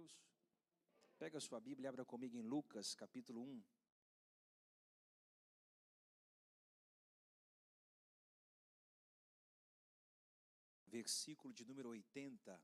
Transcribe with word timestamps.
Deus. 0.00 0.14
Pega 1.18 1.38
a 1.38 1.40
sua 1.40 1.60
Bíblia 1.60 1.86
e 1.86 1.88
abra 1.88 2.04
comigo 2.04 2.36
em 2.36 2.42
Lucas, 2.42 2.94
capítulo 2.94 3.40
1. 3.42 3.62
Versículo 10.86 11.52
de 11.54 11.64
número 11.64 11.90
80. 11.90 12.62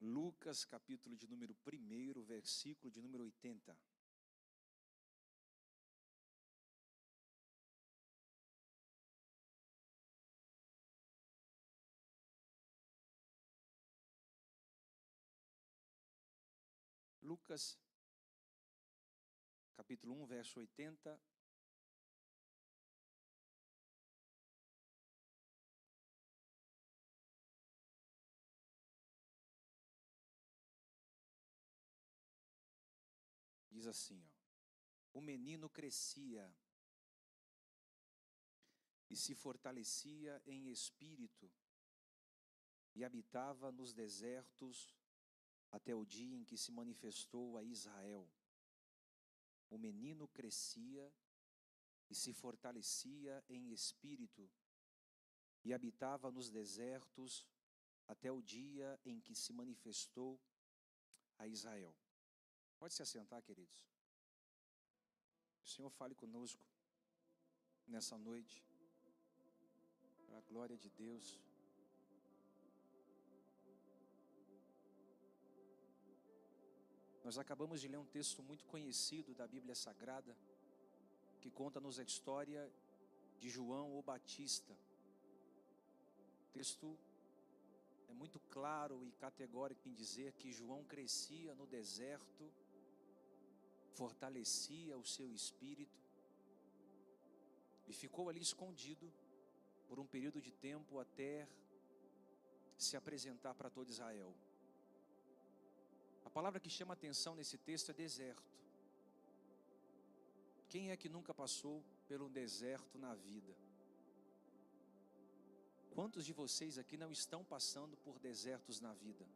Lucas, 0.00 0.64
capítulo 0.64 1.16
de 1.16 1.26
número 1.28 1.56
1, 1.64 2.24
versículo 2.24 2.90
de 2.90 3.00
número 3.00 3.24
80. 3.24 3.78
Lucas, 17.30 17.78
capítulo 19.76 20.20
1, 20.20 20.26
verso 20.26 20.58
80. 20.58 21.22
Diz 33.70 33.86
assim, 33.86 34.20
ó, 35.14 35.18
o 35.18 35.20
menino 35.20 35.70
crescia 35.70 36.52
e 39.08 39.14
se 39.14 39.36
fortalecia 39.36 40.42
em 40.46 40.68
espírito 40.68 41.48
e 42.92 43.04
habitava 43.04 43.70
nos 43.70 43.94
desertos 43.94 44.92
até 45.70 45.94
o 45.94 46.04
dia 46.04 46.36
em 46.36 46.44
que 46.44 46.56
se 46.56 46.72
manifestou 46.72 47.56
a 47.56 47.62
Israel. 47.62 48.28
O 49.68 49.78
menino 49.78 50.26
crescia 50.28 51.12
e 52.08 52.14
se 52.14 52.32
fortalecia 52.32 53.44
em 53.48 53.70
espírito 53.70 54.50
e 55.64 55.72
habitava 55.72 56.30
nos 56.30 56.50
desertos 56.50 57.46
até 58.08 58.32
o 58.32 58.42
dia 58.42 58.98
em 59.04 59.20
que 59.20 59.34
se 59.34 59.52
manifestou 59.52 60.40
a 61.38 61.46
Israel. 61.46 61.94
Pode 62.78 62.94
se 62.94 63.02
assentar, 63.02 63.42
queridos. 63.42 63.86
O 65.62 65.68
Senhor 65.68 65.90
fale 65.90 66.14
conosco 66.14 66.66
nessa 67.86 68.18
noite, 68.18 68.64
para 70.26 70.38
a 70.38 70.40
glória 70.42 70.76
de 70.76 70.90
Deus. 70.90 71.38
Nós 77.22 77.36
acabamos 77.38 77.80
de 77.80 77.88
ler 77.88 77.98
um 77.98 78.06
texto 78.06 78.42
muito 78.42 78.64
conhecido 78.64 79.34
da 79.34 79.46
Bíblia 79.46 79.74
Sagrada, 79.74 80.34
que 81.40 81.50
conta-nos 81.50 81.98
a 81.98 82.02
história 82.02 82.70
de 83.38 83.50
João 83.50 83.98
o 83.98 84.02
Batista. 84.02 84.74
O 86.48 86.52
texto 86.52 86.98
é 88.08 88.14
muito 88.14 88.40
claro 88.50 89.04
e 89.04 89.12
categórico 89.12 89.86
em 89.86 89.92
dizer 89.92 90.32
que 90.32 90.50
João 90.50 90.82
crescia 90.84 91.54
no 91.54 91.66
deserto, 91.66 92.50
fortalecia 93.92 94.96
o 94.98 95.04
seu 95.04 95.30
espírito 95.32 96.00
e 97.86 97.92
ficou 97.92 98.28
ali 98.28 98.40
escondido 98.40 99.12
por 99.86 99.98
um 99.98 100.06
período 100.06 100.40
de 100.40 100.52
tempo 100.52 100.98
até 100.98 101.46
se 102.78 102.96
apresentar 102.96 103.54
para 103.54 103.68
todo 103.68 103.90
Israel. 103.90 104.34
A 106.30 106.32
palavra 106.32 106.60
que 106.64 106.70
chama 106.70 106.94
atenção 106.94 107.34
nesse 107.34 107.58
texto 107.58 107.90
é 107.90 107.92
deserto. 107.92 108.52
Quem 110.68 110.92
é 110.92 110.96
que 110.96 111.08
nunca 111.08 111.32
passou 111.34 111.82
pelo 112.06 112.28
deserto 112.28 112.96
na 113.04 113.14
vida? 113.16 113.52
Quantos 115.96 116.24
de 116.24 116.32
vocês 116.32 116.78
aqui 116.78 116.96
não 116.96 117.10
estão 117.10 117.42
passando 117.44 117.96
por 118.04 118.16
desertos 118.20 118.78
na 118.80 118.92
vida? 118.94 119.26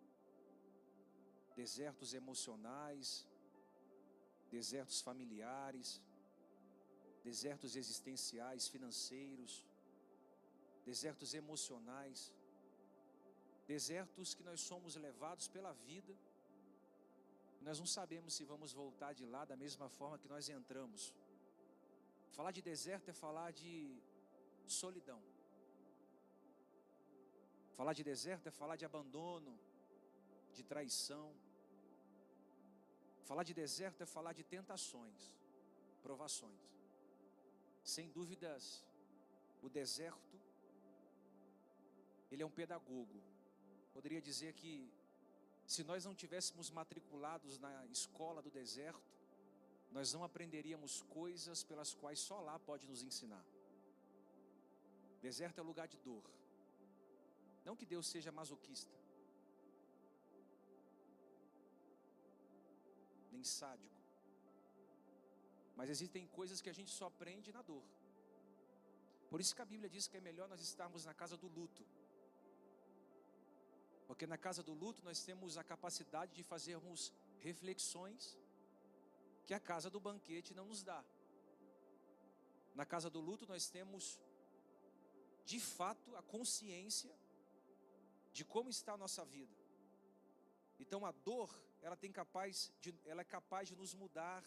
Desertos 1.57 2.15
emocionais, 2.15 3.27
desertos 4.49 5.01
familiares, 5.01 6.01
desertos 7.25 7.75
existenciais, 7.75 8.69
financeiros, 8.69 9.67
desertos 10.85 11.35
emocionais, 11.35 12.33
desertos 13.67 14.33
que 14.33 14.45
nós 14.45 14.61
somos 14.61 14.95
levados 14.95 15.49
pela 15.49 15.73
vida 15.73 16.15
nós 17.67 17.79
não 17.83 17.89
sabemos 17.99 18.35
se 18.37 18.45
vamos 18.53 18.73
voltar 18.83 19.13
de 19.19 19.25
lá 19.35 19.43
da 19.51 19.57
mesma 19.65 19.89
forma 19.99 20.19
que 20.23 20.29
nós 20.35 20.49
entramos. 20.59 21.03
Falar 22.37 22.53
de 22.57 22.63
deserto 22.71 23.09
é 23.13 23.15
falar 23.25 23.51
de 23.61 23.73
solidão. 24.81 25.21
Falar 27.79 27.95
de 27.99 28.05
deserto 28.13 28.47
é 28.51 28.53
falar 28.61 28.77
de 28.81 28.85
abandono, 28.91 29.53
de 30.57 30.63
traição. 30.73 31.27
Falar 33.31 33.45
de 33.49 33.55
deserto 33.63 34.03
é 34.03 34.07
falar 34.17 34.35
de 34.39 34.45
tentações, 34.55 35.23
provações. 36.03 36.65
Sem 37.95 38.09
dúvidas, 38.19 38.85
o 39.63 39.69
deserto 39.69 40.37
ele 42.31 42.43
é 42.43 42.47
um 42.47 42.57
pedagogo. 42.61 43.19
Poderia 43.95 44.21
dizer 44.21 44.53
que 44.61 44.73
se 45.67 45.83
nós 45.83 46.05
não 46.05 46.15
tivéssemos 46.15 46.71
matriculados 46.71 47.59
na 47.59 47.87
escola 47.87 48.43
do 48.43 48.51
deserto, 48.51 49.13
nós 49.91 50.13
não 50.13 50.25
aprenderíamos 50.25 51.03
coisas 51.03 51.63
pelas 51.63 51.95
quais 51.95 52.19
só 52.19 52.41
lá 52.41 52.59
pode 52.59 52.87
nos 52.87 53.03
ensinar. 53.03 53.45
Deserto 55.23 55.59
é 55.59 55.63
lugar 55.63 55.89
de 55.89 55.99
dor. 55.99 56.25
Não 57.65 57.77
que 57.77 57.87
Deus 57.87 58.07
seja 58.07 58.31
masoquista, 58.31 58.95
nem 63.33 63.43
sádico. 63.43 63.95
Mas 65.75 65.89
existem 65.89 66.27
coisas 66.27 66.61
que 66.61 66.69
a 66.69 66.75
gente 66.75 66.91
só 66.91 67.07
aprende 67.07 67.53
na 67.53 67.63
dor. 67.63 67.83
Por 69.31 69.41
isso 69.41 69.55
que 69.57 69.63
a 69.63 69.65
Bíblia 69.65 69.89
diz 69.89 70.07
que 70.07 70.19
é 70.19 70.21
melhor 70.21 70.49
nós 70.49 70.61
estarmos 70.61 71.05
na 71.05 71.15
casa 71.15 71.37
do 71.37 71.49
luto 71.49 71.85
porque 74.07 74.27
na 74.27 74.39
casa 74.39 74.63
do 74.63 74.73
luto 74.73 75.03
nós 75.03 75.23
temos 75.23 75.57
a 75.57 75.65
capacidade 75.65 76.35
de 76.35 76.43
fazermos 76.43 77.13
reflexões 77.41 78.37
que 79.47 79.55
a 79.55 79.61
casa 79.61 79.91
do 79.91 80.01
banquete 80.01 80.55
não 80.55 80.67
nos 80.67 80.83
dá. 80.83 81.05
Na 82.75 82.85
casa 82.85 83.09
do 83.09 83.21
luto 83.21 83.47
nós 83.47 83.69
temos 83.69 84.21
de 85.45 85.61
fato 85.61 86.17
a 86.17 86.23
consciência 86.23 87.15
de 88.33 88.45
como 88.45 88.71
está 88.71 88.95
a 88.95 89.03
nossa 89.05 89.25
vida. 89.25 89.55
Então 90.79 91.07
a 91.07 91.13
dor, 91.13 91.51
ela 91.83 91.97
tem 91.97 92.11
capaz 92.11 92.73
de, 92.81 92.95
ela 93.05 93.21
é 93.21 93.25
capaz 93.25 93.69
de 93.69 93.77
nos 93.77 93.95
mudar, 93.95 94.43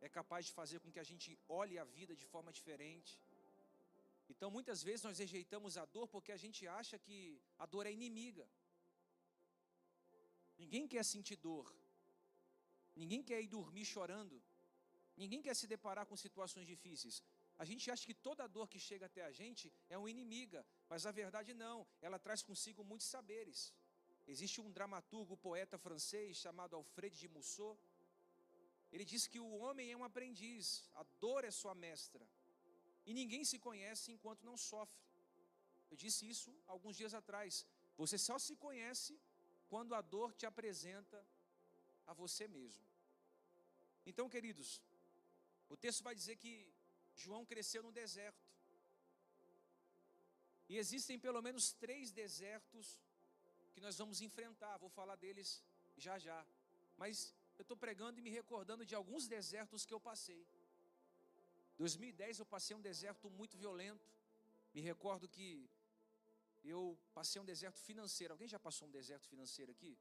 é 0.00 0.08
capaz 0.08 0.46
de 0.46 0.52
fazer 0.52 0.80
com 0.80 0.90
que 0.90 0.98
a 0.98 1.08
gente 1.10 1.38
olhe 1.48 1.78
a 1.78 1.84
vida 1.84 2.16
de 2.16 2.26
forma 2.26 2.52
diferente. 2.52 3.20
Então 4.28 4.50
muitas 4.50 4.82
vezes 4.82 5.04
nós 5.04 5.18
rejeitamos 5.18 5.76
a 5.76 5.84
dor 5.84 6.08
porque 6.08 6.32
a 6.32 6.36
gente 6.36 6.66
acha 6.66 6.98
que 6.98 7.40
a 7.58 7.66
dor 7.66 7.86
é 7.86 7.92
inimiga. 7.92 8.46
Ninguém 10.62 10.86
quer 10.92 11.04
sentir 11.14 11.36
dor. 11.48 11.66
Ninguém 13.00 13.22
quer 13.28 13.40
ir 13.44 13.50
dormir 13.58 13.86
chorando. 13.94 14.36
Ninguém 15.22 15.40
quer 15.46 15.54
se 15.60 15.66
deparar 15.74 16.04
com 16.10 16.16
situações 16.24 16.66
difíceis. 16.72 17.16
A 17.62 17.64
gente 17.70 17.84
acha 17.92 18.04
que 18.08 18.16
toda 18.26 18.52
dor 18.56 18.66
que 18.72 18.80
chega 18.88 19.06
até 19.06 19.22
a 19.30 19.32
gente 19.40 19.64
é 19.94 19.96
uma 20.00 20.10
inimiga, 20.14 20.60
mas 20.90 21.06
a 21.06 21.12
verdade 21.22 21.52
não, 21.64 21.78
ela 22.06 22.18
traz 22.26 22.42
consigo 22.50 22.82
muitos 22.90 23.08
saberes. 23.14 23.58
Existe 24.32 24.58
um 24.60 24.70
dramaturgo, 24.78 25.42
poeta 25.48 25.76
francês 25.86 26.36
chamado 26.44 26.76
Alfred 26.76 27.14
de 27.22 27.28
Musset. 27.34 27.78
Ele 28.92 29.04
diz 29.12 29.26
que 29.32 29.40
o 29.46 29.50
homem 29.62 29.90
é 29.92 29.96
um 29.96 30.04
aprendiz, 30.10 30.64
a 30.94 31.04
dor 31.24 31.42
é 31.44 31.50
sua 31.50 31.74
mestra. 31.86 32.24
E 33.08 33.14
ninguém 33.20 33.44
se 33.50 33.58
conhece 33.58 34.06
enquanto 34.12 34.48
não 34.50 34.56
sofre. 34.70 35.02
Eu 35.90 35.96
disse 36.04 36.22
isso 36.34 36.50
alguns 36.74 36.96
dias 37.00 37.14
atrás. 37.20 37.66
Você 38.02 38.16
só 38.28 38.38
se 38.38 38.54
conhece 38.66 39.12
quando 39.70 39.94
a 39.94 40.02
dor 40.14 40.32
te 40.34 40.44
apresenta 40.44 41.18
a 42.06 42.12
você 42.12 42.46
mesmo. 42.48 42.84
Então, 44.04 44.28
queridos, 44.28 44.82
o 45.68 45.76
texto 45.76 46.02
vai 46.02 46.14
dizer 46.20 46.36
que 46.36 46.52
João 47.14 47.46
cresceu 47.46 47.82
no 47.82 47.92
deserto. 47.92 48.44
E 50.68 50.76
existem 50.76 51.18
pelo 51.18 51.40
menos 51.46 51.72
três 51.84 52.10
desertos 52.10 52.98
que 53.72 53.80
nós 53.80 53.96
vamos 53.98 54.20
enfrentar. 54.20 54.76
Vou 54.78 54.90
falar 54.90 55.16
deles 55.16 55.62
já 55.96 56.18
já. 56.18 56.44
Mas 56.96 57.34
eu 57.58 57.62
estou 57.62 57.76
pregando 57.76 58.18
e 58.18 58.22
me 58.22 58.30
recordando 58.30 58.84
de 58.84 58.94
alguns 58.94 59.26
desertos 59.28 59.84
que 59.86 59.94
eu 59.94 60.00
passei. 60.00 60.44
2010 61.78 62.40
eu 62.40 62.46
passei 62.46 62.74
um 62.76 62.80
deserto 62.80 63.30
muito 63.30 63.56
violento. 63.56 64.08
Me 64.74 64.80
recordo 64.80 65.28
que 65.28 65.68
eu 66.68 66.98
passei 67.14 67.40
um 67.40 67.44
deserto 67.44 67.78
financeiro. 67.78 68.32
Alguém 68.34 68.48
já 68.48 68.58
passou 68.58 68.86
um 68.88 68.90
deserto 68.90 69.26
financeiro 69.26 69.70
aqui? 69.72 69.98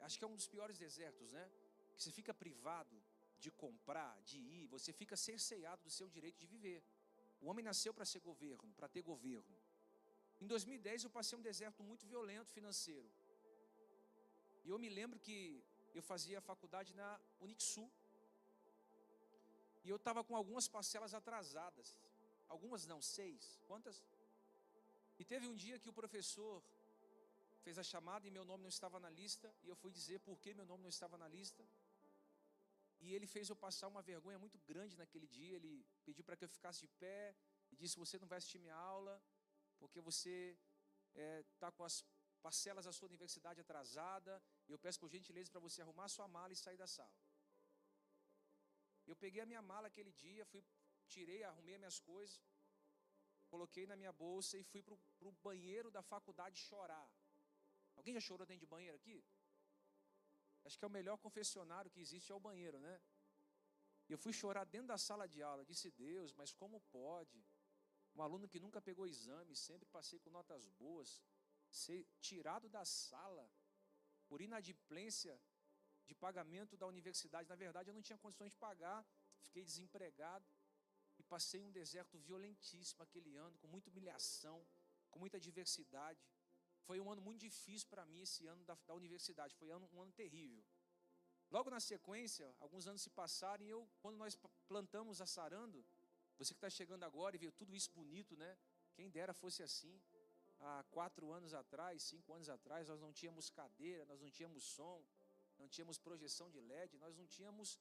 Acho 0.00 0.18
que 0.18 0.24
é 0.24 0.28
um 0.28 0.36
dos 0.36 0.46
piores 0.46 0.78
desertos, 0.78 1.32
né? 1.32 1.50
Que 1.94 2.02
você 2.02 2.10
fica 2.10 2.32
privado 2.32 2.96
de 3.38 3.50
comprar, 3.50 4.20
de 4.22 4.38
ir, 4.38 4.66
você 4.68 4.92
fica 4.92 5.16
cerceado 5.16 5.82
do 5.82 5.90
seu 5.90 6.08
direito 6.08 6.38
de 6.38 6.46
viver. 6.46 6.82
O 7.40 7.46
homem 7.48 7.64
nasceu 7.64 7.92
para 7.92 8.04
ser 8.04 8.20
governo, 8.20 8.72
para 8.74 8.88
ter 8.88 9.02
governo. 9.02 9.56
Em 10.40 10.46
2010 10.46 11.04
eu 11.04 11.10
passei 11.10 11.36
um 11.38 11.42
deserto 11.42 11.82
muito 11.82 12.06
violento 12.06 12.50
financeiro. 12.50 13.08
E 14.64 14.68
eu 14.68 14.78
me 14.78 14.88
lembro 14.88 15.18
que 15.18 15.36
eu 15.94 16.02
fazia 16.02 16.40
faculdade 16.40 16.94
na 16.94 17.20
Unixul. 17.40 17.90
E 19.84 19.88
eu 19.88 19.96
estava 19.96 20.22
com 20.22 20.36
algumas 20.36 20.68
parcelas 20.68 21.14
atrasadas. 21.14 21.96
Algumas 22.48 22.86
não, 22.86 23.00
seis. 23.00 23.58
Quantas? 23.66 24.02
E 25.18 25.24
teve 25.24 25.46
um 25.46 25.54
dia 25.54 25.78
que 25.78 25.88
o 25.88 25.92
professor 26.00 26.62
fez 27.64 27.78
a 27.78 27.82
chamada 27.82 28.26
e 28.26 28.30
meu 28.30 28.44
nome 28.44 28.62
não 28.62 28.68
estava 28.76 28.98
na 28.98 29.10
lista. 29.10 29.48
E 29.62 29.68
eu 29.68 29.76
fui 29.76 29.90
dizer 29.98 30.18
por 30.20 30.38
que 30.42 30.54
meu 30.54 30.66
nome 30.66 30.82
não 30.82 30.92
estava 30.96 31.16
na 31.16 31.28
lista. 31.28 31.64
E 33.00 33.12
ele 33.14 33.26
fez 33.26 33.48
eu 33.48 33.56
passar 33.56 33.88
uma 33.88 34.02
vergonha 34.02 34.38
muito 34.38 34.58
grande 34.70 34.96
naquele 34.96 35.26
dia. 35.26 35.56
Ele 35.56 35.84
pediu 36.04 36.24
para 36.24 36.36
que 36.36 36.44
eu 36.44 36.48
ficasse 36.48 36.80
de 36.80 36.88
pé 37.04 37.34
e 37.72 37.76
disse: 37.76 37.98
Você 38.04 38.18
não 38.18 38.28
vai 38.32 38.38
assistir 38.38 38.58
minha 38.58 38.74
aula, 38.74 39.14
porque 39.78 40.00
você 40.00 40.56
está 41.54 41.68
é, 41.68 41.72
com 41.76 41.84
as 41.84 41.96
parcelas 42.46 42.84
da 42.84 42.92
sua 42.92 43.08
universidade 43.12 43.60
atrasada. 43.60 44.42
Eu 44.68 44.78
peço 44.78 45.00
por 45.02 45.10
gentileza 45.16 45.50
para 45.50 45.60
você 45.60 45.80
arrumar 45.82 46.08
sua 46.08 46.28
mala 46.28 46.52
e 46.52 46.56
sair 46.56 46.76
da 46.76 46.86
sala. 46.86 47.16
Eu 49.06 49.16
peguei 49.16 49.42
a 49.42 49.46
minha 49.46 49.62
mala 49.62 49.88
aquele 49.88 50.12
dia, 50.12 50.44
fui, 50.52 50.62
tirei, 51.08 51.42
arrumei 51.42 51.76
minhas 51.76 51.98
coisas, 51.98 52.40
coloquei 53.52 53.84
na 53.90 53.96
minha 54.00 54.12
bolsa 54.24 54.54
e 54.60 54.64
fui 54.72 54.82
para 54.82 54.94
o 55.30 55.32
banheiro 55.46 55.88
da 55.96 56.02
faculdade 56.12 56.56
chorar. 56.68 57.08
Alguém 57.98 58.14
já 58.18 58.22
chorou 58.28 58.46
dentro 58.50 58.64
de 58.64 58.70
banheiro 58.74 58.96
aqui? 59.00 59.18
Acho 60.64 60.78
que 60.78 60.84
é 60.86 60.90
o 60.90 60.96
melhor 60.98 61.16
confessionário 61.26 61.90
que 61.94 62.00
existe 62.04 62.28
é 62.32 62.36
o 62.40 62.46
banheiro, 62.48 62.78
né? 62.86 62.94
Eu 64.12 64.18
fui 64.24 64.32
chorar 64.40 64.64
dentro 64.74 64.88
da 64.92 64.98
sala 65.08 65.26
de 65.34 65.40
aula. 65.50 65.66
Disse, 65.70 65.90
Deus, 65.90 66.32
mas 66.40 66.50
como 66.60 66.80
pode? 66.98 67.38
Um 68.14 68.22
aluno 68.26 68.48
que 68.52 68.60
nunca 68.64 68.80
pegou 68.88 69.06
exame, 69.06 69.54
sempre 69.68 69.86
passei 69.96 70.18
com 70.22 70.30
notas 70.38 70.66
boas, 70.82 71.10
ser 71.82 72.00
tirado 72.28 72.68
da 72.76 72.84
sala 72.84 73.46
por 74.28 74.40
inadimplência 74.40 75.34
de 76.08 76.14
pagamento 76.14 76.76
da 76.76 76.86
universidade. 76.86 77.48
Na 77.54 77.58
verdade, 77.64 77.88
eu 77.90 77.94
não 77.98 78.06
tinha 78.08 78.18
condições 78.24 78.52
de 78.52 78.58
pagar, 78.66 79.00
fiquei 79.46 79.64
desempregado 79.70 80.46
passei 81.34 81.60
um 81.68 81.72
deserto 81.80 82.18
violentíssimo 82.18 83.02
aquele 83.02 83.32
ano, 83.46 83.56
com 83.60 83.68
muita 83.74 83.88
humilhação, 83.90 84.58
com 85.10 85.18
muita 85.18 85.36
adversidade. 85.38 86.22
Foi 86.86 86.98
um 87.00 87.08
ano 87.12 87.22
muito 87.28 87.40
difícil 87.48 87.88
para 87.92 88.04
mim 88.10 88.20
esse 88.26 88.42
ano 88.52 88.62
da, 88.70 88.76
da 88.88 88.94
universidade, 89.00 89.54
foi 89.60 89.68
um 89.70 89.76
ano, 89.76 89.88
um 89.94 90.02
ano 90.02 90.12
terrível. 90.12 90.62
Logo 91.50 91.70
na 91.70 91.80
sequência, 91.80 92.46
alguns 92.64 92.86
anos 92.90 93.02
se 93.06 93.10
passaram 93.10 93.64
e 93.64 93.70
eu, 93.76 93.80
quando 94.02 94.16
nós 94.24 94.36
plantamos 94.66 95.22
a 95.24 95.26
Sarando, 95.26 95.80
você 96.38 96.52
que 96.54 96.58
está 96.58 96.70
chegando 96.70 97.04
agora 97.04 97.36
e 97.36 97.38
viu 97.38 97.52
tudo 97.52 97.74
isso 97.74 97.90
bonito, 97.92 98.36
né? 98.36 98.50
Quem 98.94 99.08
dera 99.08 99.32
fosse 99.32 99.62
assim. 99.62 99.94
Há 100.60 100.84
quatro 100.90 101.32
anos 101.38 101.54
atrás, 101.54 102.02
cinco 102.02 102.34
anos 102.34 102.48
atrás, 102.56 102.88
nós 102.88 103.00
não 103.00 103.12
tínhamos 103.12 103.48
cadeira, 103.50 104.04
nós 104.04 104.20
não 104.20 104.30
tínhamos 104.30 104.64
som, 104.64 104.98
não 105.58 105.68
tínhamos 105.68 105.98
projeção 105.98 106.50
de 106.50 106.60
LED, 106.60 106.98
nós 106.98 107.16
não 107.16 107.26
tínhamos 107.26 107.78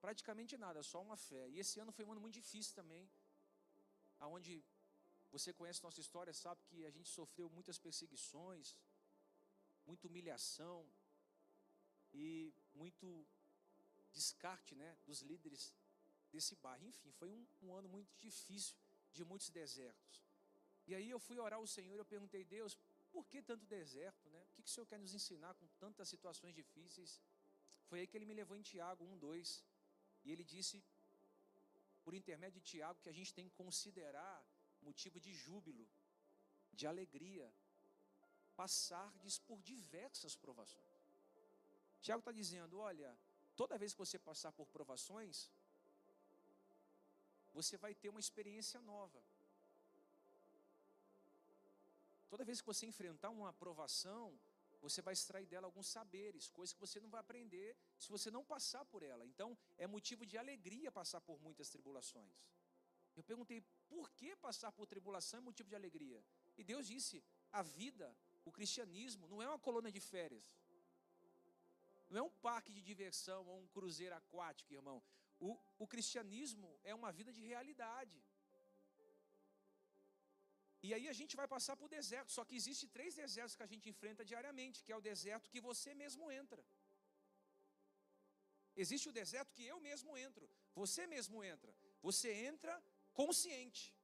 praticamente 0.00 0.56
nada, 0.56 0.82
só 0.82 1.00
uma 1.02 1.16
fé. 1.16 1.48
E 1.48 1.58
esse 1.58 1.78
ano 1.80 1.92
foi 1.92 2.04
um 2.04 2.12
ano 2.12 2.20
muito 2.20 2.34
difícil 2.34 2.74
também, 2.74 3.08
aonde 4.18 4.62
você 5.30 5.52
conhece 5.52 5.82
nossa 5.82 6.00
história, 6.00 6.32
sabe 6.32 6.60
que 6.68 6.84
a 6.84 6.90
gente 6.90 7.08
sofreu 7.08 7.48
muitas 7.48 7.78
perseguições, 7.78 8.76
muita 9.86 10.06
humilhação 10.08 10.86
e 12.12 12.52
muito 12.74 13.26
descarte 14.12 14.74
né, 14.74 14.96
dos 15.06 15.20
líderes 15.22 15.72
desse 16.32 16.54
bairro. 16.56 16.84
Enfim, 16.86 17.10
foi 17.12 17.30
um, 17.30 17.46
um 17.62 17.74
ano 17.74 17.88
muito 17.88 18.10
difícil, 18.18 18.76
de 19.12 19.24
muitos 19.24 19.50
desertos. 19.50 20.22
E 20.86 20.94
aí 20.94 21.08
eu 21.10 21.20
fui 21.20 21.38
orar 21.38 21.58
ao 21.58 21.66
Senhor 21.66 21.96
eu 21.96 22.04
perguntei, 22.04 22.44
Deus, 22.44 22.76
por 23.12 23.26
que 23.26 23.42
tanto 23.42 23.64
deserto? 23.66 24.28
Né? 24.30 24.42
O 24.48 24.52
que, 24.54 24.62
que 24.62 24.68
o 24.68 24.72
Senhor 24.72 24.86
quer 24.86 24.98
nos 24.98 25.14
ensinar 25.14 25.54
com 25.54 25.66
tantas 25.78 26.08
situações 26.08 26.54
difíceis? 26.54 27.20
Foi 27.88 28.00
aí 28.00 28.06
que 28.06 28.16
ele 28.16 28.26
me 28.26 28.34
levou 28.34 28.56
em 28.56 28.62
Tiago 28.62 29.04
1, 29.04 29.18
2. 29.18 29.64
E 30.24 30.32
ele 30.32 30.44
disse, 30.44 30.82
por 32.04 32.14
intermédio 32.14 32.60
de 32.60 32.66
Tiago, 32.66 33.00
que 33.00 33.08
a 33.08 33.12
gente 33.18 33.32
tem 33.32 33.48
que 33.48 33.54
considerar 33.54 34.44
motivo 34.82 35.18
de 35.20 35.32
júbilo, 35.32 35.86
de 36.72 36.86
alegria, 36.86 37.52
passardes 38.56 39.38
por 39.38 39.60
diversas 39.62 40.36
provações. 40.36 41.00
Tiago 42.00 42.20
está 42.20 42.32
dizendo: 42.32 42.78
olha, 42.78 43.10
toda 43.56 43.78
vez 43.78 43.92
que 43.92 43.98
você 43.98 44.18
passar 44.18 44.52
por 44.52 44.66
provações, 44.66 45.50
você 47.52 47.76
vai 47.76 47.94
ter 47.94 48.08
uma 48.08 48.20
experiência 48.20 48.80
nova. 48.80 49.22
Toda 52.28 52.44
vez 52.44 52.60
que 52.60 52.66
você 52.66 52.86
enfrentar 52.86 53.30
uma 53.30 53.52
provação, 53.52 54.38
você 54.80 55.02
vai 55.02 55.12
extrair 55.12 55.46
dela 55.46 55.66
alguns 55.66 55.88
saberes, 55.88 56.48
coisas 56.48 56.72
que 56.72 56.80
você 56.80 56.98
não 57.00 57.08
vai 57.08 57.20
aprender 57.20 57.76
se 57.98 58.08
você 58.08 58.30
não 58.30 58.44
passar 58.44 58.84
por 58.84 59.02
ela. 59.02 59.24
Então, 59.26 59.56
é 59.76 59.86
motivo 59.86 60.24
de 60.24 60.38
alegria 60.38 60.90
passar 60.90 61.20
por 61.20 61.40
muitas 61.40 61.68
tribulações. 61.68 62.34
Eu 63.16 63.22
perguntei, 63.22 63.60
por 63.88 64.10
que 64.12 64.34
passar 64.36 64.72
por 64.72 64.86
tribulação 64.86 65.38
é 65.38 65.42
motivo 65.42 65.68
de 65.68 65.74
alegria? 65.74 66.24
E 66.56 66.64
Deus 66.64 66.86
disse: 66.86 67.22
a 67.52 67.62
vida, 67.62 68.16
o 68.44 68.52
cristianismo, 68.52 69.28
não 69.28 69.42
é 69.42 69.48
uma 69.48 69.58
colônia 69.58 69.92
de 69.92 70.00
férias. 70.00 70.50
Não 72.08 72.18
é 72.18 72.22
um 72.22 72.30
parque 72.30 72.72
de 72.72 72.82
diversão 72.82 73.46
ou 73.46 73.60
um 73.60 73.68
cruzeiro 73.68 74.14
aquático, 74.14 74.74
irmão. 74.74 75.02
O, 75.38 75.58
o 75.78 75.86
cristianismo 75.86 76.78
é 76.82 76.94
uma 76.94 77.12
vida 77.12 77.32
de 77.32 77.40
realidade. 77.40 78.20
E 80.82 80.94
aí 80.94 81.06
a 81.08 81.12
gente 81.12 81.36
vai 81.40 81.46
passar 81.46 81.76
por 81.76 81.88
deserto, 81.88 82.30
só 82.32 82.42
que 82.44 82.56
existe 82.60 82.86
três 82.96 83.14
desertos 83.14 83.54
que 83.54 83.62
a 83.62 83.70
gente 83.72 83.88
enfrenta 83.88 84.24
diariamente, 84.24 84.82
que 84.82 84.92
é 84.92 84.96
o 84.96 85.00
deserto 85.00 85.50
que 85.50 85.60
você 85.60 85.92
mesmo 85.94 86.30
entra. 86.30 86.62
Existe 88.76 89.08
o 89.08 89.12
deserto 89.12 89.52
que 89.52 89.64
eu 89.72 89.78
mesmo 89.80 90.16
entro, 90.16 90.48
você 90.74 91.06
mesmo 91.06 91.44
entra. 91.44 91.72
Você 92.02 92.32
entra 92.32 92.82
consciente. 93.12 93.94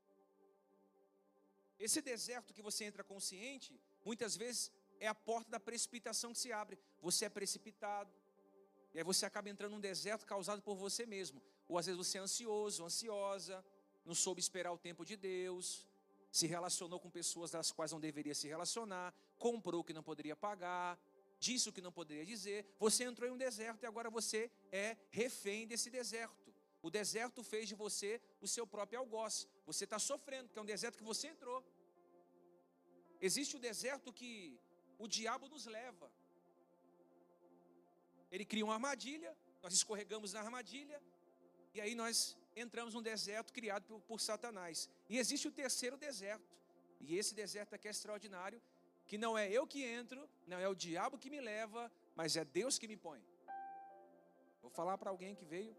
Esse 1.79 2.01
deserto 2.03 2.53
que 2.53 2.63
você 2.63 2.85
entra 2.85 3.03
consciente, 3.05 3.79
muitas 4.05 4.37
vezes 4.37 4.71
é 4.99 5.09
a 5.09 5.15
porta 5.15 5.51
da 5.51 5.61
precipitação 5.61 6.33
que 6.33 6.39
se 6.39 6.53
abre. 6.53 6.79
Você 7.01 7.25
é 7.27 7.29
precipitado. 7.29 8.13
E 8.93 8.99
aí 8.99 9.05
você 9.05 9.27
acaba 9.27 9.49
entrando 9.51 9.73
num 9.73 9.81
deserto 9.81 10.27
causado 10.27 10.63
por 10.63 10.77
você 10.77 11.05
mesmo. 11.05 11.43
Ou 11.69 11.79
às 11.79 11.87
vezes 11.87 11.99
você 11.99 12.19
é 12.19 12.21
ansioso, 12.21 12.85
ansiosa, 12.85 13.65
não 14.05 14.15
soube 14.15 14.41
esperar 14.41 14.73
o 14.73 14.79
tempo 14.79 15.05
de 15.05 15.17
Deus, 15.17 15.87
se 16.31 16.47
relacionou 16.47 17.01
com 17.01 17.11
pessoas 17.11 17.51
das 17.51 17.73
quais 17.73 17.93
não 17.93 18.01
deveria 18.01 18.35
se 18.35 18.47
relacionar, 18.49 19.15
comprou 19.39 19.81
o 19.81 19.85
que 19.85 19.93
não 19.93 20.03
poderia 20.03 20.37
pagar, 20.37 20.99
disse 21.39 21.69
o 21.69 21.73
que 21.73 21.81
não 21.81 21.93
poderia 21.93 22.25
dizer. 22.25 22.67
Você 22.79 23.05
entrou 23.05 23.29
em 23.29 23.33
um 23.33 23.37
deserto 23.37 23.83
e 23.83 23.87
agora 23.87 24.11
você 24.11 24.51
é 24.71 24.97
refém 25.11 25.67
desse 25.67 25.91
deserto. 25.91 26.55
O 26.83 26.91
deserto 26.91 27.43
fez 27.43 27.69
de 27.69 27.75
você 27.75 28.21
o 28.41 28.47
seu 28.47 28.67
próprio 28.67 28.99
algoz. 28.99 29.49
Você 29.65 29.85
está 29.85 29.99
sofrendo, 29.99 30.49
porque 30.49 30.59
é 30.59 30.63
um 30.63 30.67
deserto 30.67 30.99
que 30.99 31.05
você 31.05 31.29
entrou. 31.29 31.65
Existe 33.21 33.57
o 33.57 33.59
deserto 33.59 34.13
que 34.13 34.59
o 34.99 35.09
diabo 35.09 35.49
nos 35.49 35.67
leva. 35.67 36.11
Ele 38.31 38.45
cria 38.45 38.65
uma 38.65 38.75
armadilha, 38.75 39.37
nós 39.63 39.73
escorregamos 39.73 40.33
na 40.33 40.41
armadilha, 40.41 41.03
e 41.75 41.81
aí 41.81 41.95
nós 41.95 42.37
entramos 42.57 42.95
num 42.95 43.03
deserto 43.03 43.53
criado 43.53 43.85
por, 43.85 44.01
por 44.01 44.21
Satanás. 44.21 44.89
E 45.09 45.19
existe 45.19 45.47
o 45.47 45.53
terceiro 45.53 45.97
deserto, 45.97 46.57
e 47.01 47.17
esse 47.17 47.35
deserto 47.35 47.75
aqui 47.75 47.87
é 47.87 47.91
extraordinário, 47.91 48.61
que 49.07 49.17
não 49.17 49.37
é 49.39 49.49
eu 49.51 49.67
que 49.67 49.85
entro, 49.85 50.29
não 50.47 50.59
é 50.59 50.69
o 50.69 50.75
diabo 50.75 51.19
que 51.19 51.31
me 51.31 51.41
leva, 51.41 51.93
mas 52.17 52.37
é 52.37 52.45
Deus 52.45 52.79
que 52.79 52.89
me 52.89 52.97
põe. 52.97 53.23
Vou 54.63 54.71
falar 54.71 54.99
para 54.99 55.11
alguém 55.11 55.35
que 55.35 55.45
veio 55.45 55.77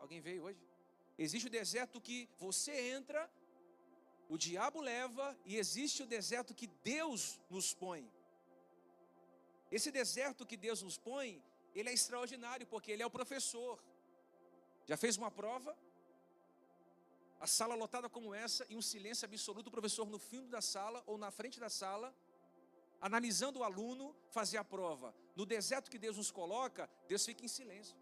Alguém 0.00 0.20
veio 0.20 0.44
hoje? 0.44 0.58
Existe 1.18 1.46
o 1.48 1.50
deserto 1.50 2.00
que 2.00 2.28
você 2.38 2.72
entra, 2.96 3.30
o 4.30 4.38
diabo 4.38 4.80
leva, 4.80 5.36
e 5.44 5.56
existe 5.56 6.02
o 6.02 6.06
deserto 6.06 6.54
que 6.54 6.66
Deus 6.82 7.38
nos 7.50 7.74
põe. 7.74 8.10
Esse 9.70 9.90
deserto 9.90 10.46
que 10.46 10.56
Deus 10.56 10.82
nos 10.82 10.96
põe, 10.96 11.42
ele 11.74 11.90
é 11.90 11.92
extraordinário, 11.92 12.66
porque 12.66 12.90
ele 12.90 13.02
é 13.02 13.06
o 13.06 13.10
professor. 13.10 13.78
Já 14.86 14.96
fez 14.96 15.18
uma 15.18 15.30
prova? 15.30 15.76
A 17.40 17.46
sala 17.46 17.74
lotada 17.74 18.08
como 18.08 18.34
essa, 18.34 18.66
e 18.68 18.76
um 18.76 18.82
silêncio 18.82 19.24
absoluto, 19.24 19.68
o 19.68 19.70
professor 19.70 20.06
no 20.06 20.18
fundo 20.18 20.48
da 20.48 20.60
sala 20.60 21.02
ou 21.06 21.16
na 21.16 21.30
frente 21.30 21.58
da 21.58 21.70
sala, 21.70 22.14
analisando 23.00 23.60
o 23.60 23.64
aluno, 23.64 24.14
fazer 24.28 24.58
a 24.58 24.64
prova. 24.64 25.14
No 25.34 25.46
deserto 25.46 25.90
que 25.90 25.98
Deus 25.98 26.18
nos 26.18 26.30
coloca, 26.30 26.88
Deus 27.08 27.24
fica 27.24 27.42
em 27.44 27.48
silêncio. 27.48 27.96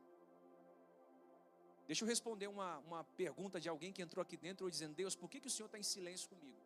Deixa 1.87 2.05
eu 2.05 2.09
responder 2.09 2.49
uma, 2.49 2.79
uma 2.81 3.05
pergunta 3.05 3.59
de 3.59 3.69
alguém 3.69 3.93
que 3.93 4.03
entrou 4.03 4.21
aqui 4.21 4.37
dentro 4.37 4.71
dizendo: 4.71 4.95
Deus, 4.95 5.15
por 5.15 5.31
que, 5.31 5.41
que 5.41 5.47
o 5.47 5.51
Senhor 5.51 5.67
está 5.67 5.79
em 5.79 5.83
silêncio 5.83 6.29
comigo? 6.29 6.59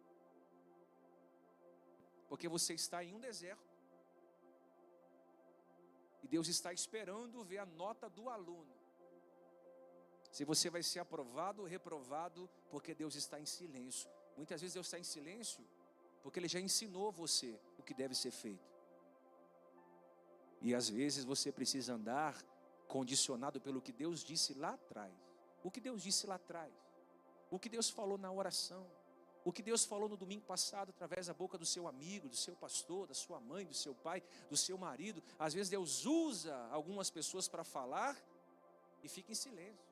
Porque 2.28 2.48
você 2.48 2.72
está 2.72 3.04
em 3.04 3.14
um 3.14 3.20
deserto. 3.20 3.70
E 6.22 6.26
Deus 6.26 6.48
está 6.48 6.72
esperando 6.72 7.44
ver 7.44 7.58
a 7.58 7.66
nota 7.66 8.08
do 8.08 8.30
aluno. 8.30 8.81
Se 10.32 10.44
você 10.46 10.70
vai 10.70 10.82
ser 10.82 11.00
aprovado 11.00 11.60
ou 11.60 11.68
reprovado, 11.68 12.48
porque 12.70 12.94
Deus 12.94 13.14
está 13.14 13.38
em 13.38 13.44
silêncio. 13.44 14.10
Muitas 14.34 14.62
vezes 14.62 14.72
Deus 14.72 14.86
está 14.86 14.98
em 14.98 15.04
silêncio, 15.04 15.62
porque 16.22 16.38
Ele 16.40 16.48
já 16.48 16.58
ensinou 16.58 17.12
você 17.12 17.60
o 17.78 17.82
que 17.82 17.92
deve 17.92 18.14
ser 18.14 18.30
feito. 18.30 18.72
E 20.62 20.74
às 20.74 20.88
vezes 20.88 21.24
você 21.24 21.52
precisa 21.52 21.92
andar 21.92 22.42
condicionado 22.88 23.60
pelo 23.60 23.82
que 23.82 23.92
Deus 23.92 24.24
disse 24.24 24.54
lá 24.54 24.70
atrás. 24.70 25.12
O 25.62 25.70
que 25.70 25.80
Deus 25.80 26.02
disse 26.02 26.26
lá 26.26 26.36
atrás. 26.36 26.72
O 27.50 27.58
que 27.58 27.68
Deus 27.68 27.90
falou 27.90 28.16
na 28.16 28.32
oração. 28.32 28.86
O 29.44 29.52
que 29.52 29.62
Deus 29.62 29.84
falou 29.84 30.08
no 30.08 30.16
domingo 30.16 30.46
passado 30.46 30.90
através 30.90 31.26
da 31.26 31.34
boca 31.34 31.58
do 31.58 31.66
seu 31.66 31.86
amigo, 31.86 32.28
do 32.28 32.36
seu 32.36 32.56
pastor, 32.56 33.06
da 33.06 33.14
sua 33.14 33.38
mãe, 33.38 33.66
do 33.66 33.74
seu 33.74 33.94
pai, 33.94 34.22
do 34.48 34.56
seu 34.56 34.78
marido. 34.78 35.22
Às 35.38 35.52
vezes 35.52 35.68
Deus 35.68 36.06
usa 36.06 36.56
algumas 36.70 37.10
pessoas 37.10 37.48
para 37.48 37.64
falar 37.64 38.16
e 39.02 39.08
fica 39.08 39.30
em 39.30 39.34
silêncio. 39.34 39.91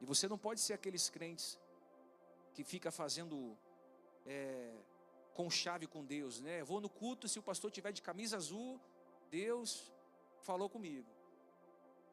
E 0.00 0.04
você 0.04 0.28
não 0.28 0.38
pode 0.38 0.60
ser 0.60 0.74
aqueles 0.74 1.08
crentes 1.08 1.58
que 2.54 2.64
fica 2.64 2.90
fazendo 2.90 3.56
é, 4.26 4.74
com 5.34 5.50
chave 5.50 5.86
com 5.86 6.04
Deus, 6.04 6.40
né? 6.40 6.62
Vou 6.64 6.80
no 6.80 6.88
culto, 6.88 7.28
se 7.28 7.38
o 7.38 7.42
pastor 7.42 7.70
tiver 7.70 7.92
de 7.92 8.02
camisa 8.02 8.36
azul, 8.36 8.80
Deus 9.30 9.92
falou 10.40 10.68
comigo. 10.68 11.08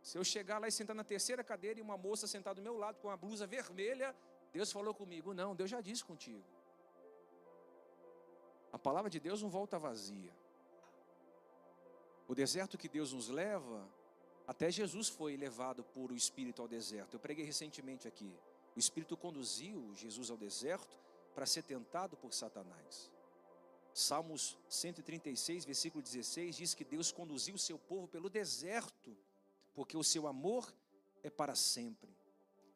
Se 0.01 0.17
eu 0.17 0.23
chegar 0.23 0.59
lá 0.59 0.67
e 0.67 0.71
sentar 0.71 0.95
na 0.95 1.03
terceira 1.03 1.43
cadeira 1.43 1.79
e 1.79 1.81
uma 1.81 1.97
moça 1.97 2.27
sentar 2.27 2.53
do 2.53 2.61
meu 2.61 2.77
lado 2.77 2.99
com 2.99 3.07
uma 3.07 3.15
blusa 3.15 3.47
vermelha, 3.47 4.13
Deus 4.51 4.71
falou 4.71 4.93
comigo. 4.93 5.33
Não, 5.33 5.55
Deus 5.55 5.69
já 5.69 5.79
disse 5.79 6.03
contigo. 6.03 6.43
A 8.71 8.77
palavra 8.77 9.09
de 9.09 9.19
Deus 9.19 9.41
não 9.41 9.49
volta 9.49 9.79
vazia. 9.79 10.33
O 12.27 12.35
deserto 12.35 12.77
que 12.77 12.89
Deus 12.89 13.13
nos 13.13 13.29
leva 13.29 13.87
até 14.47 14.69
Jesus 14.69 15.07
foi 15.07 15.37
levado 15.37 15.83
por 15.83 16.11
o 16.11 16.15
Espírito 16.15 16.61
ao 16.61 16.67
deserto. 16.67 17.13
Eu 17.13 17.19
preguei 17.19 17.45
recentemente 17.45 18.07
aqui. 18.07 18.31
O 18.75 18.79
Espírito 18.79 19.15
conduziu 19.15 19.93
Jesus 19.95 20.29
ao 20.29 20.37
deserto 20.37 20.97
para 21.33 21.45
ser 21.45 21.63
tentado 21.63 22.17
por 22.17 22.33
Satanás. 22.33 23.09
Salmos 23.93 24.57
136, 24.67 25.65
versículo 25.65 26.01
16 26.01 26.55
diz 26.55 26.73
que 26.73 26.83
Deus 26.83 27.11
conduziu 27.11 27.55
o 27.55 27.59
seu 27.59 27.77
povo 27.77 28.07
pelo 28.07 28.29
deserto, 28.29 29.15
porque 29.75 29.95
o 29.95 30.03
seu 30.03 30.27
amor 30.27 30.73
é 31.21 31.29
para 31.29 31.55
sempre. 31.55 32.09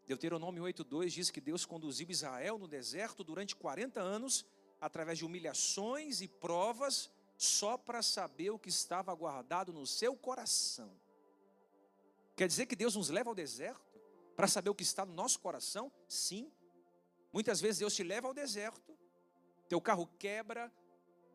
Deuteronômio 0.06 0.64
8:2 0.64 1.12
diz 1.12 1.32
que 1.32 1.42
Deus 1.42 1.66
conduziu 1.66 2.10
Israel 2.10 2.58
no 2.58 2.68
deserto 2.68 3.24
durante 3.24 3.56
40 3.56 4.00
anos, 4.00 4.46
através 4.80 5.18
de 5.18 5.26
humilhações 5.26 6.22
e 6.22 6.28
provas, 6.28 7.10
só 7.36 7.78
para 7.78 8.02
saber 8.02 8.52
o 8.52 8.60
que 8.60 8.70
estava 8.70 9.14
guardado 9.14 9.74
no 9.74 9.86
seu 9.86 10.16
coração. 10.16 10.90
Quer 12.38 12.48
dizer 12.48 12.68
que 12.68 12.76
Deus 12.76 12.96
nos 12.96 13.10
leva 13.10 13.32
ao 13.32 13.36
deserto 13.36 14.00
para 14.36 14.48
saber 14.48 14.70
o 14.70 14.76
que 14.76 14.84
está 14.84 15.04
no 15.04 15.12
nosso 15.12 15.40
coração? 15.40 15.92
Sim. 16.08 16.52
Muitas 17.34 17.60
vezes 17.60 17.80
Deus 17.80 17.96
te 17.96 18.04
leva 18.04 18.28
ao 18.28 18.34
deserto, 18.34 18.96
teu 19.68 19.82
carro 19.82 20.08
quebra, 20.20 20.72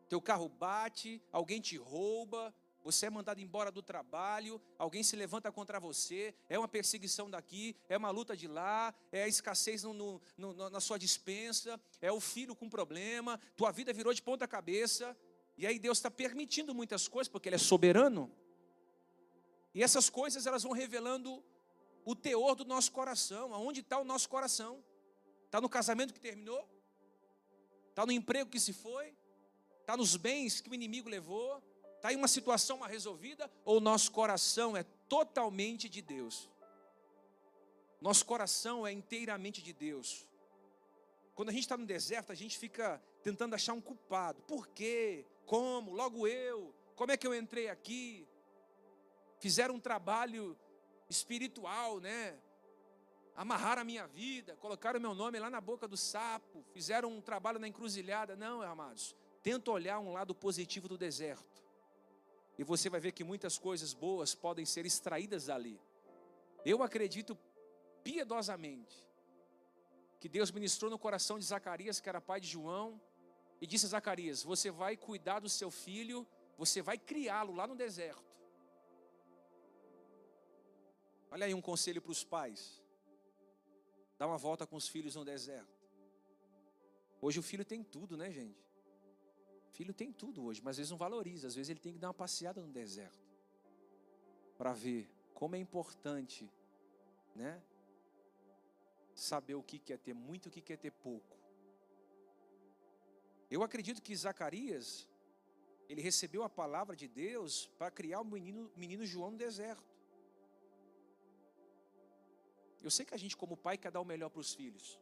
teu 0.07 0.21
carro 0.21 0.47
bate, 0.47 1.21
alguém 1.29 1.59
te 1.59 1.75
rouba, 1.75 2.55
você 2.81 3.07
é 3.07 3.09
mandado 3.09 3.41
embora 3.41 3.69
do 3.69 3.81
trabalho, 3.81 4.61
alguém 4.77 5.03
se 5.03 5.17
levanta 5.17 5.51
contra 5.51 5.77
você, 5.77 6.33
é 6.47 6.57
uma 6.57 6.69
perseguição 6.69 7.29
daqui, 7.29 7.75
é 7.89 7.97
uma 7.97 8.09
luta 8.09 8.35
de 8.35 8.47
lá, 8.47 8.95
é 9.11 9.23
a 9.23 9.27
escassez 9.27 9.83
no, 9.83 9.93
no, 9.93 10.21
no, 10.37 10.69
na 10.69 10.79
sua 10.79 10.97
dispensa, 10.97 11.79
é 12.01 12.13
o 12.13 12.21
filho 12.21 12.55
com 12.55 12.69
problema, 12.69 13.37
tua 13.57 13.71
vida 13.71 13.91
virou 13.91 14.13
de 14.13 14.21
ponta 14.21 14.47
cabeça, 14.47 15.17
e 15.57 15.67
aí 15.67 15.77
Deus 15.77 15.97
está 15.97 16.09
permitindo 16.09 16.73
muitas 16.73 17.09
coisas, 17.09 17.27
porque 17.27 17.49
Ele 17.49 17.57
é 17.57 17.59
soberano. 17.59 18.31
E 19.73 19.81
essas 19.81 20.09
coisas 20.09 20.45
elas 20.45 20.63
vão 20.63 20.71
revelando 20.71 21.43
o 22.05 22.15
teor 22.15 22.55
do 22.55 22.65
nosso 22.65 22.91
coração, 22.91 23.53
aonde 23.53 23.79
está 23.79 23.97
o 23.99 24.03
nosso 24.03 24.29
coração. 24.29 24.83
Está 25.45 25.59
no 25.59 25.69
casamento 25.69 26.13
que 26.13 26.19
terminou? 26.19 26.67
Está 27.89 28.05
no 28.05 28.11
emprego 28.11 28.49
que 28.49 28.59
se 28.59 28.73
foi? 28.73 29.15
Está 29.81 29.95
nos 29.97 30.15
bens 30.15 30.61
que 30.61 30.69
o 30.69 30.73
inimigo 30.73 31.09
levou? 31.09 31.61
Está 31.95 32.11
em 32.11 32.15
uma 32.15 32.27
situação 32.27 32.77
mal 32.77 32.89
resolvida? 32.89 33.49
Ou 33.63 33.77
o 33.77 33.79
nosso 33.79 34.11
coração 34.11 34.75
é 34.75 34.83
totalmente 35.07 35.87
de 35.87 36.01
Deus? 36.01 36.49
Nosso 38.01 38.25
coração 38.25 38.85
é 38.85 38.91
inteiramente 38.91 39.61
de 39.61 39.71
Deus. 39.71 40.27
Quando 41.35 41.49
a 41.49 41.51
gente 41.51 41.61
está 41.61 41.77
no 41.77 41.85
deserto, 41.85 42.31
a 42.31 42.35
gente 42.35 42.57
fica 42.57 43.01
tentando 43.23 43.55
achar 43.55 43.73
um 43.73 43.81
culpado. 43.81 44.41
Por 44.43 44.67
quê? 44.67 45.25
Como? 45.45 45.91
Logo 45.91 46.27
eu? 46.27 46.75
Como 46.95 47.11
é 47.11 47.17
que 47.17 47.25
eu 47.25 47.33
entrei 47.33 47.69
aqui? 47.69 48.27
Fizeram 49.43 49.75
um 49.75 49.79
trabalho 49.79 50.57
espiritual, 51.09 51.99
né? 51.99 52.39
Amarraram 53.35 53.81
a 53.81 53.83
minha 53.83 54.07
vida, 54.07 54.55
colocaram 54.55 55.01
meu 55.01 55.13
nome 55.13 55.37
lá 55.37 55.49
na 55.49 55.59
boca 55.59 55.85
do 55.85 55.97
sapo, 55.97 56.63
fizeram 56.71 57.11
um 57.11 57.19
trabalho 57.19 57.59
na 57.59 57.67
encruzilhada. 57.67 58.37
Não, 58.37 58.61
amados. 58.61 59.13
Tenta 59.41 59.69
olhar 59.69 59.99
um 59.99 60.13
lado 60.13 60.33
positivo 60.33 60.87
do 60.87 60.97
deserto. 60.97 61.61
E 62.57 62.63
você 62.63 62.89
vai 62.89 63.01
ver 63.01 63.11
que 63.11 63.21
muitas 63.21 63.57
coisas 63.57 63.93
boas 63.93 64.33
podem 64.33 64.65
ser 64.65 64.85
extraídas 64.85 65.47
dali. 65.47 65.77
Eu 66.63 66.81
acredito 66.81 67.37
piedosamente 68.01 68.95
que 70.21 70.29
Deus 70.29 70.51
ministrou 70.51 70.89
no 70.89 70.97
coração 70.97 71.37
de 71.37 71.43
Zacarias, 71.43 71.99
que 71.99 72.07
era 72.07 72.21
pai 72.21 72.39
de 72.39 72.47
João, 72.47 72.97
e 73.59 73.67
disse 73.67 73.87
a 73.87 73.89
Zacarias: 73.89 74.41
Você 74.41 74.71
vai 74.71 74.95
cuidar 74.95 75.41
do 75.41 75.49
seu 75.49 75.69
filho, 75.69 76.25
você 76.57 76.81
vai 76.81 76.97
criá-lo 76.97 77.53
lá 77.53 77.67
no 77.67 77.75
deserto. 77.75 78.32
Olha 81.33 81.47
aí 81.47 81.53
um 81.55 81.61
conselho 81.61 81.99
para 81.99 82.11
os 82.11 82.23
pais. 82.23 82.79
Dá 84.19 84.27
uma 84.27 84.37
volta 84.37 84.67
com 84.67 84.75
os 84.75 84.87
filhos 84.87 85.15
no 85.15 85.25
deserto. 85.25 85.81
Hoje 87.19 87.39
o 87.39 87.41
filho 87.41 87.65
tem 87.65 87.83
tudo, 87.83 88.15
né, 88.15 88.31
gente? 88.31 88.63
O 89.67 89.71
filho 89.71 89.95
tem 89.95 90.11
tudo 90.13 90.43
hoje, 90.43 90.61
mas 90.63 90.73
às 90.73 90.77
vezes 90.77 90.91
não 90.91 90.97
valoriza. 90.97 91.47
Às 91.47 91.55
vezes 91.55 91.71
ele 91.71 91.79
tem 91.79 91.91
que 91.91 91.97
dar 91.97 92.09
uma 92.09 92.13
passeada 92.13 92.61
no 92.61 92.71
deserto 92.71 93.27
para 94.59 94.73
ver 94.73 95.09
como 95.33 95.55
é 95.55 95.57
importante, 95.57 96.47
né? 97.35 97.59
Saber 99.15 99.55
o 99.55 99.63
que 99.63 99.79
quer 99.79 99.97
ter 99.97 100.13
muito, 100.13 100.49
o 100.49 100.51
que 100.51 100.61
quer 100.61 100.77
ter 100.77 100.91
pouco. 100.91 101.35
Eu 103.49 103.63
acredito 103.63 104.03
que 104.03 104.15
Zacarias 104.15 105.09
ele 105.89 105.99
recebeu 105.99 106.43
a 106.43 106.49
palavra 106.49 106.95
de 106.95 107.07
Deus 107.07 107.71
para 107.79 107.89
criar 107.89 108.21
o 108.21 108.23
menino, 108.23 108.71
menino 108.75 109.03
João 109.03 109.31
no 109.31 109.37
deserto. 109.37 109.92
Eu 112.83 112.91
sei 112.91 113.05
que 113.05 113.13
a 113.13 113.17
gente, 113.17 113.35
como 113.37 113.55
pai, 113.55 113.77
quer 113.77 113.91
dar 113.91 114.01
o 114.01 114.05
melhor 114.05 114.29
para 114.29 114.41
os 114.41 114.53
filhos. 114.53 114.99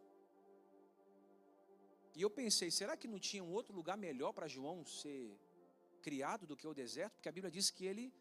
E 2.15 2.21
eu 2.21 2.29
pensei, 2.29 2.69
será 2.69 2.95
que 2.95 3.07
não 3.07 3.19
tinha 3.19 3.43
um 3.43 3.51
outro 3.51 3.73
lugar 3.73 3.97
melhor 3.97 4.31
para 4.33 4.47
João 4.47 4.85
ser 4.85 5.35
criado 6.01 6.45
do 6.45 6.55
que 6.55 6.67
o 6.67 6.73
deserto? 6.73 7.13
Porque 7.13 7.29
a 7.29 7.31
Bíblia 7.31 7.49
diz 7.49 7.71
que 7.71 7.85
ele 7.85 8.13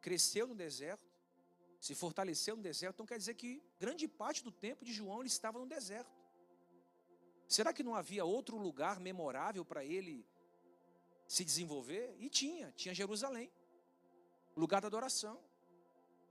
cresceu 0.00 0.46
no 0.46 0.54
deserto, 0.54 1.10
se 1.80 1.94
fortaleceu 1.94 2.54
no 2.56 2.62
deserto. 2.62 2.94
Então 2.94 3.06
quer 3.06 3.18
dizer 3.18 3.34
que 3.34 3.60
grande 3.80 4.06
parte 4.06 4.44
do 4.44 4.52
tempo 4.52 4.84
de 4.84 4.92
João 4.92 5.20
ele 5.20 5.28
estava 5.28 5.58
no 5.58 5.66
deserto. 5.66 6.12
Será 7.48 7.72
que 7.72 7.82
não 7.82 7.94
havia 7.94 8.24
outro 8.24 8.56
lugar 8.56 9.00
memorável 9.00 9.64
para 9.64 9.84
ele 9.84 10.24
se 11.26 11.44
desenvolver? 11.44 12.14
E 12.18 12.28
tinha, 12.28 12.72
tinha 12.72 12.94
Jerusalém, 12.94 13.50
o 14.54 14.60
lugar 14.60 14.80
da 14.80 14.86
adoração. 14.86 15.42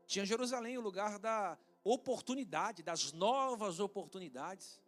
Tinha 0.07 0.25
Jerusalém, 0.25 0.77
o 0.77 0.81
lugar 0.81 1.19
da 1.19 1.57
oportunidade, 1.83 2.83
das 2.83 3.11
novas 3.11 3.79
oportunidades. 3.79 4.81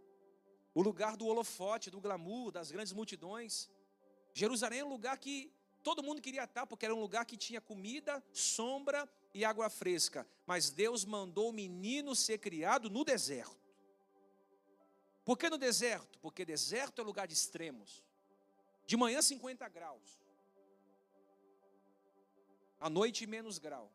O 0.73 0.81
lugar 0.81 1.15
do 1.15 1.27
holofote, 1.27 1.91
do 1.91 2.01
glamour, 2.01 2.51
das 2.51 2.71
grandes 2.71 2.93
multidões. 2.93 3.69
Jerusalém 4.33 4.79
é 4.79 4.85
um 4.85 4.89
lugar 4.89 5.17
que 5.17 5.51
todo 5.83 6.01
mundo 6.01 6.21
queria 6.21 6.43
estar, 6.45 6.65
porque 6.65 6.85
era 6.85 6.95
um 6.95 7.00
lugar 7.00 7.25
que 7.25 7.38
tinha 7.38 7.62
comida, 7.62 8.23
sombra 8.31 9.07
e 9.33 9.43
água 9.43 9.69
fresca. 9.69 10.27
Mas 10.45 10.69
Deus 10.69 11.05
mandou 11.05 11.50
o 11.50 11.53
menino 11.53 12.15
ser 12.15 12.38
criado 12.39 12.89
no 12.89 13.03
deserto. 13.03 13.63
Por 15.23 15.38
que 15.38 15.50
no 15.50 15.57
deserto? 15.57 16.19
Porque 16.19 16.43
deserto 16.43 17.00
é 17.00 17.03
lugar 17.03 17.27
de 17.27 17.33
extremos. 17.33 18.03
De 18.85 18.97
manhã 18.97 19.21
50 19.21 19.67
graus. 19.69 20.21
À 22.79 22.89
noite 22.89 23.25
menos 23.25 23.57
grau. 23.57 23.89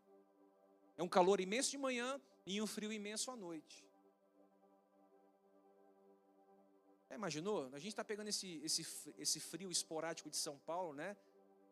É 0.97 1.03
um 1.03 1.09
calor 1.09 1.41
imenso 1.41 1.71
de 1.71 1.77
manhã 1.77 2.21
e 2.49 2.63
um 2.63 2.67
frio 2.67 2.91
imenso 2.91 3.31
à 3.31 3.37
noite. 3.37 3.85
É, 7.11 7.15
imaginou? 7.15 7.67
A 7.75 7.79
gente 7.79 7.89
está 7.89 8.03
pegando 8.03 8.29
esse, 8.29 8.57
esse, 8.65 8.83
esse 9.19 9.39
frio 9.39 9.71
esporádico 9.71 10.31
de 10.31 10.37
São 10.37 10.59
Paulo, 10.59 10.95
né? 10.95 11.15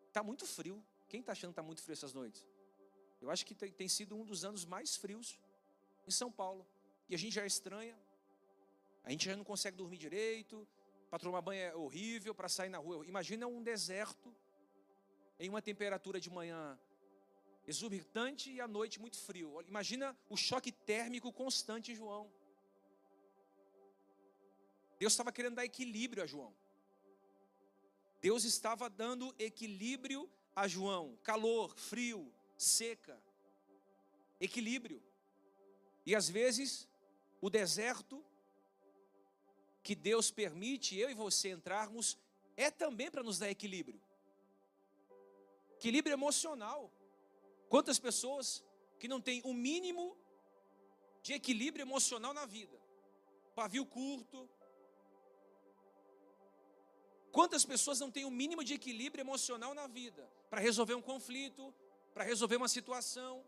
Está 0.06 0.22
muito 0.22 0.44
frio. 0.44 0.84
Quem 1.08 1.20
está 1.20 1.32
achando 1.32 1.50
que 1.50 1.52
está 1.52 1.62
muito 1.62 1.80
frio 1.80 1.94
essas 1.94 2.12
noites? 2.12 2.44
Eu 3.22 3.30
acho 3.30 3.46
que 3.46 3.54
tem, 3.54 3.72
tem 3.72 3.88
sido 3.88 4.14
um 4.14 4.24
dos 4.24 4.44
anos 4.44 4.66
mais 4.66 4.96
frios 4.96 5.40
em 6.06 6.10
São 6.10 6.30
Paulo. 6.30 6.66
E 7.08 7.14
a 7.14 7.18
gente 7.18 7.34
já 7.34 7.46
estranha. 7.46 7.98
A 9.02 9.10
gente 9.10 9.24
já 9.24 9.34
não 9.34 9.44
consegue 9.44 9.78
dormir 9.78 9.96
direito. 9.96 10.68
para 11.08 11.18
tomar 11.18 11.40
banho 11.40 11.60
é 11.60 11.74
horrível, 11.74 12.34
para 12.34 12.50
sair 12.50 12.68
na 12.68 12.78
rua. 12.78 13.06
Imagina 13.06 13.46
um 13.46 13.62
deserto 13.62 14.34
em 15.38 15.48
uma 15.48 15.62
temperatura 15.62 16.20
de 16.20 16.28
manhã 16.28 16.78
exorbitante 17.66 18.50
e 18.50 18.60
à 18.60 18.68
noite 18.68 19.00
muito 19.00 19.18
frio. 19.18 19.60
Imagina 19.66 20.16
o 20.28 20.36
choque 20.36 20.70
térmico 20.70 21.32
constante, 21.32 21.94
João. 21.94 22.30
Deus 24.98 25.12
estava 25.12 25.32
querendo 25.32 25.56
dar 25.56 25.64
equilíbrio 25.64 26.22
a 26.22 26.26
João. 26.26 26.54
Deus 28.20 28.44
estava 28.44 28.88
dando 28.88 29.34
equilíbrio 29.38 30.30
a 30.54 30.66
João. 30.66 31.18
Calor, 31.22 31.76
frio, 31.76 32.32
seca. 32.56 33.20
Equilíbrio. 34.40 35.02
E 36.04 36.14
às 36.14 36.28
vezes, 36.28 36.88
o 37.40 37.50
deserto 37.50 38.24
que 39.82 39.94
Deus 39.94 40.30
permite 40.30 40.96
eu 40.96 41.10
e 41.10 41.14
você 41.14 41.50
entrarmos 41.50 42.16
é 42.56 42.70
também 42.70 43.10
para 43.10 43.22
nos 43.22 43.38
dar 43.38 43.50
equilíbrio. 43.50 44.00
Equilíbrio 45.74 46.14
emocional. 46.14 46.90
Quantas 47.68 47.98
pessoas 47.98 48.64
que 48.98 49.08
não 49.08 49.20
têm 49.20 49.42
o 49.44 49.50
um 49.50 49.54
mínimo 49.54 50.16
de 51.22 51.32
equilíbrio 51.32 51.82
emocional 51.82 52.32
na 52.32 52.46
vida? 52.46 52.80
Pavio 53.54 53.84
curto. 53.84 54.48
Quantas 57.32 57.64
pessoas 57.64 58.00
não 58.00 58.10
têm 58.10 58.24
o 58.24 58.28
um 58.28 58.30
mínimo 58.30 58.62
de 58.64 58.74
equilíbrio 58.74 59.22
emocional 59.22 59.74
na 59.74 59.86
vida? 59.86 60.30
Para 60.48 60.60
resolver 60.60 60.94
um 60.94 61.02
conflito, 61.02 61.74
para 62.14 62.24
resolver 62.24 62.56
uma 62.56 62.68
situação. 62.68 63.44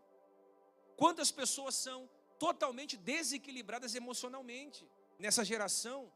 Quantas 0.95 1.31
pessoas 1.31 1.75
são 1.75 2.09
totalmente 2.37 2.95
desequilibradas 2.97 3.95
emocionalmente 3.95 4.87
nessa 5.17 5.43
geração? 5.43 6.11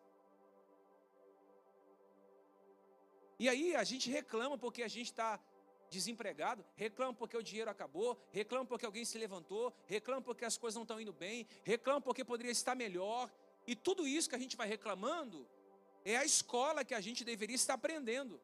E 3.40 3.50
aí 3.50 3.76
a 3.76 3.84
gente 3.84 4.10
reclama 4.10 4.58
porque 4.58 4.84
a 4.84 4.88
gente 4.88 5.08
está 5.08 5.40
desempregado, 5.94 6.66
reclama 6.76 7.14
porque 7.14 7.38
o 7.38 7.44
dinheiro 7.44 7.70
acabou, 7.70 8.20
reclama 8.32 8.66
porque 8.66 8.86
alguém 8.86 9.06
se 9.06 9.18
levantou, 9.18 9.74
reclama 9.86 10.22
porque 10.22 10.44
as 10.44 10.58
coisas 10.58 10.76
não 10.76 10.84
estão 10.84 11.00
indo 11.00 11.14
bem, 11.14 11.48
reclama 11.64 12.02
porque 12.02 12.24
poderia 12.26 12.52
estar 12.52 12.76
melhor. 12.76 13.32
E 13.66 13.76
tudo 13.76 14.08
isso 14.08 14.30
que 14.30 14.36
a 14.36 14.40
gente 14.40 14.58
vai 14.58 14.68
reclamando 14.68 15.48
é 16.04 16.18
a 16.18 16.26
escola 16.26 16.84
que 16.84 16.94
a 16.94 17.00
gente 17.00 17.24
deveria 17.24 17.56
estar 17.56 17.76
aprendendo. 17.76 18.42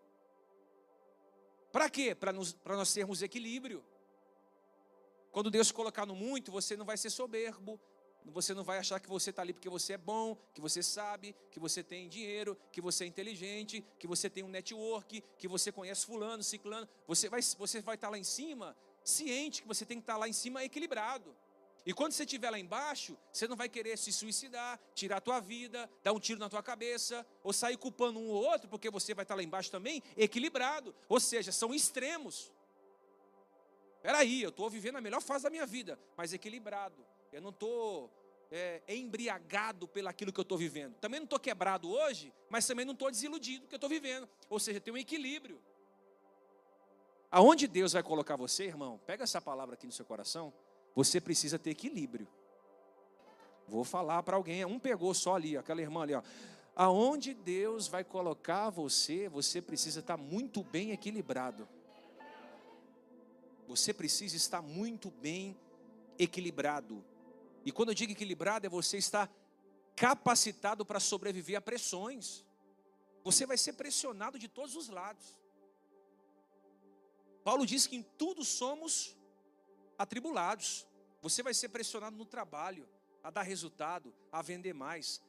Para 1.71 1.89
quê? 1.89 2.15
Para 2.15 2.31
nós 2.31 2.93
termos 2.93 3.21
equilíbrio. 3.21 3.83
Quando 5.31 5.51
Deus 5.51 5.71
colocar 5.71 6.05
no 6.05 6.15
muito, 6.15 6.51
você 6.51 6.75
não 6.75 6.85
vai 6.85 6.97
ser 6.97 7.09
soberbo, 7.09 7.79
você 8.25 8.53
não 8.53 8.63
vai 8.63 8.77
achar 8.77 8.99
que 8.99 9.09
você 9.09 9.29
está 9.29 9.41
ali 9.41 9.53
porque 9.53 9.69
você 9.69 9.93
é 9.93 9.97
bom, 9.97 10.37
que 10.53 10.61
você 10.61 10.83
sabe, 10.83 11.35
que 11.51 11.59
você 11.59 11.83
tem 11.83 12.07
dinheiro, 12.07 12.57
que 12.71 12.81
você 12.81 13.03
é 13.03 13.07
inteligente, 13.07 13.83
que 13.97 14.07
você 14.07 14.29
tem 14.29 14.43
um 14.43 14.49
network, 14.49 15.23
que 15.37 15.47
você 15.47 15.71
conhece 15.71 16.05
fulano, 16.05 16.43
ciclano. 16.43 16.87
Você 17.07 17.29
vai, 17.29 17.41
você 17.41 17.81
vai 17.81 17.95
estar 17.95 18.07
tá 18.07 18.11
lá 18.11 18.17
em 18.17 18.23
cima, 18.23 18.75
ciente 19.03 19.61
que 19.61 19.67
você 19.67 19.85
tem 19.85 19.97
que 19.97 20.03
estar 20.03 20.13
tá 20.13 20.19
lá 20.19 20.27
em 20.27 20.33
cima 20.33 20.63
equilibrado. 20.63 21.35
E 21.85 21.93
quando 21.93 22.11
você 22.11 22.23
estiver 22.23 22.49
lá 22.49 22.59
embaixo, 22.59 23.17
você 23.31 23.47
não 23.47 23.55
vai 23.55 23.69
querer 23.69 23.97
se 23.97 24.11
suicidar, 24.11 24.79
tirar 24.93 25.17
a 25.17 25.21
tua 25.21 25.39
vida, 25.39 25.89
dar 26.03 26.13
um 26.13 26.19
tiro 26.19 26.39
na 26.39 26.49
tua 26.49 26.61
cabeça, 26.61 27.25
ou 27.43 27.53
sair 27.53 27.77
culpando 27.77 28.19
um 28.19 28.27
ou 28.29 28.43
outro, 28.43 28.69
porque 28.69 28.89
você 28.89 29.13
vai 29.13 29.23
estar 29.23 29.33
tá 29.33 29.37
lá 29.37 29.43
embaixo 29.43 29.71
também 29.71 30.03
equilibrado. 30.17 30.93
Ou 31.07 31.19
seja, 31.19 31.51
são 31.51 31.73
extremos. 31.73 32.51
Peraí, 34.01 34.41
eu 34.41 34.49
estou 34.49 34.69
vivendo 34.69 34.97
a 34.97 35.01
melhor 35.01 35.21
fase 35.21 35.45
da 35.45 35.49
minha 35.49 35.65
vida, 35.65 35.99
mas 36.15 36.33
equilibrado. 36.33 37.05
Eu 37.31 37.41
não 37.41 37.49
estou 37.49 38.11
é, 38.51 38.81
embriagado 38.87 39.87
pelaquilo 39.87 40.31
que 40.31 40.39
eu 40.39 40.43
estou 40.43 40.57
vivendo. 40.57 40.95
Também 40.95 41.19
não 41.19 41.25
estou 41.25 41.39
quebrado 41.39 41.89
hoje, 41.89 42.33
mas 42.49 42.65
também 42.65 42.85
não 42.85 42.93
estou 42.93 43.11
desiludido 43.11 43.65
do 43.65 43.67
que 43.67 43.75
eu 43.75 43.77
estou 43.77 43.89
vivendo. 43.89 44.27
Ou 44.49 44.59
seja, 44.59 44.79
tem 44.79 44.93
um 44.93 44.97
equilíbrio. 44.97 45.61
Aonde 47.31 47.67
Deus 47.67 47.93
vai 47.93 48.01
colocar 48.01 48.35
você, 48.35 48.65
irmão, 48.65 48.99
pega 49.05 49.23
essa 49.23 49.39
palavra 49.39 49.75
aqui 49.75 49.85
no 49.85 49.91
seu 49.91 50.05
coração, 50.05 50.51
você 50.95 51.21
precisa 51.21 51.59
ter 51.59 51.69
equilíbrio. 51.69 52.27
Vou 53.67 53.83
falar 53.83 54.23
para 54.23 54.35
alguém, 54.35 54.65
um 54.65 54.79
pegou 54.79 55.13
só 55.13 55.35
ali, 55.35 55.55
aquela 55.55 55.79
irmã 55.79 56.01
ali, 56.01 56.15
ó. 56.15 56.23
Aonde 56.75 57.33
Deus 57.35 57.87
vai 57.87 58.03
colocar 58.03 58.69
você, 58.69 59.29
você 59.29 59.61
precisa 59.61 59.99
estar 59.99 60.17
muito 60.17 60.63
bem 60.63 60.91
equilibrado. 60.91 61.67
Você 63.67 63.93
precisa 63.93 64.35
estar 64.35 64.61
muito 64.61 65.11
bem 65.11 65.55
equilibrado. 66.17 67.03
E 67.69 67.71
quando 67.71 67.89
eu 67.89 67.93
digo 67.93 68.13
equilibrado, 68.13 68.65
é 68.65 68.69
você 68.69 68.97
estar 68.97 69.31
capacitado 69.95 70.83
para 70.83 70.99
sobreviver 70.99 71.55
a 71.55 71.61
pressões. 71.61 72.43
Você 73.23 73.45
vai 73.45 73.59
ser 73.59 73.73
pressionado 73.73 74.39
de 74.39 74.47
todos 74.47 74.75
os 74.75 74.89
lados. 74.89 75.37
Paulo 77.43 77.67
diz 77.67 77.85
que 77.85 77.95
em 77.95 78.01
tudo 78.01 78.43
somos 78.43 79.15
atribulados. 79.99 80.87
Você 81.21 81.43
vai 81.43 81.53
ser 81.53 81.69
pressionado 81.69 82.17
no 82.17 82.25
trabalho, 82.25 82.89
a 83.23 83.29
dar 83.29 83.43
resultado, 83.43 84.15
a 84.31 84.41
vender 84.41 84.73
mais, 84.73 85.21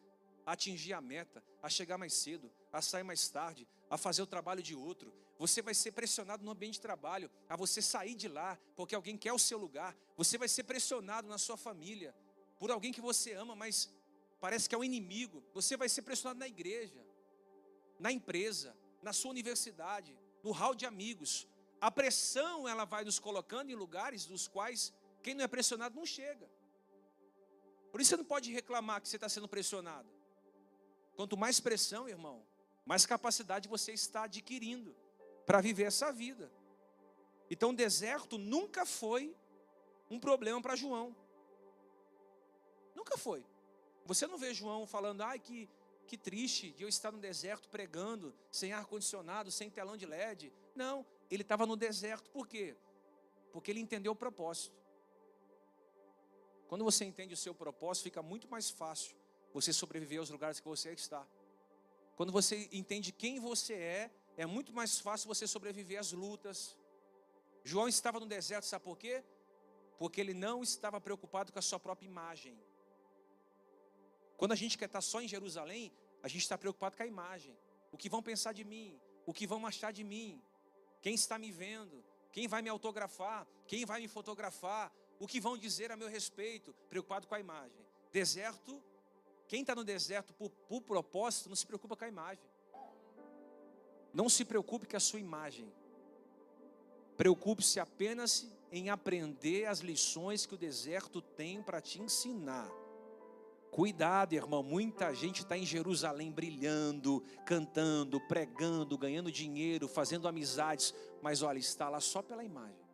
a 0.47 0.53
atingir 0.53 0.95
a 0.95 1.01
meta, 1.03 1.45
a 1.63 1.69
chegar 1.69 1.99
mais 1.99 2.15
cedo, 2.15 2.51
a 2.73 2.81
sair 2.81 3.03
mais 3.03 3.29
tarde, 3.29 3.69
a 3.91 3.99
fazer 3.99 4.23
o 4.23 4.27
trabalho 4.27 4.63
de 4.63 4.75
outro. 4.75 5.13
Você 5.39 5.61
vai 5.61 5.75
ser 5.75 5.93
pressionado 5.93 6.43
no 6.43 6.53
ambiente 6.53 6.75
de 6.75 6.81
trabalho, 6.81 7.31
a 7.51 7.55
você 7.55 7.83
sair 7.83 8.15
de 8.15 8.29
lá, 8.29 8.59
porque 8.75 8.95
alguém 8.95 9.19
quer 9.19 9.35
o 9.35 9.39
seu 9.39 9.59
lugar. 9.59 9.95
Você 10.17 10.39
vai 10.39 10.49
ser 10.49 10.65
pressionado 10.65 11.29
na 11.29 11.37
sua 11.37 11.59
família, 11.59 12.15
por 12.61 12.71
alguém 12.71 12.93
que 12.93 13.01
você 13.01 13.33
ama, 13.33 13.57
mas 13.57 13.91
parece 14.39 14.69
que 14.69 14.75
é 14.75 14.79
um 14.79 14.85
inimigo. 14.85 15.43
Você 15.55 15.79
vai 15.79 15.89
ser 15.89 16.03
pressionado 16.03 16.39
na 16.39 16.47
igreja, 16.47 17.03
na 17.99 18.13
empresa, 18.13 18.77
na 19.03 19.15
sua 19.15 19.31
universidade, 19.31 20.17
no 20.43 20.53
hall 20.53 20.75
de 20.75 20.85
amigos. 20.85 21.49
A 21.81 21.91
pressão 21.91 22.69
ela 22.69 22.85
vai 22.85 23.03
nos 23.03 23.19
colocando 23.19 23.71
em 23.71 23.75
lugares 23.75 24.27
dos 24.27 24.47
quais 24.47 24.93
quem 25.23 25.35
não 25.35 25.43
é 25.43 25.49
pressionado 25.49 25.97
não 25.97 26.05
chega. 26.05 26.49
Por 27.91 27.99
isso 27.99 28.11
você 28.11 28.19
não 28.19 28.27
pode 28.27 28.53
reclamar 28.53 29.01
que 29.01 29.09
você 29.09 29.17
está 29.17 29.29
sendo 29.29 29.49
pressionado. 29.49 30.09
Quanto 31.17 31.39
mais 31.39 31.61
pressão, 31.61 32.07
irmão, 32.07 32.47
mais 32.85 33.07
capacidade 33.07 33.69
você 33.69 33.93
está 33.93 34.25
adquirindo 34.25 34.95
para 35.47 35.63
viver 35.63 35.85
essa 35.85 36.13
vida. 36.13 36.53
Então, 37.51 37.71
o 37.71 37.75
deserto 37.75 38.37
nunca 38.37 38.85
foi 38.85 39.35
um 40.11 40.21
problema 40.21 40.61
para 40.61 40.77
João. 40.77 41.17
Nunca 43.01 43.17
foi. 43.17 43.43
Você 44.05 44.27
não 44.27 44.37
vê 44.37 44.53
João 44.53 44.87
falando, 44.87 45.23
ai 45.23 45.39
que, 45.39 45.71
que 46.07 46.19
triste 46.19 46.71
de 46.73 46.83
eu 46.83 46.89
estar 46.89 47.11
no 47.11 47.19
deserto 47.19 47.67
pregando, 47.71 48.35
sem 48.51 48.75
ar-condicionado, 48.75 49.51
sem 49.51 49.71
telão 49.71 49.97
de 49.97 50.05
LED. 50.05 50.53
Não, 50.75 51.07
ele 51.31 51.41
estava 51.41 51.65
no 51.65 51.77
deserto, 51.77 52.29
por 52.31 52.47
quê? 52.47 52.77
Porque 53.53 53.71
ele 53.71 53.81
entendeu 53.81 54.13
o 54.13 54.15
propósito. 54.15 54.79
Quando 56.69 56.85
você 56.85 57.07
entende 57.07 57.33
o 57.33 57.39
seu 57.39 57.55
propósito, 57.55 58.05
fica 58.05 58.23
muito 58.23 58.47
mais 58.51 58.69
fácil 58.69 59.17
você 59.51 59.73
sobreviver 59.73 60.19
aos 60.19 60.29
lugares 60.29 60.61
que 60.61 60.69
você 60.69 60.93
está. 60.93 61.27
Quando 62.17 62.33
você 62.33 62.69
entende 62.71 63.13
quem 63.13 63.41
você 63.41 63.73
é, 63.73 64.11
é 64.37 64.45
muito 64.45 64.75
mais 64.75 65.01
fácil 65.01 65.27
você 65.27 65.47
sobreviver 65.47 65.99
às 65.99 66.13
lutas. 66.13 66.77
João 67.65 67.89
estava 67.89 68.21
no 68.21 68.27
deserto, 68.27 68.65
sabe 68.65 68.85
por 68.85 68.99
quê? 68.99 69.25
Porque 69.99 70.21
ele 70.21 70.35
não 70.35 70.63
estava 70.63 71.01
preocupado 71.01 71.51
com 71.51 71.59
a 71.59 71.63
sua 71.63 71.81
própria 71.81 72.07
imagem. 72.07 72.61
Quando 74.41 74.53
a 74.53 74.57
gente 74.57 74.79
quer 74.79 74.87
estar 74.87 75.03
só 75.03 75.21
em 75.21 75.29
Jerusalém, 75.29 75.93
a 76.23 76.27
gente 76.27 76.41
está 76.41 76.57
preocupado 76.57 76.97
com 76.97 77.03
a 77.03 77.07
imagem. 77.07 77.55
O 77.93 77.99
que 77.99 78.09
vão 78.09 78.23
pensar 78.23 78.55
de 78.55 78.65
mim? 78.65 78.99
O 79.27 79.35
que 79.35 79.47
vão 79.47 79.67
achar 79.67 79.93
de 79.93 80.03
mim? 80.03 80.43
Quem 81.03 81.13
está 81.15 81.39
me 81.39 81.53
vendo? 81.53 82.03
Quem 82.33 82.49
vai 82.49 82.63
me 82.63 82.71
autografar? 82.71 83.47
Quem 83.67 83.85
vai 83.85 84.01
me 84.01 84.09
fotografar? 84.09 84.91
O 85.19 85.27
que 85.27 85.39
vão 85.39 85.59
dizer 85.59 85.93
a 85.93 85.97
meu 85.97 86.09
respeito? 86.09 86.73
Preocupado 86.89 87.27
com 87.27 87.35
a 87.35 87.39
imagem. 87.39 87.85
Deserto, 88.11 88.83
quem 89.47 89.61
está 89.61 89.75
no 89.75 89.85
deserto 89.85 90.33
por, 90.33 90.49
por 90.49 90.81
propósito, 90.81 91.51
não 91.51 91.57
se 91.57 91.67
preocupa 91.67 91.95
com 91.95 92.07
a 92.07 92.09
imagem. 92.09 92.49
Não 94.15 94.27
se 94.31 94.47
preocupe 94.47 94.87
com 94.87 94.97
a 94.97 95.01
sua 95.01 95.21
imagem. 95.21 95.71
Preocupe-se 97.15 97.79
apenas 97.79 98.51
em 98.73 98.89
aprender 98.89 99.67
as 99.67 99.81
lições 99.81 100.47
que 100.47 100.55
o 100.55 100.59
deserto 100.59 101.21
tem 101.21 101.63
para 101.63 101.83
te 101.83 102.01
ensinar. 102.01 102.80
Cuidado, 103.71 104.33
irmão, 104.33 104.63
muita 104.65 105.15
gente 105.15 105.43
está 105.43 105.57
em 105.57 105.65
Jerusalém 105.65 106.33
brilhando, 106.33 107.23
cantando, 107.47 108.21
pregando, 108.21 108.99
ganhando 108.99 109.31
dinheiro, 109.31 109.87
fazendo 109.87 110.27
amizades, 110.27 110.93
mas 111.23 111.41
olha, 111.41 111.59
está 111.59 111.89
lá 111.89 112.01
só 112.01 112.21
pela 112.21 112.43
imagem. 112.43 112.91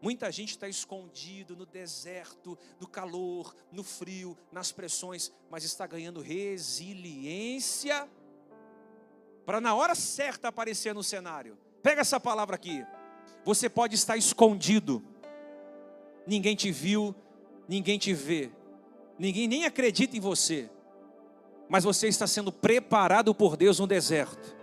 Muita 0.00 0.30
gente 0.32 0.50
está 0.50 0.68
escondido 0.68 1.54
no 1.54 1.66
deserto, 1.66 2.58
no 2.80 2.86
calor, 2.86 3.54
no 3.70 3.82
frio, 3.82 4.36
nas 4.50 4.72
pressões, 4.72 5.30
mas 5.50 5.64
está 5.64 5.86
ganhando 5.86 6.20
resiliência 6.20 8.08
para 9.44 9.60
na 9.60 9.74
hora 9.74 9.94
certa 9.94 10.48
aparecer 10.48 10.94
no 10.94 11.04
cenário. 11.04 11.58
Pega 11.82 12.00
essa 12.00 12.18
palavra 12.18 12.56
aqui. 12.56 12.84
Você 13.44 13.68
pode 13.68 13.94
estar 13.94 14.16
escondido, 14.16 15.04
ninguém 16.26 16.56
te 16.56 16.72
viu, 16.72 17.14
ninguém 17.68 17.98
te 17.98 18.12
vê, 18.12 18.50
Ninguém 19.18 19.48
nem 19.48 19.64
acredita 19.64 20.16
em 20.16 20.20
você. 20.20 20.68
mas 21.68 21.84
você 21.84 22.08
está 22.08 22.26
sendo 22.26 22.52
preparado 22.52 23.34
por 23.34 23.56
Deus 23.56 23.78
no 23.78 23.86
deserto, 23.86 24.54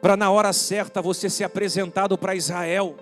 para 0.00 0.16
na 0.16 0.30
hora 0.30 0.52
certa 0.52 1.00
você 1.02 1.28
ser 1.28 1.44
apresentado 1.44 2.16
para 2.16 2.34
Israel, 2.34 2.96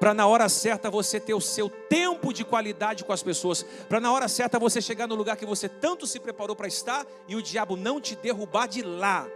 para 0.00 0.14
na 0.14 0.26
hora 0.26 0.48
certa 0.48 0.90
você 0.90 1.18
ter 1.20 1.34
o 1.34 1.40
seu 1.40 1.68
tempo 1.68 2.32
de 2.32 2.44
qualidade 2.44 3.04
com 3.04 3.12
as 3.12 3.22
pessoas, 3.22 3.64
para 3.88 4.00
na 4.00 4.12
hora 4.12 4.28
certa 4.28 4.58
você 4.58 4.80
chegar 4.80 5.06
no 5.06 5.14
lugar 5.14 5.36
que 5.36 5.46
você 5.46 5.68
tanto 5.68 6.06
se 6.06 6.18
preparou 6.18 6.56
para 6.56 6.68
estar 6.68 7.06
e 7.26 7.36
o 7.36 7.42
diabo 7.42 7.76
não 7.76 8.00
te 8.00 8.16
derrubar 8.16 8.66
de 8.66 8.82
lá. 8.82 9.26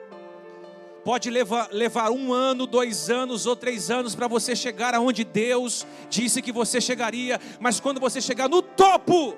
Pode 1.05 1.31
levar, 1.31 1.69
levar 1.73 2.13
um 2.13 2.33
ano, 2.33 2.65
dois 2.65 3.11
anos 3.11 3.45
ou 3.45 3.57
três 3.57 3.91
anos 3.91 4.15
para 4.15 4.29
você 4.29 4.55
chegar 4.55 4.95
aonde 4.95 5.25
Deus 5.25 5.85
disse 6.09 6.41
que 6.41 6.53
você 6.53 6.81
chegaria, 6.81 7.41
mas 7.59 7.81
quando 7.81 8.01
você 8.01 8.21
chegar 8.21 8.49
no 8.49 8.63
topo, 8.63 9.37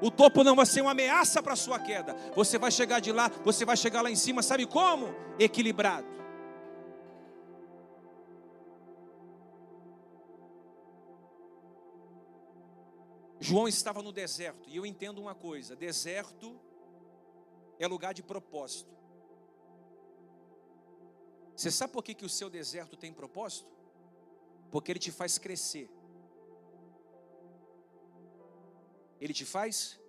o 0.00 0.10
topo 0.10 0.44
não 0.44 0.54
vai 0.54 0.66
ser 0.66 0.82
uma 0.82 0.90
ameaça 0.90 1.42
para 1.42 1.54
a 1.54 1.56
sua 1.56 1.78
queda. 1.78 2.14
Você 2.34 2.58
vai 2.58 2.70
chegar 2.70 3.00
de 3.00 3.12
lá, 3.12 3.28
você 3.44 3.64
vai 3.64 3.76
chegar 3.76 4.02
lá 4.02 4.10
em 4.10 4.16
cima, 4.16 4.42
sabe 4.42 4.66
como? 4.66 5.14
Equilibrado. 5.38 6.16
João 13.38 13.68
estava 13.68 14.02
no 14.02 14.10
deserto, 14.12 14.68
e 14.68 14.76
eu 14.76 14.84
entendo 14.84 15.20
uma 15.20 15.34
coisa: 15.34 15.76
deserto 15.76 16.58
é 17.78 17.86
lugar 17.86 18.12
de 18.12 18.22
propósito. 18.22 18.96
Você 21.54 21.70
sabe 21.70 21.92
por 21.92 22.02
que, 22.02 22.12
que 22.12 22.24
o 22.24 22.28
seu 22.28 22.50
deserto 22.50 22.96
tem 22.96 23.12
propósito? 23.12 23.70
Porque 24.70 24.92
ele 24.92 24.98
te 24.98 25.10
faz 25.10 25.38
crescer. 25.38 25.88
Ele 29.20 29.32
te 29.32 29.44
faz 29.44 30.00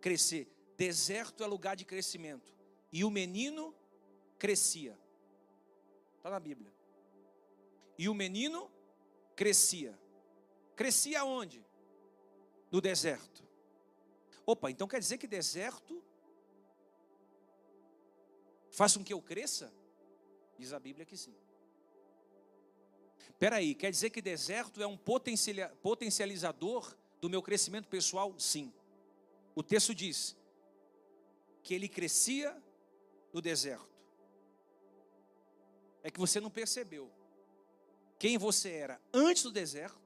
crescer. 0.00 0.48
Deserto 0.76 1.42
é 1.42 1.46
lugar 1.46 1.76
de 1.76 1.84
crescimento. 1.84 2.52
E 2.92 3.04
o 3.04 3.10
menino 3.10 3.74
crescia. 4.38 4.98
Está 6.16 6.30
na 6.30 6.40
Bíblia. 6.40 6.72
E 7.98 8.08
o 8.08 8.14
menino 8.14 8.70
crescia. 9.34 9.98
Crescia 10.74 11.24
onde? 11.24 11.64
No 12.70 12.80
deserto. 12.80 13.42
Opa, 14.44 14.70
então 14.70 14.88
quer 14.88 14.98
dizer 14.98 15.18
que 15.18 15.26
deserto 15.26 16.02
faz 18.70 18.96
com 18.96 19.04
que 19.04 19.12
eu 19.12 19.22
cresça? 19.22 19.72
Diz 20.58 20.72
a 20.72 20.80
Bíblia 20.80 21.06
que 21.06 21.16
sim. 21.16 21.34
Espera 23.28 23.56
aí, 23.56 23.74
quer 23.74 23.90
dizer 23.90 24.10
que 24.10 24.22
deserto 24.22 24.82
é 24.82 24.86
um 24.86 24.96
potencializador 24.96 26.96
do 27.22 27.30
meu 27.30 27.40
crescimento 27.40 27.86
pessoal? 27.86 28.34
Sim. 28.36 28.72
O 29.54 29.62
texto 29.62 29.94
diz 29.94 30.36
que 31.62 31.72
ele 31.72 31.88
crescia 31.88 32.60
no 33.32 33.40
deserto. 33.40 33.88
É 36.02 36.10
que 36.10 36.18
você 36.18 36.40
não 36.40 36.50
percebeu 36.50 37.08
quem 38.18 38.36
você 38.36 38.70
era 38.70 39.00
antes 39.14 39.44
do 39.44 39.52
deserto 39.52 40.00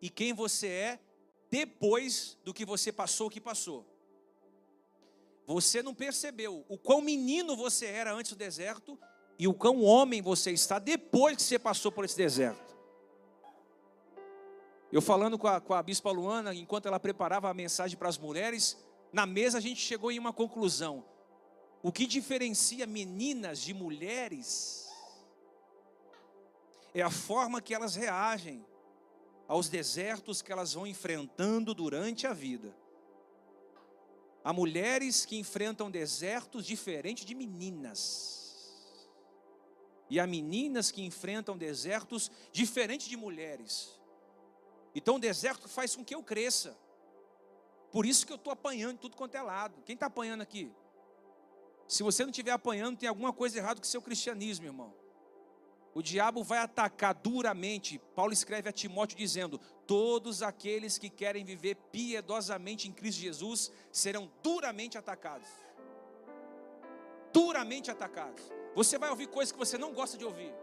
e 0.00 0.10
quem 0.10 0.34
você 0.34 0.68
é 0.68 1.00
depois 1.50 2.38
do 2.44 2.52
que 2.52 2.66
você 2.66 2.92
passou 2.92 3.28
o 3.28 3.30
que 3.30 3.40
passou. 3.40 3.86
Você 5.46 5.82
não 5.82 5.94
percebeu 5.94 6.66
o 6.68 6.76
quão 6.76 7.00
menino 7.00 7.56
você 7.56 7.86
era 7.86 8.12
antes 8.12 8.32
do 8.32 8.36
deserto 8.36 8.98
e 9.38 9.48
o 9.48 9.54
quão 9.54 9.82
homem 9.82 10.20
você 10.20 10.50
está 10.50 10.78
depois 10.78 11.36
que 11.36 11.42
você 11.42 11.58
passou 11.58 11.90
por 11.90 12.04
esse 12.04 12.16
deserto. 12.16 12.69
Eu 14.92 15.00
falando 15.00 15.38
com 15.38 15.46
a, 15.46 15.60
com 15.60 15.72
a 15.72 15.82
Bispa 15.82 16.10
Luana, 16.10 16.52
enquanto 16.54 16.86
ela 16.86 16.98
preparava 16.98 17.48
a 17.48 17.54
mensagem 17.54 17.96
para 17.96 18.08
as 18.08 18.18
mulheres, 18.18 18.76
na 19.12 19.24
mesa 19.24 19.58
a 19.58 19.60
gente 19.60 19.80
chegou 19.80 20.10
em 20.10 20.18
uma 20.18 20.32
conclusão. 20.32 21.04
O 21.82 21.92
que 21.92 22.06
diferencia 22.06 22.86
meninas 22.86 23.60
de 23.60 23.72
mulheres 23.72 24.90
é 26.92 27.02
a 27.02 27.10
forma 27.10 27.60
que 27.60 27.72
elas 27.72 27.94
reagem 27.94 28.64
aos 29.46 29.68
desertos 29.68 30.42
que 30.42 30.52
elas 30.52 30.74
vão 30.74 30.86
enfrentando 30.86 31.72
durante 31.72 32.26
a 32.26 32.32
vida. 32.32 32.74
Há 34.42 34.52
mulheres 34.52 35.24
que 35.24 35.38
enfrentam 35.38 35.90
desertos 35.90 36.66
diferentes 36.66 37.24
de 37.24 37.34
meninas. 37.34 38.74
E 40.08 40.18
há 40.18 40.26
meninas 40.26 40.90
que 40.90 41.02
enfrentam 41.02 41.56
desertos 41.56 42.30
diferentes 42.52 43.06
de 43.06 43.16
mulheres. 43.16 43.99
Então 44.94 45.16
o 45.16 45.18
deserto 45.18 45.68
faz 45.68 45.94
com 45.94 46.04
que 46.04 46.14
eu 46.14 46.22
cresça. 46.22 46.76
Por 47.90 48.06
isso 48.06 48.26
que 48.26 48.32
eu 48.32 48.36
estou 48.36 48.52
apanhando 48.52 48.98
tudo 48.98 49.16
quanto 49.16 49.34
é 49.34 49.42
lado. 49.42 49.82
Quem 49.84 49.94
está 49.94 50.06
apanhando 50.06 50.42
aqui? 50.42 50.72
Se 51.88 52.02
você 52.02 52.22
não 52.22 52.30
estiver 52.30 52.52
apanhando, 52.52 52.98
tem 52.98 53.08
alguma 53.08 53.32
coisa 53.32 53.58
errada 53.58 53.80
com 53.80 53.84
o 53.84 53.88
seu 53.88 54.00
cristianismo, 54.00 54.66
irmão. 54.66 54.94
O 55.92 56.02
diabo 56.02 56.44
vai 56.44 56.60
atacar 56.60 57.14
duramente. 57.14 57.98
Paulo 58.14 58.32
escreve 58.32 58.68
a 58.68 58.72
Timóteo 58.72 59.18
dizendo: 59.18 59.58
Todos 59.86 60.40
aqueles 60.40 60.98
que 60.98 61.10
querem 61.10 61.44
viver 61.44 61.74
piedosamente 61.90 62.88
em 62.88 62.92
Cristo 62.92 63.20
Jesus 63.20 63.72
serão 63.90 64.30
duramente 64.40 64.96
atacados. 64.96 65.48
Duramente 67.32 67.90
atacados. 67.90 68.42
Você 68.74 68.98
vai 68.98 69.10
ouvir 69.10 69.26
coisas 69.26 69.50
que 69.50 69.58
você 69.58 69.76
não 69.76 69.92
gosta 69.92 70.16
de 70.16 70.24
ouvir. 70.24 70.54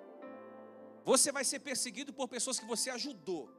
Você 1.04 1.30
vai 1.32 1.44
ser 1.44 1.60
perseguido 1.60 2.14
por 2.14 2.30
pessoas 2.30 2.58
que 2.58 2.66
você 2.66 2.90
ajudou. 2.90 3.57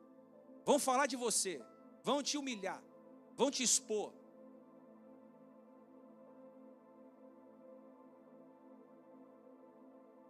Vão 0.68 0.78
falar 0.78 1.06
de 1.06 1.16
você, 1.16 1.64
vão 2.04 2.22
te 2.22 2.36
humilhar, 2.36 2.82
vão 3.34 3.50
te 3.50 3.62
expor. 3.62 4.12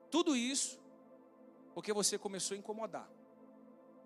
Tudo 0.09 0.37
isso 0.37 0.79
porque 1.75 1.93
você 1.93 2.17
começou 2.17 2.55
a 2.55 2.59
incomodar. 2.59 3.11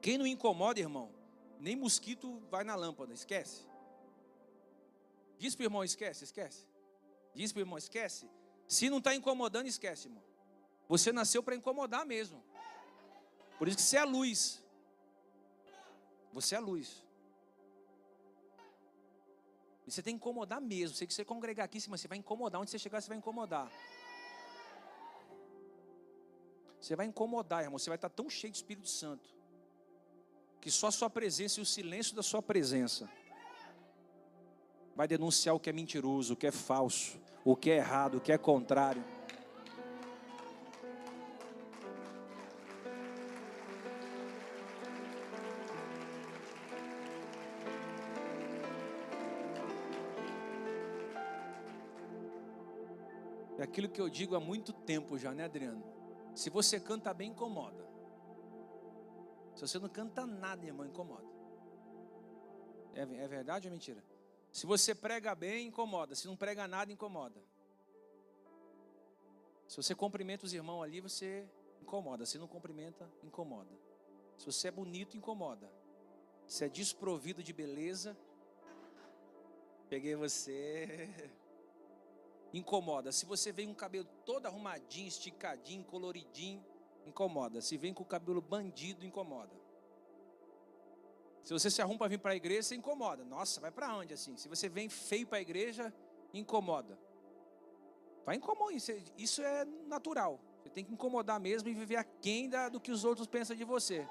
Quem 0.00 0.16
não 0.16 0.26
incomoda, 0.26 0.80
irmão, 0.80 1.12
nem 1.60 1.76
mosquito 1.76 2.42
vai 2.50 2.64
na 2.64 2.74
lâmpada, 2.76 3.12
esquece. 3.12 3.68
Diz 5.36 5.54
para 5.54 5.64
o 5.64 5.66
irmão, 5.66 5.84
esquece, 5.84 6.24
esquece. 6.24 6.66
Diz 7.34 7.52
para 7.52 7.60
o 7.60 7.62
irmão, 7.62 7.76
esquece. 7.76 8.26
Se 8.66 8.88
não 8.88 8.98
está 8.98 9.14
incomodando, 9.14 9.66
esquece, 9.66 10.08
irmão. 10.08 10.24
Você 10.88 11.12
nasceu 11.12 11.42
para 11.42 11.54
incomodar 11.54 12.06
mesmo. 12.06 12.42
Por 13.58 13.68
isso 13.68 13.76
que 13.76 13.82
você 13.82 13.98
é 13.98 14.00
a 14.00 14.04
luz. 14.04 14.61
Você 16.32 16.54
é 16.54 16.58
a 16.58 16.60
luz. 16.60 17.04
E 19.86 19.90
você 19.90 20.02
tem 20.02 20.14
que 20.14 20.16
incomodar 20.16 20.60
mesmo. 20.60 20.96
Sei 20.96 21.06
que 21.06 21.14
você 21.14 21.24
congregar 21.24 21.64
aqui, 21.64 21.78
mas 21.88 22.00
você 22.00 22.08
vai 22.08 22.18
incomodar. 22.18 22.60
Onde 22.60 22.70
você 22.70 22.78
chegar, 22.78 23.00
você 23.00 23.08
vai 23.08 23.18
incomodar. 23.18 23.70
Você 26.80 26.96
vai 26.96 27.06
incomodar, 27.06 27.62
irmão. 27.62 27.78
Você 27.78 27.90
vai 27.90 27.96
estar 27.96 28.08
tão 28.08 28.30
cheio 28.30 28.50
de 28.50 28.56
Espírito 28.56 28.88
Santo. 28.88 29.28
Que 30.60 30.70
só 30.70 30.86
a 30.88 30.92
sua 30.92 31.10
presença 31.10 31.60
e 31.60 31.62
o 31.62 31.66
silêncio 31.66 32.14
da 32.14 32.22
sua 32.22 32.40
presença 32.40 33.10
vai 34.94 35.08
denunciar 35.08 35.54
o 35.54 35.60
que 35.60 35.70
é 35.70 35.72
mentiroso, 35.72 36.34
o 36.34 36.36
que 36.36 36.46
é 36.46 36.52
falso, 36.52 37.18
o 37.44 37.56
que 37.56 37.70
é 37.70 37.76
errado, 37.76 38.18
o 38.18 38.20
que 38.20 38.30
é 38.30 38.38
contrário. 38.38 39.04
É 53.62 53.64
aquilo 53.64 53.88
que 53.88 54.00
eu 54.00 54.08
digo 54.08 54.34
há 54.34 54.40
muito 54.40 54.72
tempo 54.72 55.16
já, 55.16 55.32
né, 55.32 55.44
Adriano? 55.44 55.84
Se 56.34 56.50
você 56.50 56.80
canta 56.80 57.14
bem, 57.14 57.30
incomoda. 57.30 57.88
Se 59.54 59.60
você 59.60 59.78
não 59.78 59.88
canta 59.88 60.26
nada, 60.26 60.66
irmão, 60.66 60.84
incomoda. 60.84 61.28
É, 62.92 63.02
é 63.02 63.28
verdade 63.28 63.68
ou 63.68 63.72
mentira? 63.72 64.02
Se 64.50 64.66
você 64.66 64.96
prega 64.96 65.32
bem, 65.36 65.68
incomoda. 65.68 66.16
Se 66.16 66.26
não 66.26 66.36
prega 66.36 66.66
nada, 66.66 66.90
incomoda. 66.90 67.40
Se 69.68 69.76
você 69.76 69.94
cumprimenta 69.94 70.44
os 70.44 70.52
irmãos 70.52 70.82
ali, 70.82 71.00
você 71.00 71.48
incomoda. 71.80 72.26
Se 72.26 72.38
não 72.38 72.48
cumprimenta, 72.48 73.08
incomoda. 73.22 73.70
Se 74.38 74.44
você 74.44 74.66
é 74.66 74.72
bonito, 74.72 75.16
incomoda. 75.16 75.72
Se 76.48 76.64
é 76.64 76.68
desprovido 76.68 77.44
de 77.44 77.52
beleza, 77.52 78.18
peguei 79.88 80.16
você. 80.16 81.08
Incomoda. 82.52 83.12
Se 83.12 83.24
você 83.24 83.50
vem 83.50 83.66
com 83.66 83.72
o 83.72 83.76
cabelo 83.76 84.06
todo 84.26 84.46
arrumadinho, 84.46 85.08
esticadinho, 85.08 85.84
coloridinho, 85.84 86.64
incomoda. 87.06 87.60
Se 87.60 87.76
vem 87.76 87.94
com 87.94 88.02
o 88.02 88.06
cabelo 88.06 88.40
bandido, 88.40 89.06
incomoda. 89.06 89.54
Se 91.42 91.52
você 91.52 91.70
se 91.70 91.82
arruma 91.82 91.98
para 91.98 92.08
vir 92.08 92.18
para 92.18 92.32
a 92.32 92.36
igreja, 92.36 92.62
você 92.62 92.74
incomoda. 92.76 93.24
Nossa, 93.24 93.60
vai 93.60 93.70
para 93.70 93.96
onde 93.96 94.14
assim? 94.14 94.36
Se 94.36 94.48
você 94.48 94.68
vem 94.68 94.88
feio 94.88 95.26
para 95.26 95.38
a 95.38 95.40
igreja, 95.40 95.92
incomoda. 96.32 96.98
Vai 98.24 98.36
incomodar, 98.36 98.76
isso, 98.76 98.92
é, 98.92 99.02
isso 99.18 99.42
é 99.42 99.64
natural. 99.86 100.40
Você 100.62 100.70
tem 100.70 100.84
que 100.84 100.92
incomodar 100.92 101.40
mesmo 101.40 101.68
e 101.68 101.74
viver 101.74 101.96
aquém 101.96 102.48
da, 102.48 102.68
do 102.68 102.80
que 102.80 102.92
os 102.92 103.04
outros 103.04 103.26
pensam 103.26 103.56
de 103.56 103.64
você. 103.64 104.06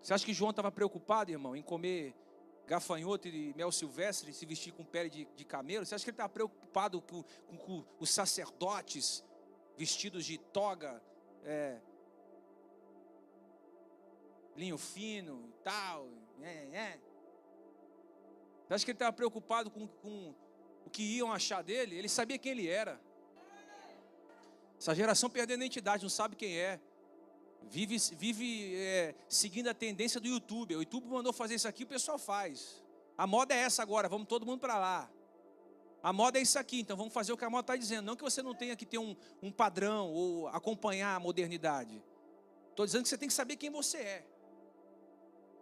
Você 0.00 0.14
acha 0.14 0.24
que 0.24 0.32
João 0.32 0.50
estava 0.50 0.70
preocupado, 0.70 1.30
irmão, 1.30 1.56
em 1.56 1.62
comer 1.62 2.14
gafanhoto 2.70 3.26
e 3.26 3.52
mel 3.54 3.72
silvestre 3.72 4.32
se 4.32 4.46
vestir 4.46 4.72
com 4.72 4.84
pele 4.84 5.10
de, 5.10 5.24
de 5.34 5.44
camelo? 5.44 5.84
Você 5.84 5.92
acha 5.92 6.04
que 6.04 6.10
ele 6.10 6.14
está 6.14 6.28
preocupado 6.28 7.02
com, 7.02 7.24
com, 7.48 7.56
com, 7.58 7.84
os 7.98 8.10
sacerdotes 8.10 9.24
vestidos 9.76 10.24
de 10.24 10.38
toga, 10.38 11.02
é, 11.42 11.80
linho 14.54 14.78
fino 14.78 15.48
e 15.48 15.62
tal? 15.64 16.08
É, 16.40 16.48
é. 16.48 17.00
Você 18.68 18.74
acha 18.74 18.84
que 18.84 18.92
ele 18.92 18.96
estava 18.96 19.12
preocupado 19.12 19.68
com, 19.68 19.88
com 19.88 20.32
o 20.86 20.90
que 20.90 21.02
iam 21.02 21.32
achar 21.32 21.64
dele? 21.64 21.96
Ele 21.96 22.08
sabia 22.08 22.38
quem 22.38 22.52
ele 22.52 22.68
era. 22.68 23.00
Essa 24.78 24.94
geração 24.94 25.28
perdeu 25.28 25.54
a 25.54 25.58
identidade, 25.58 26.04
não 26.04 26.08
sabe 26.08 26.36
quem 26.36 26.56
é. 26.56 26.80
Vive, 27.68 27.96
vive 28.16 28.74
é, 28.76 29.14
seguindo 29.28 29.68
a 29.68 29.74
tendência 29.74 30.20
do 30.20 30.26
YouTube. 30.26 30.76
O 30.76 30.80
YouTube 30.80 31.06
mandou 31.08 31.32
fazer 31.32 31.54
isso 31.54 31.68
aqui, 31.68 31.84
o 31.84 31.86
pessoal 31.86 32.18
faz. 32.18 32.82
A 33.16 33.26
moda 33.26 33.54
é 33.54 33.58
essa 33.58 33.82
agora, 33.82 34.08
vamos 34.08 34.26
todo 34.26 34.46
mundo 34.46 34.60
para 34.60 34.78
lá. 34.78 35.10
A 36.02 36.12
moda 36.12 36.38
é 36.38 36.42
isso 36.42 36.58
aqui, 36.58 36.80
então 36.80 36.96
vamos 36.96 37.12
fazer 37.12 37.32
o 37.32 37.36
que 37.36 37.44
a 37.44 37.50
moda 37.50 37.62
está 37.62 37.76
dizendo. 37.76 38.06
Não 38.06 38.16
que 38.16 38.22
você 38.22 38.42
não 38.42 38.54
tenha 38.54 38.74
que 38.74 38.86
ter 38.86 38.98
um, 38.98 39.14
um 39.42 39.52
padrão 39.52 40.10
ou 40.10 40.48
acompanhar 40.48 41.14
a 41.14 41.20
modernidade. 41.20 42.02
Estou 42.70 42.86
dizendo 42.86 43.02
que 43.02 43.08
você 43.08 43.18
tem 43.18 43.28
que 43.28 43.34
saber 43.34 43.56
quem 43.56 43.70
você 43.70 43.98
é. 43.98 44.26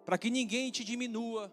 Para 0.04 0.16
que 0.16 0.30
ninguém 0.30 0.70
te 0.70 0.84
diminua, 0.84 1.52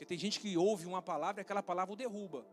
Porque 0.00 0.06
tem 0.06 0.16
gente 0.16 0.40
que 0.40 0.56
ouve 0.56 0.86
uma 0.86 1.02
palavra 1.02 1.42
e 1.42 1.42
aquela 1.42 1.62
palavra 1.62 1.92
o 1.92 1.96
derruba. 1.96 2.46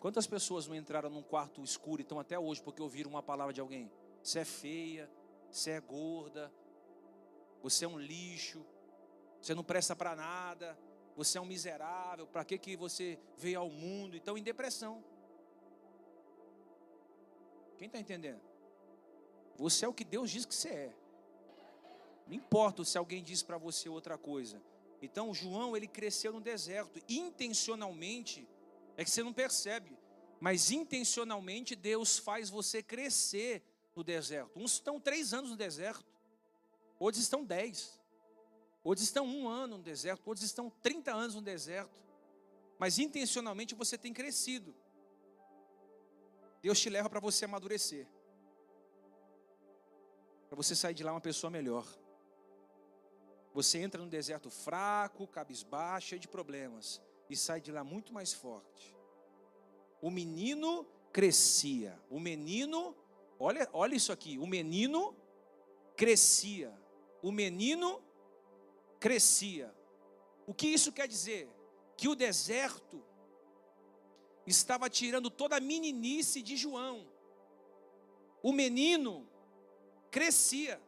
Quantas 0.00 0.26
pessoas 0.26 0.66
não 0.66 0.76
entraram 0.76 1.10
num 1.10 1.22
quarto 1.22 1.62
escuro 1.62 2.00
e 2.00 2.02
estão 2.02 2.20
até 2.20 2.38
hoje 2.38 2.62
porque 2.62 2.80
ouviram 2.80 3.10
uma 3.10 3.22
palavra 3.22 3.52
de 3.52 3.60
alguém? 3.60 3.90
Você 4.22 4.40
é 4.40 4.44
feia, 4.44 5.10
você 5.50 5.70
é 5.72 5.80
gorda, 5.80 6.52
você 7.62 7.84
é 7.84 7.88
um 7.88 7.98
lixo, 7.98 8.64
você 9.40 9.54
não 9.54 9.64
presta 9.64 9.96
para 9.96 10.14
nada, 10.14 10.78
você 11.16 11.36
é 11.36 11.40
um 11.40 11.46
miserável, 11.46 12.26
para 12.26 12.44
que, 12.44 12.56
que 12.58 12.76
você 12.76 13.18
veio 13.36 13.58
ao 13.58 13.68
mundo? 13.68 14.16
Então, 14.16 14.38
em 14.38 14.42
depressão. 14.42 15.02
Quem 17.76 17.86
está 17.86 17.98
entendendo? 17.98 18.40
Você 19.56 19.84
é 19.84 19.88
o 19.88 19.94
que 19.94 20.04
Deus 20.04 20.30
diz 20.30 20.44
que 20.44 20.54
você 20.54 20.68
é. 20.68 20.96
Não 22.28 22.34
importa 22.34 22.84
se 22.84 22.96
alguém 22.96 23.22
diz 23.22 23.42
para 23.42 23.58
você 23.58 23.88
outra 23.88 24.16
coisa. 24.16 24.62
Então, 25.02 25.34
João, 25.34 25.76
ele 25.76 25.88
cresceu 25.88 26.32
no 26.32 26.40
deserto. 26.40 27.00
Intencionalmente, 27.08 28.46
é 28.98 29.04
que 29.04 29.10
você 29.12 29.22
não 29.22 29.32
percebe, 29.32 29.96
mas 30.40 30.72
intencionalmente 30.72 31.76
Deus 31.76 32.18
faz 32.18 32.50
você 32.50 32.82
crescer 32.82 33.62
no 33.94 34.02
deserto. 34.02 34.58
Uns 34.58 34.72
estão 34.72 34.98
três 34.98 35.32
anos 35.32 35.50
no 35.50 35.56
deserto, 35.56 36.04
outros 36.98 37.22
estão 37.22 37.44
dez, 37.44 37.96
outros 38.82 39.06
estão 39.06 39.24
um 39.24 39.48
ano 39.48 39.76
no 39.76 39.84
deserto, 39.84 40.26
outros 40.26 40.44
estão 40.44 40.68
30 40.68 41.14
anos 41.14 41.36
no 41.36 41.40
deserto. 41.40 41.96
Mas 42.76 42.98
intencionalmente 42.98 43.72
você 43.72 43.96
tem 43.96 44.12
crescido. 44.12 44.74
Deus 46.60 46.80
te 46.80 46.90
leva 46.90 47.08
para 47.08 47.20
você 47.20 47.44
amadurecer. 47.44 48.04
Para 50.48 50.56
você 50.56 50.74
sair 50.74 50.94
de 50.94 51.04
lá 51.04 51.12
uma 51.12 51.20
pessoa 51.20 51.52
melhor. 51.52 51.86
Você 53.54 53.78
entra 53.78 54.02
no 54.02 54.10
deserto 54.10 54.50
fraco, 54.50 55.24
cabisbaixo, 55.28 56.08
cheio 56.08 56.20
de 56.20 56.26
problemas, 56.26 57.00
e 57.28 57.36
sai 57.36 57.60
de 57.60 57.70
lá 57.70 57.84
muito 57.84 58.12
mais 58.12 58.32
forte. 58.32 58.96
O 60.00 60.10
menino 60.10 60.86
crescia. 61.12 61.98
O 62.10 62.20
menino, 62.20 62.96
olha, 63.38 63.68
olha 63.72 63.94
isso 63.94 64.12
aqui, 64.12 64.38
o 64.38 64.46
menino 64.46 65.14
crescia. 65.96 66.72
O 67.22 67.32
menino 67.32 68.02
crescia. 69.00 69.74
O 70.46 70.54
que 70.54 70.66
isso 70.68 70.92
quer 70.92 71.08
dizer? 71.08 71.48
Que 71.96 72.08
o 72.08 72.14
deserto 72.14 73.04
estava 74.46 74.88
tirando 74.88 75.30
toda 75.30 75.56
a 75.56 75.60
meninice 75.60 76.40
de 76.40 76.56
João. 76.56 77.06
O 78.42 78.52
menino 78.52 79.28
crescia. 80.10 80.80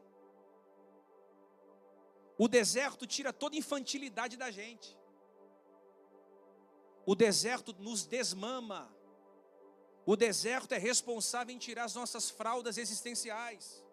O 2.38 2.48
deserto 2.48 3.06
tira 3.06 3.32
toda 3.32 3.56
infantilidade 3.56 4.36
da 4.36 4.50
gente. 4.50 4.99
O 7.10 7.14
deserto 7.16 7.74
nos 7.80 8.06
desmama. 8.06 8.88
O 10.06 10.14
deserto 10.14 10.72
é 10.74 10.78
responsável 10.78 11.52
em 11.52 11.58
tirar 11.58 11.82
as 11.82 11.96
nossas 11.96 12.30
fraldas 12.30 12.78
existenciais. 12.78 13.84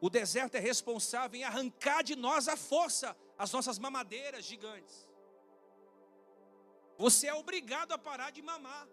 O 0.00 0.08
deserto 0.08 0.54
é 0.54 0.58
responsável 0.58 1.38
em 1.38 1.44
arrancar 1.44 2.02
de 2.02 2.16
nós 2.16 2.48
a 2.48 2.56
força, 2.56 3.14
as 3.36 3.52
nossas 3.52 3.78
mamadeiras 3.78 4.46
gigantes. 4.46 5.06
Você 6.96 7.26
é 7.26 7.34
obrigado 7.34 7.92
a 7.92 7.98
parar 7.98 8.30
de 8.30 8.40
mamar. 8.40 8.88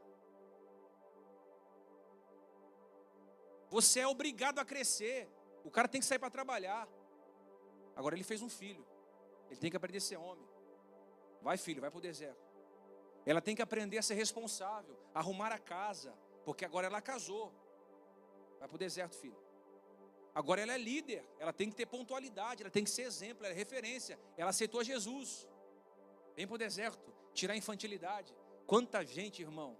Você 3.69 4.01
é 4.01 4.07
obrigado 4.09 4.59
a 4.59 4.65
crescer. 4.65 5.29
O 5.63 5.71
cara 5.71 5.87
tem 5.87 6.01
que 6.01 6.07
sair 6.07 6.19
para 6.19 6.29
trabalhar. 6.29 6.85
Agora 7.95 8.13
ele 8.13 8.25
fez 8.25 8.41
um 8.41 8.49
filho. 8.49 8.85
Ele 9.49 9.57
tem 9.61 9.71
que 9.71 9.77
aprender 9.77 9.99
a 9.99 10.01
ser 10.01 10.17
homem. 10.17 10.45
Vai, 11.41 11.57
filho, 11.57 11.79
vai 11.79 11.89
para 11.89 11.99
o 11.99 12.01
deserto. 12.01 12.46
Ela 13.27 13.41
tem 13.41 13.53
que 13.53 13.61
aprender 13.61 13.97
a 13.97 14.01
ser 14.01 14.13
responsável, 14.13 14.97
arrumar 15.13 15.51
a 15.51 15.59
casa, 15.59 16.13
porque 16.45 16.63
agora 16.63 16.87
ela 16.87 17.01
casou. 17.01 17.51
Vai 18.57 18.69
para 18.69 18.75
o 18.75 18.77
deserto, 18.79 19.17
filho. 19.17 19.35
Agora 20.33 20.61
ela 20.61 20.73
é 20.73 20.77
líder, 20.77 21.27
ela 21.37 21.51
tem 21.51 21.69
que 21.69 21.75
ter 21.75 21.85
pontualidade, 21.87 22.63
ela 22.63 22.71
tem 22.71 22.85
que 22.85 22.89
ser 22.89 23.01
exemplo, 23.01 23.45
ela 23.45 23.53
é 23.53 23.57
referência. 23.57 24.17
Ela 24.37 24.51
aceitou 24.51 24.81
Jesus. 24.81 25.45
Vem 26.37 26.47
para 26.47 26.55
o 26.55 26.57
deserto, 26.57 27.13
tirar 27.33 27.53
a 27.53 27.57
infantilidade. 27.57 28.33
Quanta 28.65 29.03
gente, 29.03 29.41
irmão, 29.41 29.77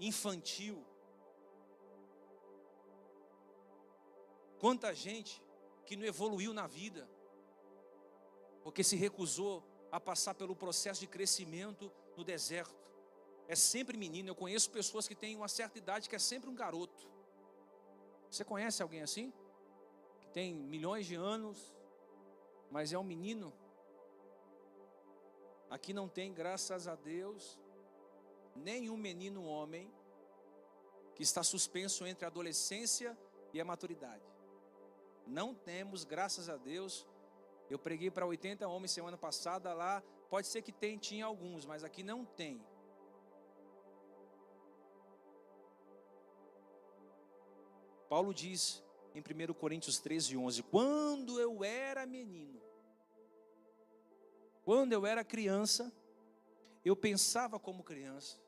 infantil. 0.00 0.82
Quanta 4.58 4.94
gente 4.94 5.42
que 5.84 5.96
não 5.96 6.06
evoluiu 6.06 6.54
na 6.54 6.66
vida 6.66 7.06
porque 8.62 8.82
se 8.82 8.96
recusou 8.96 9.62
a 9.92 10.00
passar 10.00 10.34
pelo 10.34 10.56
processo 10.56 11.00
de 11.00 11.06
crescimento 11.06 11.92
no 12.16 12.24
deserto. 12.24 12.74
É 13.46 13.54
sempre 13.54 13.96
menino. 13.96 14.28
Eu 14.28 14.34
conheço 14.34 14.70
pessoas 14.70 15.06
que 15.06 15.14
têm 15.14 15.36
uma 15.36 15.48
certa 15.48 15.78
idade 15.78 16.08
que 16.08 16.16
é 16.16 16.18
sempre 16.18 16.48
um 16.48 16.54
garoto. 16.54 17.08
Você 18.30 18.44
conhece 18.44 18.82
alguém 18.82 19.02
assim? 19.02 19.32
Que 20.20 20.28
tem 20.28 20.54
milhões 20.54 21.06
de 21.06 21.14
anos, 21.14 21.74
mas 22.70 22.92
é 22.92 22.98
um 22.98 23.04
menino? 23.04 23.52
Aqui 25.70 25.92
não 25.92 26.08
tem, 26.08 26.32
graças 26.32 26.86
a 26.86 26.94
Deus, 26.94 27.58
nenhum 28.54 28.96
menino 28.96 29.44
homem 29.44 29.92
que 31.14 31.22
está 31.22 31.42
suspenso 31.42 32.06
entre 32.06 32.24
a 32.24 32.28
adolescência 32.28 33.16
e 33.52 33.60
a 33.60 33.64
maturidade. 33.64 34.24
Não 35.26 35.54
temos, 35.54 36.04
graças 36.04 36.48
a 36.48 36.56
Deus, 36.56 37.06
eu 37.70 37.78
preguei 37.78 38.10
para 38.10 38.26
80 38.26 38.66
homens 38.68 38.90
semana 38.90 39.16
passada 39.16 39.72
lá. 39.72 40.02
Pode 40.28 40.46
ser 40.46 40.62
que 40.62 40.72
tem, 40.72 40.98
tinha 40.98 41.26
alguns, 41.26 41.64
mas 41.64 41.84
aqui 41.84 42.02
não 42.02 42.24
tem. 42.24 42.60
Paulo 48.08 48.32
diz 48.32 48.82
em 49.14 49.20
1 49.20 49.54
Coríntios 49.54 49.98
13, 49.98 50.36
11: 50.36 50.62
Quando 50.64 51.40
eu 51.40 51.64
era 51.64 52.06
menino, 52.06 52.60
quando 54.64 54.92
eu 54.92 55.04
era 55.04 55.24
criança, 55.24 55.92
eu 56.84 56.96
pensava 56.96 57.58
como 57.58 57.82
criança, 57.82 58.38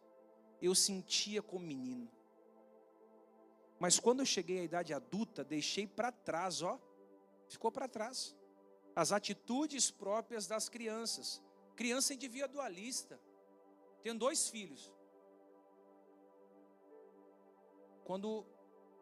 eu 0.61 0.75
sentia 0.75 1.43
como 1.43 1.67
menino. 1.67 2.11
Mas 3.79 4.01
quando 4.01 4.21
eu 4.21 4.27
cheguei 4.27 4.61
à 4.61 4.65
idade 4.65 4.95
adulta, 4.95 5.45
deixei 5.45 5.87
para 5.87 6.11
trás, 6.11 6.63
ó, 6.63 6.81
ficou 7.49 7.71
para 7.71 7.89
trás 7.89 8.35
as 8.95 9.13
atitudes 9.13 9.91
próprias 9.91 10.47
das 10.47 10.69
crianças. 10.69 11.43
Criança 11.77 12.15
individualista. 12.15 13.21
Tenho 14.03 14.19
dois 14.19 14.49
filhos. 14.49 14.93
Quando 18.05 18.47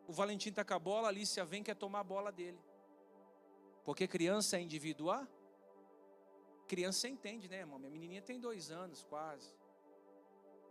o 0.06 0.12
Valentim 0.12 0.48
está 0.50 0.64
com 0.64 0.74
a 0.74 0.78
bola, 0.78 1.08
a 1.08 1.10
Alicia 1.10 1.44
vem 1.44 1.62
quer 1.62 1.76
tomar 1.76 2.00
a 2.00 2.04
bola 2.04 2.32
dele. 2.32 2.58
Porque 3.84 4.08
criança 4.08 4.56
é 4.56 4.60
individual. 4.60 5.26
Criança 6.66 7.06
entende, 7.06 7.48
né, 7.48 7.58
irmão? 7.58 7.78
Minha 7.78 7.90
menininha 7.90 8.22
tem 8.22 8.40
dois 8.40 8.70
anos, 8.70 9.04
quase. 9.04 9.54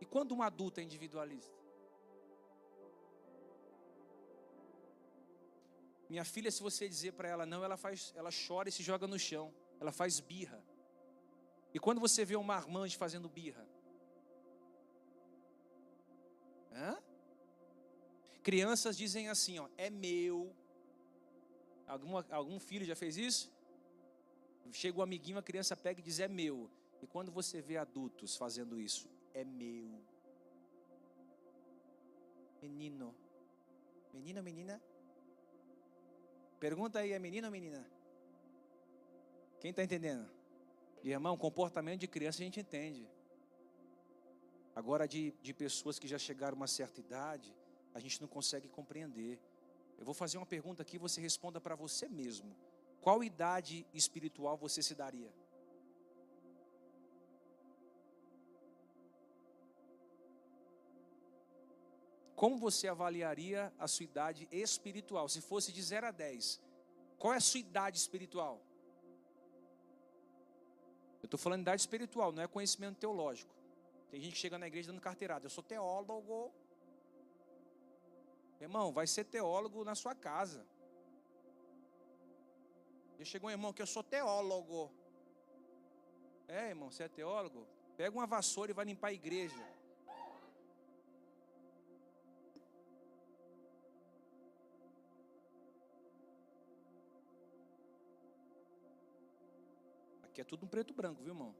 E 0.01 0.05
quando 0.05 0.33
um 0.33 0.41
adulto 0.41 0.79
é 0.79 0.83
individualista? 0.83 1.55
Minha 6.09 6.25
filha, 6.25 6.51
se 6.51 6.61
você 6.61 6.89
dizer 6.89 7.13
para 7.13 7.29
ela 7.29 7.45
não, 7.45 7.63
ela 7.63 7.77
faz, 7.77 8.11
ela 8.15 8.29
chora 8.47 8.69
e 8.69 8.71
se 8.71 8.83
joga 8.83 9.07
no 9.07 9.17
chão. 9.17 9.53
Ela 9.79 9.91
faz 9.91 10.19
birra. 10.19 10.61
E 11.73 11.79
quando 11.79 11.99
você 11.99 12.23
vê 12.23 12.35
um 12.35 12.43
marmanjo 12.43 12.97
fazendo 12.97 13.27
birra? 13.27 13.67
Hã? 16.71 16.97
Crianças 18.43 18.97
dizem 18.97 19.29
assim, 19.29 19.57
ó, 19.57 19.67
é 19.77 19.89
meu. 19.89 20.55
Alguma, 21.87 22.25
algum 22.29 22.59
filho 22.59 22.85
já 22.85 22.95
fez 22.95 23.17
isso? 23.17 23.51
Chega 24.71 24.97
o 24.97 25.01
um 25.01 25.03
amiguinho, 25.03 25.37
a 25.37 25.43
criança 25.43 25.75
pega 25.75 25.99
e 25.99 26.03
diz 26.03 26.19
é 26.19 26.27
meu. 26.27 26.69
E 27.01 27.07
quando 27.07 27.31
você 27.31 27.61
vê 27.61 27.77
adultos 27.77 28.35
fazendo 28.35 28.79
isso, 28.79 29.09
é 29.33 29.43
meu. 29.43 30.01
Menino. 32.61 33.15
Menino 34.13 34.43
menina? 34.43 34.81
Pergunta 36.59 36.99
aí, 36.99 37.11
é 37.11 37.19
menino 37.19 37.47
ou 37.47 37.51
menina? 37.51 37.85
Quem 39.59 39.71
está 39.71 39.83
entendendo? 39.83 40.29
Irmão, 41.03 41.37
comportamento 41.37 41.99
de 41.99 42.07
criança 42.07 42.41
a 42.41 42.45
gente 42.45 42.59
entende. 42.59 43.07
Agora, 44.75 45.07
de, 45.07 45.33
de 45.41 45.53
pessoas 45.53 45.99
que 45.99 46.07
já 46.07 46.17
chegaram 46.17 46.55
a 46.55 46.61
uma 46.61 46.67
certa 46.67 46.99
idade, 46.99 47.53
a 47.93 47.99
gente 47.99 48.21
não 48.21 48.27
consegue 48.27 48.69
compreender. 48.69 49.39
Eu 49.97 50.05
vou 50.05 50.13
fazer 50.13 50.37
uma 50.37 50.45
pergunta 50.45 50.81
aqui, 50.81 50.97
você 50.97 51.19
responda 51.19 51.59
para 51.59 51.75
você 51.75 52.07
mesmo. 52.07 52.55
Qual 53.01 53.23
idade 53.23 53.85
espiritual 53.93 54.57
você 54.57 54.81
se 54.81 54.95
daria? 54.95 55.31
Como 62.33 62.57
você 62.57 62.87
avaliaria 62.87 63.71
a 63.77 63.87
sua 63.87 64.05
idade 64.05 64.47
espiritual? 64.51 65.27
Se 65.29 65.41
fosse 65.41 65.71
de 65.71 65.81
0 65.81 66.07
a 66.07 66.11
10, 66.11 66.61
qual 67.17 67.33
é 67.33 67.37
a 67.37 67.41
sua 67.41 67.59
idade 67.59 67.97
espiritual? 67.97 68.61
Eu 71.23 71.27
estou 71.27 71.39
falando 71.39 71.59
de 71.59 71.63
idade 71.63 71.81
espiritual, 71.81 72.33
não 72.33 72.43
é 72.43 72.47
conhecimento 72.47 72.97
teológico. 72.97 73.55
Tem 74.11 74.19
gente 74.19 74.33
que 74.33 74.39
chega 74.39 74.59
na 74.59 74.67
igreja 74.67 74.91
dando 74.91 75.01
carteirada. 75.01 75.45
Eu 75.45 75.49
sou 75.49 75.63
teólogo. 75.63 76.51
Irmão, 78.59 78.91
vai 78.91 79.07
ser 79.07 79.23
teólogo 79.23 79.83
na 79.85 79.95
sua 79.95 80.13
casa. 80.13 80.65
Já 83.17 83.25
chegou 83.25 83.49
um 83.49 83.51
irmão 83.51 83.71
que 83.71 83.81
eu 83.81 83.87
sou 83.87 84.03
teólogo. 84.03 84.91
É, 86.47 86.69
irmão, 86.69 86.91
você 86.91 87.03
é 87.03 87.07
teólogo? 87.07 87.65
Pega 87.95 88.15
uma 88.15 88.27
vassoura 88.27 88.71
e 88.71 88.73
vai 88.73 88.85
limpar 88.85 89.07
a 89.07 89.13
igreja. 89.13 89.65
Aqui 100.33 100.41
é 100.41 100.43
tudo 100.43 100.65
um 100.65 100.67
preto 100.67 100.95
branco, 100.95 101.21
viu, 101.21 101.31
irmão? 101.31 101.53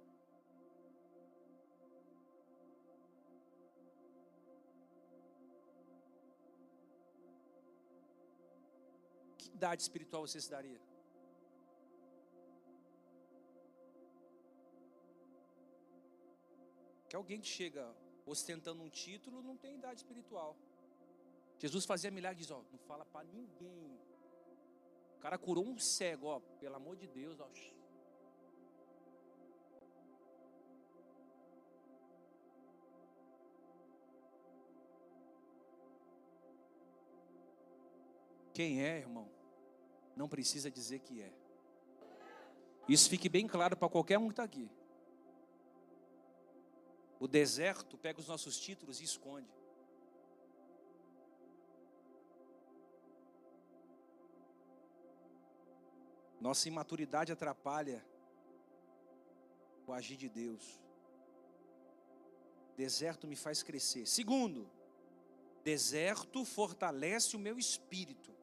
idade 9.53 9.83
espiritual 9.83 10.25
você 10.25 10.41
se 10.41 10.49
daria? 10.49 10.81
Que 17.07 17.15
alguém 17.15 17.39
que 17.39 17.47
chega 17.47 17.95
ostentando 18.25 18.81
um 18.81 18.89
título 18.89 19.43
não 19.43 19.55
tem 19.55 19.75
idade 19.75 19.99
espiritual. 19.99 20.57
Jesus 21.59 21.86
fazia 21.86 22.09
milagres, 22.09 22.49
ó, 22.49 22.63
não 22.71 22.79
fala 22.79 23.05
para 23.05 23.23
ninguém. 23.25 23.99
O 25.17 25.19
cara 25.19 25.38
curou 25.38 25.63
um 25.63 25.77
cego, 25.77 26.25
ó, 26.25 26.39
pelo 26.59 26.75
amor 26.75 26.95
de 26.95 27.07
Deus, 27.07 27.39
ó. 27.39 27.47
Quem 38.53 38.83
é, 38.83 38.99
irmão? 38.99 39.27
não 40.15 40.27
precisa 40.27 40.69
dizer 40.69 40.99
que 40.99 41.21
é. 41.21 41.33
Isso 42.87 43.09
fique 43.09 43.29
bem 43.29 43.47
claro 43.47 43.77
para 43.77 43.89
qualquer 43.89 44.17
um 44.17 44.27
que 44.27 44.33
está 44.33 44.43
aqui. 44.43 44.69
O 47.19 47.27
deserto 47.27 47.97
pega 47.97 48.19
os 48.19 48.27
nossos 48.27 48.59
títulos 48.59 48.99
e 48.99 49.05
esconde. 49.05 49.49
Nossa 56.39 56.67
imaturidade 56.67 57.31
atrapalha 57.31 58.05
o 59.87 59.93
agir 59.93 60.17
de 60.17 60.27
Deus. 60.27 60.81
Deserto 62.75 63.27
me 63.27 63.35
faz 63.35 63.63
crescer. 63.63 64.05
Segundo, 64.05 64.69
deserto 65.63 66.43
fortalece 66.43 67.37
o 67.37 67.39
meu 67.39 67.57
espírito. 67.57 68.42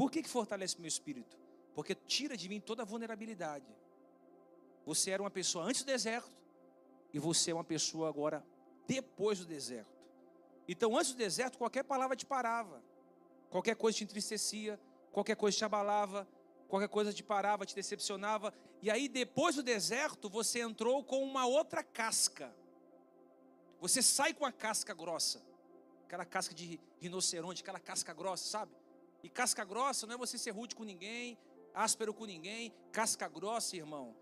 Por 0.00 0.10
que, 0.10 0.22
que 0.22 0.30
fortalece 0.30 0.78
meu 0.78 0.88
espírito? 0.88 1.36
Porque 1.74 1.94
tira 1.94 2.34
de 2.34 2.48
mim 2.48 2.58
toda 2.58 2.80
a 2.80 2.86
vulnerabilidade. 2.86 3.66
Você 4.86 5.10
era 5.10 5.22
uma 5.22 5.30
pessoa 5.30 5.62
antes 5.62 5.82
do 5.82 5.86
deserto 5.88 6.32
e 7.12 7.18
você 7.18 7.50
é 7.50 7.54
uma 7.54 7.62
pessoa 7.62 8.08
agora 8.08 8.42
depois 8.86 9.40
do 9.40 9.44
deserto. 9.44 9.92
Então, 10.66 10.96
antes 10.96 11.12
do 11.12 11.18
deserto, 11.18 11.58
qualquer 11.58 11.84
palavra 11.84 12.16
te 12.16 12.24
parava, 12.24 12.82
qualquer 13.50 13.76
coisa 13.76 13.98
te 13.98 14.04
entristecia, 14.04 14.80
qualquer 15.12 15.36
coisa 15.36 15.58
te 15.58 15.66
abalava, 15.66 16.26
qualquer 16.66 16.88
coisa 16.88 17.12
te 17.12 17.22
parava, 17.22 17.66
te 17.66 17.74
decepcionava. 17.74 18.54
E 18.80 18.90
aí, 18.90 19.06
depois 19.06 19.56
do 19.56 19.62
deserto, 19.62 20.30
você 20.30 20.60
entrou 20.60 21.04
com 21.04 21.22
uma 21.22 21.44
outra 21.44 21.84
casca. 21.84 22.50
Você 23.82 24.00
sai 24.00 24.32
com 24.32 24.46
a 24.46 24.50
casca 24.50 24.94
grossa, 24.94 25.42
aquela 26.06 26.24
casca 26.24 26.54
de 26.54 26.80
rinoceronte, 26.98 27.60
aquela 27.60 27.78
casca 27.78 28.14
grossa, 28.14 28.48
sabe? 28.48 28.79
E 29.22 29.28
casca 29.28 29.64
grossa 29.64 30.06
não 30.06 30.14
é 30.14 30.18
você 30.18 30.38
ser 30.38 30.50
rude 30.50 30.74
com 30.74 30.84
ninguém, 30.84 31.38
áspero 31.74 32.12
com 32.14 32.24
ninguém. 32.24 32.72
Casca 32.92 33.28
grossa, 33.28 33.76
irmão, 33.76 34.16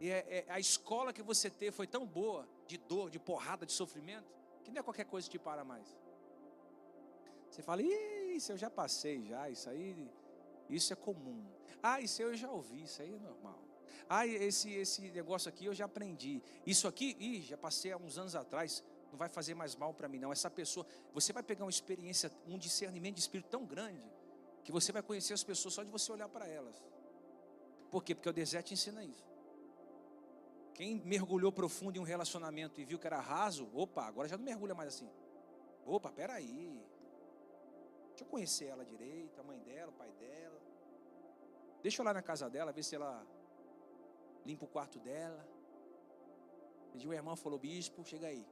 é, 0.00 0.38
é, 0.38 0.44
a 0.48 0.58
escola 0.58 1.12
que 1.12 1.22
você 1.22 1.48
teve 1.48 1.72
foi 1.72 1.86
tão 1.86 2.06
boa, 2.06 2.48
de 2.66 2.76
dor, 2.76 3.10
de 3.10 3.18
porrada, 3.18 3.64
de 3.64 3.72
sofrimento, 3.72 4.32
que 4.64 4.70
não 4.70 4.80
é 4.80 4.82
qualquer 4.82 5.04
coisa 5.04 5.28
que 5.28 5.38
te 5.38 5.42
para 5.42 5.64
mais. 5.64 5.96
Você 7.50 7.62
fala, 7.62 7.82
isso 7.82 8.52
eu 8.52 8.56
já 8.56 8.70
passei 8.70 9.24
já, 9.24 9.48
isso 9.48 9.68
aí, 9.68 10.10
isso 10.68 10.92
é 10.92 10.96
comum. 10.96 11.44
Ah, 11.82 12.00
isso 12.00 12.22
eu 12.22 12.34
já 12.34 12.50
ouvi, 12.50 12.82
isso 12.82 13.02
aí 13.02 13.14
é 13.14 13.18
normal. 13.18 13.62
Ah, 14.08 14.26
esse, 14.26 14.70
esse 14.72 15.02
negócio 15.10 15.48
aqui 15.48 15.66
eu 15.66 15.74
já 15.74 15.84
aprendi. 15.84 16.42
Isso 16.66 16.88
aqui, 16.88 17.16
ih, 17.20 17.42
já 17.42 17.56
passei 17.56 17.92
há 17.92 17.96
uns 17.96 18.18
anos 18.18 18.34
atrás, 18.34 18.82
não 19.10 19.18
vai 19.18 19.28
fazer 19.28 19.54
mais 19.54 19.76
mal 19.76 19.92
para 19.92 20.08
mim 20.08 20.18
não. 20.18 20.32
Essa 20.32 20.50
pessoa, 20.50 20.86
você 21.12 21.32
vai 21.32 21.42
pegar 21.42 21.64
uma 21.64 21.70
experiência, 21.70 22.32
um 22.46 22.58
discernimento 22.58 23.16
de 23.16 23.20
espírito 23.20 23.50
tão 23.50 23.64
grande, 23.64 24.10
que 24.64 24.72
você 24.72 24.92
vai 24.92 25.02
conhecer 25.02 25.34
as 25.34 25.42
pessoas 25.42 25.74
só 25.74 25.82
de 25.82 25.90
você 25.90 26.10
olhar 26.12 26.28
para 26.28 26.46
elas. 26.46 26.76
Por 27.90 28.02
quê? 28.02 28.14
Porque 28.14 28.28
o 28.28 28.32
deserto 28.32 28.72
ensina 28.72 29.04
isso. 29.04 29.24
Quem 30.74 31.00
mergulhou 31.04 31.52
profundo 31.52 31.96
em 31.96 32.00
um 32.00 32.04
relacionamento 32.04 32.80
e 32.80 32.84
viu 32.84 32.98
que 32.98 33.06
era 33.06 33.20
raso, 33.20 33.68
opa, 33.74 34.04
agora 34.04 34.28
já 34.28 34.36
não 34.38 34.44
mergulha 34.44 34.74
mais 34.74 34.94
assim. 34.94 35.10
Opa, 35.84 36.10
peraí. 36.10 36.82
Deixa 38.10 38.24
eu 38.24 38.26
conhecer 38.26 38.66
ela 38.66 38.84
direito, 38.84 39.38
a 39.40 39.44
mãe 39.44 39.58
dela, 39.60 39.90
o 39.90 39.94
pai 39.94 40.10
dela. 40.12 40.60
Deixa 41.82 42.00
eu 42.00 42.04
lá 42.04 42.14
na 42.14 42.22
casa 42.22 42.48
dela, 42.48 42.72
ver 42.72 42.82
se 42.82 42.94
ela 42.94 43.26
limpa 44.46 44.64
o 44.64 44.68
quarto 44.68 44.98
dela. 45.00 45.46
E 46.94 47.06
o 47.06 47.12
irmão 47.12 47.36
falou, 47.36 47.58
bispo, 47.58 48.04
chega 48.04 48.28
aí. 48.28 48.46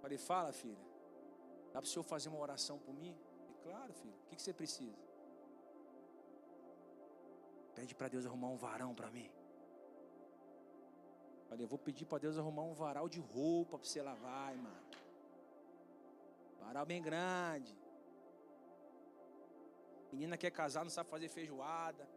Falei, 0.00 0.18
fala 0.18 0.52
filha. 0.52 0.92
Dá 1.72 1.80
para 1.80 1.86
o 1.86 1.88
senhor 1.88 2.02
fazer 2.02 2.28
uma 2.28 2.38
oração 2.38 2.78
por 2.78 2.94
mim? 2.94 3.16
Claro, 3.62 3.92
filho. 3.92 4.14
O 4.14 4.28
que, 4.28 4.42
você 4.42 4.52
precisa? 4.52 4.98
Pede 7.74 7.94
para 7.94 8.08
Deus 8.08 8.26
arrumar 8.26 8.48
um 8.48 8.56
varão 8.56 8.92
para 8.94 9.10
mim. 9.10 9.30
Falei, 11.48 11.64
eu 11.64 11.68
vou 11.68 11.78
pedir 11.78 12.04
para 12.06 12.18
Deus 12.18 12.38
arrumar 12.38 12.62
um 12.62 12.74
varal 12.74 13.08
de 13.08 13.20
roupa 13.20 13.78
para 13.78 13.86
você 13.86 14.02
lavar, 14.02 14.52
irmão. 14.52 14.82
Varal 16.60 16.86
bem 16.86 17.02
grande. 17.02 17.76
Menina 20.12 20.36
quer 20.36 20.50
casar, 20.50 20.84
não 20.84 20.90
sabe 20.90 21.10
fazer 21.10 21.28
feijoada. 21.28 22.08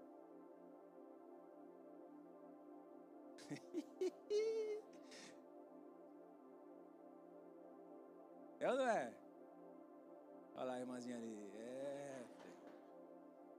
é 8.59 8.69
ou 8.69 8.77
não 8.77 8.87
é? 8.87 9.24
Olha 10.55 10.65
lá 10.65 10.73
a 10.73 10.79
irmãzinha 10.79 11.17
ali. 11.17 11.51
É. 11.55 12.23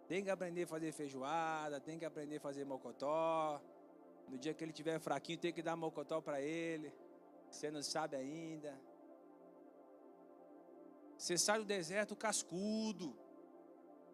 Tem 0.08 0.22
que 0.22 0.30
aprender 0.30 0.62
a 0.62 0.66
fazer 0.66 0.92
feijoada, 0.92 1.80
tem 1.80 1.98
que 1.98 2.04
aprender 2.04 2.36
a 2.36 2.40
fazer 2.40 2.64
mocotó. 2.64 3.60
No 4.28 4.38
dia 4.38 4.54
que 4.54 4.64
ele 4.64 4.72
tiver 4.72 4.98
fraquinho, 4.98 5.38
tem 5.38 5.52
que 5.52 5.62
dar 5.62 5.76
mocotó 5.76 6.20
para 6.20 6.40
ele. 6.40 6.92
Você 7.50 7.70
não 7.70 7.82
sabe 7.82 8.16
ainda. 8.16 8.78
Você 11.16 11.36
sai 11.38 11.58
do 11.58 11.64
deserto 11.64 12.14
cascudo, 12.14 13.16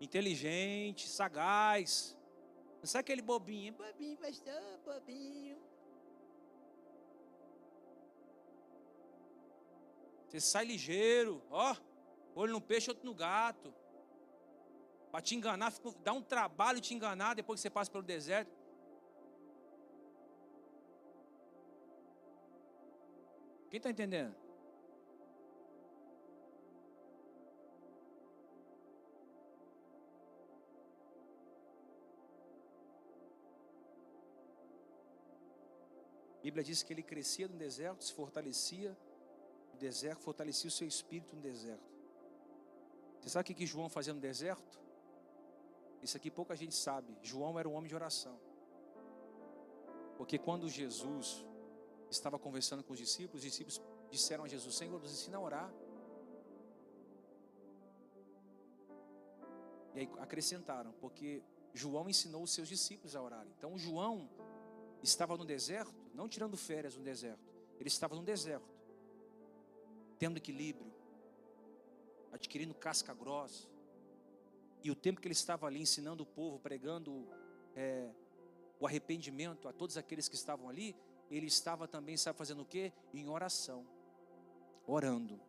inteligente, 0.01 1.09
sagaz. 1.09 2.17
Não 2.79 2.87
sai 2.87 3.01
aquele 3.01 3.23
bobinho, 3.23 3.75
bobinho, 3.75 4.17
pastor, 4.19 4.81
bobinho. 4.85 5.59
Você 10.27 10.41
sai 10.41 10.65
ligeiro, 10.65 11.43
ó, 11.51 11.77
olho 12.35 12.53
no 12.53 12.61
peixe, 12.61 12.91
outro 12.91 13.05
no 13.05 13.15
gato. 13.15 13.73
Para 15.11 15.21
te 15.21 15.35
enganar, 15.35 15.73
dá 16.03 16.13
um 16.13 16.23
trabalho 16.23 16.81
te 16.81 16.95
enganar 16.95 17.35
depois 17.35 17.59
que 17.59 17.63
você 17.63 17.71
passa 17.71 17.91
pelo 17.91 18.03
deserto. 18.03 18.51
Quem 23.69 23.79
está 23.79 23.91
entendendo? 23.91 24.35
A 36.39 36.43
Bíblia 36.43 36.65
diz 36.65 36.83
que 36.83 36.93
ele 36.93 37.03
crescia 37.03 37.47
no 37.47 37.57
deserto, 37.57 38.03
se 38.03 38.13
fortalecia 38.13 38.99
no 39.73 39.79
deserto, 39.79 40.21
fortalecia 40.21 40.69
o 40.69 40.73
seu 40.73 40.89
espírito 40.89 41.37
no 41.37 41.41
deserto. 41.41 41.92
Você 43.23 43.31
sabe 43.31 43.53
o 43.53 43.55
que 43.55 43.65
João 43.65 43.89
fazia 43.89 44.13
no 44.13 44.21
deserto? 44.21 44.81
Isso 46.03 46.17
aqui 46.17 46.29
pouca 46.29 46.57
gente 46.57 46.75
sabe. 46.75 47.17
João 47.23 47.57
era 47.57 47.69
um 47.69 47.75
homem 47.75 47.89
de 47.89 47.95
oração. 47.95 48.37
Porque 50.17 50.37
quando 50.39 50.69
Jesus 50.69 51.47
estava 52.11 52.37
conversando 52.37 52.83
com 52.83 52.93
os 52.93 52.99
discípulos, 52.99 53.45
os 53.45 53.49
discípulos 53.49 53.81
disseram 54.11 54.43
a 54.43 54.49
Jesus: 54.49 54.75
Senhor, 54.75 55.01
nos 55.01 55.13
ensina 55.13 55.39
a 55.39 55.41
orar. 55.41 55.73
E 59.95 60.01
aí 60.01 60.11
acrescentaram, 60.19 60.93
porque 61.01 61.45
João 61.73 62.09
ensinou 62.09 62.43
os 62.43 62.53
seus 62.53 62.67
discípulos 62.67 63.15
a 63.15 63.23
orar. 63.23 63.47
Então 63.57 63.79
João 63.79 64.29
estava 65.01 65.37
no 65.37 65.45
deserto, 65.45 65.95
não 66.13 66.29
tirando 66.29 66.57
férias 66.57 66.97
no 66.97 67.05
deserto, 67.05 67.55
ele 67.79 67.89
estava 67.89 68.17
no 68.17 68.23
deserto, 68.25 68.69
tendo 70.19 70.39
equilíbrio, 70.39 70.93
adquirindo 72.33 72.75
casca 72.75 73.15
grossa. 73.15 73.69
E 74.83 74.91
o 74.91 74.97
tempo 74.97 75.21
que 75.21 75.29
ele 75.29 75.33
estava 75.35 75.67
ali 75.67 75.81
ensinando 75.81 76.25
o 76.25 76.27
povo, 76.27 76.59
pregando 76.59 77.29
é, 77.77 78.11
o 78.81 78.87
arrependimento 78.87 79.69
a 79.69 79.73
todos 79.73 79.97
aqueles 79.97 80.29
que 80.29 80.35
estavam 80.35 80.69
ali, 80.69 80.97
ele 81.31 81.47
estava 81.47 81.87
também, 81.87 82.17
sabe, 82.17 82.37
fazendo 82.37 82.63
o 82.63 82.67
quê? 82.67 82.93
Em 83.15 83.29
oração, 83.29 83.87
orando, 84.87 85.41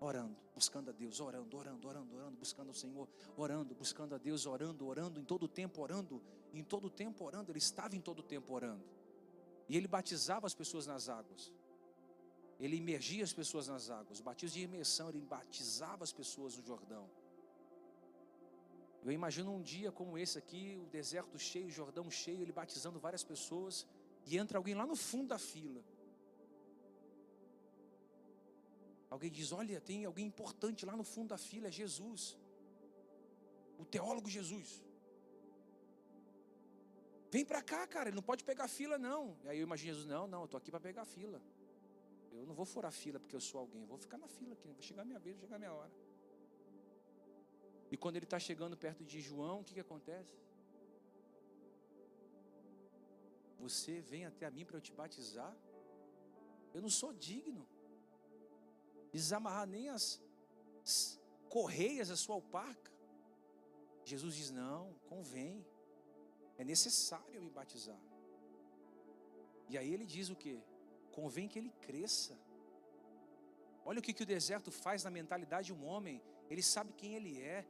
orando, 0.00 0.36
buscando 0.54 0.90
a 0.90 0.92
Deus, 0.92 1.20
orando, 1.20 1.56
orando, 1.56 1.88
orando, 1.88 2.16
orando, 2.16 2.36
buscando 2.36 2.70
o 2.70 2.74
Senhor, 2.74 3.08
orando, 3.36 3.74
buscando 3.74 4.14
a 4.14 4.18
Deus, 4.18 4.46
orando, 4.46 4.86
orando, 4.86 5.20
em 5.20 5.24
todo 5.24 5.44
o 5.44 5.48
tempo 5.48 5.80
orando, 5.80 6.20
em 6.52 6.64
todo 6.64 6.86
o 6.86 6.90
tempo 6.90 7.24
orando, 7.24 7.52
ele 7.52 7.58
estava 7.58 7.94
em 7.94 8.00
todo 8.00 8.18
o 8.18 8.22
tempo 8.22 8.52
orando. 8.52 8.84
E 9.68 9.76
ele 9.76 9.86
batizava 9.86 10.46
as 10.46 10.54
pessoas 10.54 10.86
nas 10.86 11.08
águas. 11.08 11.52
Ele 12.58 12.76
imergia 12.76 13.22
as 13.22 13.32
pessoas 13.32 13.68
nas 13.68 13.90
águas. 13.90 14.20
O 14.20 14.22
batismo 14.22 14.56
de 14.56 14.64
imersão, 14.64 15.08
ele 15.10 15.20
batizava 15.20 16.02
as 16.04 16.12
pessoas 16.12 16.56
no 16.56 16.64
Jordão. 16.64 17.08
Eu 19.04 19.12
imagino 19.12 19.52
um 19.52 19.62
dia 19.62 19.92
como 19.92 20.18
esse 20.18 20.36
aqui, 20.38 20.80
o 20.82 20.86
deserto 20.86 21.38
cheio, 21.38 21.66
o 21.66 21.70
Jordão 21.70 22.10
cheio, 22.10 22.40
ele 22.42 22.52
batizando 22.52 22.98
várias 22.98 23.22
pessoas, 23.22 23.86
e 24.24 24.36
entra 24.36 24.58
alguém 24.58 24.74
lá 24.74 24.86
no 24.86 24.96
fundo 24.96 25.28
da 25.28 25.38
fila. 25.38 25.80
Alguém 29.08 29.30
diz: 29.30 29.52
Olha, 29.52 29.80
tem 29.80 30.04
alguém 30.04 30.26
importante 30.26 30.84
lá 30.84 30.96
no 30.96 31.04
fundo 31.04 31.28
da 31.28 31.38
fila, 31.38 31.68
é 31.68 31.70
Jesus, 31.70 32.36
o 33.78 33.84
teólogo 33.84 34.28
Jesus. 34.28 34.82
Vem 37.30 37.44
para 37.44 37.62
cá, 37.62 37.86
cara, 37.86 38.08
ele 38.08 38.16
não 38.16 38.22
pode 38.22 38.42
pegar 38.44 38.66
fila, 38.66 38.98
não. 38.98 39.36
E 39.44 39.48
aí 39.48 39.58
eu 39.58 39.62
imagino 39.62 39.92
Jesus: 39.92 40.06
Não, 40.06 40.26
não, 40.26 40.40
eu 40.40 40.44
estou 40.46 40.58
aqui 40.58 40.70
para 40.70 40.80
pegar 40.80 41.04
fila. 41.04 41.40
Eu 42.40 42.46
não 42.46 42.54
vou 42.54 42.64
furar 42.64 42.92
fila 42.92 43.18
porque 43.18 43.36
eu 43.36 43.40
sou 43.40 43.60
alguém, 43.60 43.82
eu 43.82 43.88
vou 43.88 43.98
ficar 43.98 44.18
na 44.18 44.28
fila 44.28 44.52
aqui, 44.52 44.72
vai 44.72 44.82
chegar 44.82 45.02
a 45.02 45.04
minha 45.04 45.18
vez, 45.18 45.36
vai 45.36 45.46
chegar 45.46 45.56
a 45.56 45.58
minha 45.58 45.72
hora. 45.72 45.92
E 47.90 47.96
quando 47.96 48.16
ele 48.16 48.24
está 48.24 48.38
chegando 48.38 48.76
perto 48.76 49.04
de 49.04 49.20
João, 49.20 49.60
o 49.60 49.64
que, 49.64 49.74
que 49.74 49.80
acontece? 49.80 50.34
Você 53.58 54.00
vem 54.00 54.24
até 54.24 54.44
a 54.46 54.50
mim 54.50 54.64
para 54.64 54.76
eu 54.76 54.80
te 54.80 54.92
batizar? 54.92 55.54
Eu 56.74 56.82
não 56.82 56.90
sou 56.90 57.12
digno. 57.12 57.66
Desamarrar 59.12 59.66
nem 59.66 59.88
as 59.88 60.20
correias 61.48 62.08
da 62.08 62.16
sua 62.16 62.34
alparca. 62.34 62.92
Jesus 64.04 64.34
diz: 64.34 64.50
Não, 64.50 64.94
convém. 65.08 65.64
É 66.58 66.64
necessário 66.64 67.34
eu 67.34 67.42
me 67.42 67.50
batizar. 67.50 68.00
E 69.68 69.76
aí 69.76 69.92
ele 69.92 70.06
diz 70.06 70.28
o 70.30 70.36
que? 70.36 70.62
Convém 71.18 71.48
que 71.48 71.58
ele 71.58 71.72
cresça. 71.86 72.34
Olha 73.88 74.00
o 74.00 74.02
que, 74.02 74.12
que 74.12 74.22
o 74.22 74.26
deserto 74.26 74.70
faz 74.70 75.02
na 75.02 75.10
mentalidade 75.10 75.68
de 75.68 75.72
um 75.72 75.86
homem. 75.86 76.22
Ele 76.50 76.62
sabe 76.62 76.92
quem 76.92 77.14
ele 77.14 77.40
é. 77.40 77.64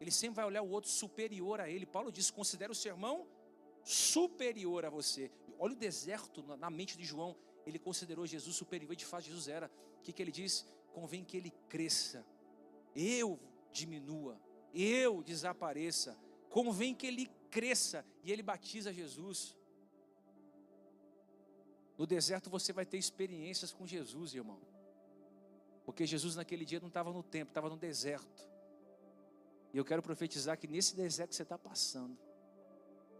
Ele 0.00 0.10
sempre 0.10 0.36
vai 0.36 0.46
olhar 0.46 0.62
o 0.62 0.70
outro 0.70 0.90
superior 0.90 1.60
a 1.60 1.68
ele. 1.68 1.84
Paulo 1.84 2.10
diz: 2.10 2.30
considera 2.30 2.72
o 2.72 2.74
sermão 2.74 3.26
superior 3.84 4.86
a 4.86 4.90
você. 4.90 5.30
Olha 5.58 5.74
o 5.74 5.76
deserto 5.76 6.42
na 6.56 6.70
mente 6.70 6.96
de 6.96 7.04
João. 7.04 7.36
Ele 7.66 7.78
considerou 7.78 8.26
Jesus 8.26 8.56
superior, 8.56 8.96
de 8.96 9.04
fato 9.04 9.24
Jesus 9.24 9.48
era. 9.48 9.70
O 9.98 10.02
que, 10.02 10.12
que 10.12 10.22
ele 10.22 10.32
diz? 10.32 10.66
Convém 10.92 11.22
que 11.24 11.36
ele 11.36 11.52
cresça, 11.68 12.26
eu 12.96 13.38
diminua, 13.70 14.40
eu 14.74 15.22
desapareça. 15.22 16.18
Convém 16.48 16.94
que 16.94 17.06
ele 17.06 17.30
cresça 17.50 18.04
e 18.24 18.32
ele 18.32 18.42
batiza 18.42 18.92
Jesus. 18.92 19.56
No 21.98 22.06
deserto 22.06 22.50
você 22.50 22.72
vai 22.72 22.86
ter 22.86 22.98
experiências 22.98 23.72
com 23.72 23.86
Jesus, 23.86 24.34
irmão. 24.34 24.58
Porque 25.84 26.06
Jesus 26.06 26.36
naquele 26.36 26.64
dia 26.64 26.80
não 26.80 26.88
estava 26.88 27.12
no 27.12 27.22
templo, 27.22 27.50
estava 27.50 27.68
no 27.68 27.76
deserto. 27.76 28.48
E 29.72 29.78
eu 29.78 29.84
quero 29.84 30.02
profetizar 30.02 30.58
que 30.58 30.66
nesse 30.66 30.94
deserto 30.94 31.30
que 31.30 31.36
você 31.36 31.42
está 31.42 31.58
passando, 31.58 32.16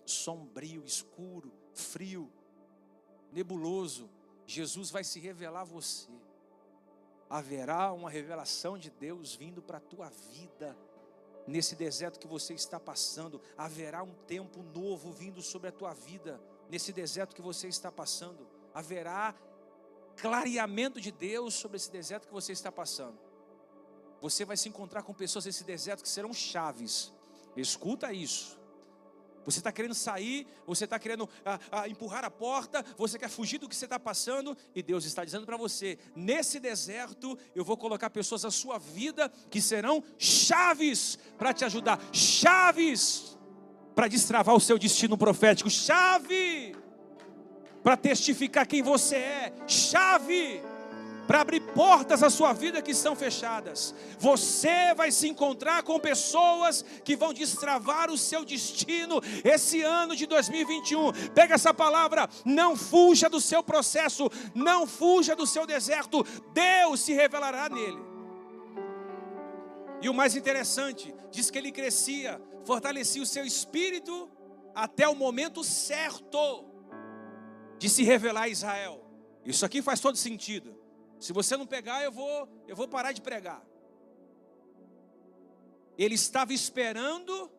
sombrio, 0.05 0.85
escuro, 0.85 1.53
frio, 1.75 2.31
nebuloso, 3.33 4.11
Jesus 4.47 4.91
vai 4.91 5.03
se 5.03 5.19
revelar 5.19 5.63
a 5.63 5.65
você. 5.65 6.11
Haverá 7.29 7.93
uma 7.93 8.11
revelação 8.11 8.77
de 8.77 8.91
Deus 8.91 9.35
vindo 9.35 9.63
para 9.63 9.79
a 9.79 9.81
tua 9.81 10.11
vida. 10.11 10.77
Nesse 11.47 11.75
deserto 11.75 12.21
que 12.21 12.27
você 12.27 12.55
está 12.55 12.79
passando, 12.79 13.41
haverá 13.57 14.03
um 14.03 14.15
tempo 14.27 14.63
novo 14.63 15.11
vindo 15.11 15.41
sobre 15.41 15.69
a 15.69 15.73
tua 15.73 15.95
vida. 15.95 16.41
Nesse 16.69 16.93
deserto 16.93 17.35
que 17.35 17.43
você 17.43 17.69
está 17.69 17.91
passando, 17.91 18.47
haverá 18.75 19.35
clareamento 20.17 21.01
de 21.01 21.11
Deus 21.11 21.55
sobre 21.55 21.77
esse 21.77 21.91
deserto 21.91 22.27
que 22.27 22.33
você 22.33 22.53
está 22.53 22.71
passando. 22.71 23.19
Você 24.21 24.45
vai 24.45 24.57
se 24.57 24.69
encontrar 24.69 25.03
com 25.03 25.13
pessoas 25.13 25.47
nesse 25.47 25.65
deserto 25.65 26.03
que 26.03 26.09
serão 26.09 26.33
chaves. 26.33 27.13
Escuta 27.57 28.13
isso. 28.13 28.61
Você 29.45 29.59
está 29.59 29.73
querendo 29.73 29.95
sair, 29.95 30.47
você 30.65 30.85
está 30.85 30.99
querendo 30.99 31.29
ah, 31.45 31.59
ah, 31.73 31.89
empurrar 31.89 32.25
a 32.25 32.31
porta, 32.31 32.85
você 32.97 33.19
quer 33.19 33.29
fugir 33.29 33.59
do 33.59 33.69
que 33.69 33.75
você 33.75 33.87
está 33.87 33.99
passando, 33.99 34.57
e 34.73 34.83
Deus 34.83 35.05
está 35.05 35.25
dizendo 35.25 35.45
para 35.45 35.57
você: 35.57 35.99
nesse 36.15 36.61
deserto 36.61 37.37
eu 37.53 37.65
vou 37.65 37.77
colocar 37.77 38.09
pessoas 38.11 38.45
na 38.45 38.53
sua 38.53 38.79
vida 38.79 39.29
que 39.51 39.61
serão 39.61 40.05
chaves 40.17 41.19
para 41.37 41.53
te 41.53 41.65
ajudar, 41.65 42.01
chaves 42.13 43.37
para 43.97 44.07
destravar 44.07 44.55
o 44.55 44.61
seu 44.61 44.79
destino 44.79 45.19
profético, 45.19 45.69
chave 45.69 46.77
para 47.83 47.97
testificar 47.97 48.67
quem 48.67 48.83
você 48.83 49.17
é, 49.17 49.53
chave 49.67 50.63
para 51.27 51.41
abrir 51.41 51.61
portas 51.61 52.23
à 52.23 52.29
sua 52.29 52.53
vida 52.53 52.83
que 52.83 52.91
estão 52.91 53.15
fechadas. 53.15 53.95
Você 54.19 54.93
vai 54.95 55.11
se 55.11 55.29
encontrar 55.29 55.83
com 55.83 55.99
pessoas 55.99 56.85
que 57.05 57.17
vão 57.17 57.33
destravar 57.33 58.11
o 58.11 58.19
seu 58.19 58.45
destino 58.45 59.21
esse 59.45 59.83
ano 59.83 60.15
de 60.15 60.27
2021. 60.27 61.13
Pega 61.35 61.55
essa 61.55 61.73
palavra, 61.73 62.29
não 62.45 62.77
fuja 62.77 63.29
do 63.29 63.41
seu 63.41 63.63
processo, 63.63 64.31
não 64.55 64.87
fuja 64.87 65.35
do 65.35 65.47
seu 65.47 65.67
deserto. 65.67 66.25
Deus 66.53 67.01
se 67.01 67.13
revelará 67.13 67.69
nele. 67.69 68.03
E 70.01 70.09
o 70.09 70.15
mais 70.15 70.35
interessante, 70.35 71.15
diz 71.31 71.51
que 71.51 71.59
ele 71.59 71.71
crescia, 71.71 72.41
fortalecia 72.65 73.23
o 73.23 73.27
seu 73.27 73.45
espírito 73.45 74.29
até 74.75 75.09
o 75.09 75.15
momento 75.15 75.63
certo 75.63 76.72
de 77.83 77.89
se 77.89 78.05
revelar 78.05 78.43
a 78.43 78.49
Israel. 78.49 79.05
Isso 79.45 79.67
aqui 79.67 79.83
faz 79.83 79.99
todo 79.99 80.17
sentido. 80.17 80.79
Se 81.19 81.33
você 81.33 81.57
não 81.57 81.67
pegar, 81.67 82.05
eu 82.05 82.13
vou, 82.13 82.49
eu 82.69 82.77
vou 82.77 82.87
parar 82.87 83.11
de 83.11 83.21
pregar. 83.21 83.61
Ele 85.99 86.15
estava 86.15 86.53
esperando 86.53 87.51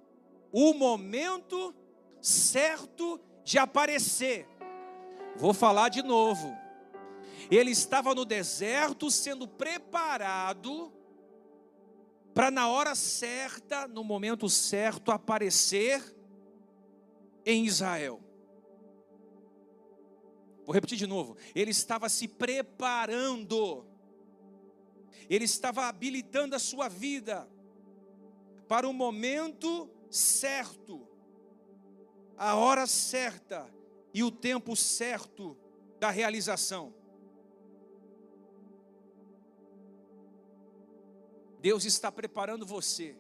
o 0.50 0.74
momento 0.74 1.76
certo 2.22 3.20
de 3.44 3.58
aparecer. 3.58 4.48
Vou 5.36 5.54
falar 5.54 5.90
de 5.90 6.02
novo. 6.02 6.58
Ele 7.52 7.72
estava 7.72 8.16
no 8.16 8.24
deserto 8.24 9.12
sendo 9.12 9.46
preparado 9.46 10.90
para 12.34 12.50
na 12.50 12.70
hora 12.70 12.96
certa, 12.96 13.90
no 13.90 14.06
momento 14.06 14.48
certo 14.48 15.12
aparecer 15.12 16.02
em 17.46 17.66
Israel. 17.66 18.24
Vou 20.66 20.74
repetir 20.74 20.98
de 20.98 21.08
novo. 21.08 21.36
Ele 21.54 21.72
estava 21.72 22.08
se 22.10 22.28
preparando 22.28 23.86
Ele 25.30 25.46
estava 25.46 25.88
habilitando 25.88 26.56
a 26.56 26.60
sua 26.60 26.88
vida 26.88 27.48
para 28.68 28.88
o 28.88 28.94
momento 28.94 29.90
certo, 30.10 31.08
a 32.38 32.56
hora 32.56 32.88
certa 32.88 33.70
e 34.14 34.24
o 34.24 34.32
tempo 34.32 34.76
certo 34.76 35.58
da 36.00 36.10
realização. 36.10 36.94
Deus 41.60 41.86
está 41.86 42.12
preparando 42.12 42.66
você. 42.66 43.16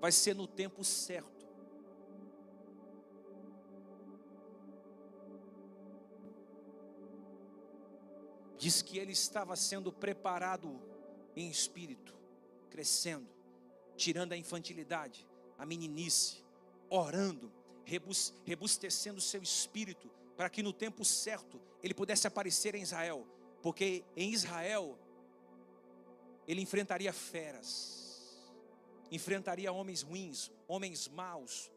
Vai 0.00 0.10
ser 0.10 0.34
no 0.34 0.46
tempo 0.46 0.82
certo. 0.82 1.35
Diz 8.58 8.80
que 8.80 8.98
ele 8.98 9.12
estava 9.12 9.54
sendo 9.54 9.92
preparado 9.92 10.80
em 11.34 11.50
espírito, 11.50 12.14
crescendo, 12.70 13.28
tirando 13.96 14.32
a 14.32 14.36
infantilidade, 14.36 15.26
a 15.58 15.66
meninice, 15.66 16.44
orando, 16.88 17.52
rebustecendo 18.44 19.18
o 19.18 19.22
seu 19.22 19.42
espírito, 19.42 20.10
para 20.36 20.48
que 20.48 20.62
no 20.62 20.72
tempo 20.72 21.04
certo 21.04 21.60
ele 21.82 21.94
pudesse 21.94 22.26
aparecer 22.26 22.74
em 22.74 22.82
Israel, 22.82 23.26
porque 23.62 24.04
em 24.16 24.32
Israel 24.32 24.98
ele 26.46 26.62
enfrentaria 26.62 27.12
feras, 27.12 28.42
enfrentaria 29.10 29.72
homens 29.72 30.02
ruins, 30.02 30.50
homens 30.66 31.08
maus, 31.08 31.70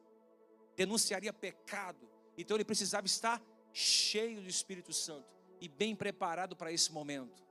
denunciaria 0.76 1.34
pecado. 1.34 2.10
Então 2.38 2.56
ele 2.56 2.66
precisava 2.66 3.06
estar 3.06 3.42
cheio 3.74 4.42
do 4.42 4.48
Espírito 4.48 4.94
Santo 4.94 5.39
e 5.62 5.68
bem 5.68 5.95
preparado 5.95 6.55
para 6.55 6.72
esse 6.72 6.91
momento. 6.91 7.43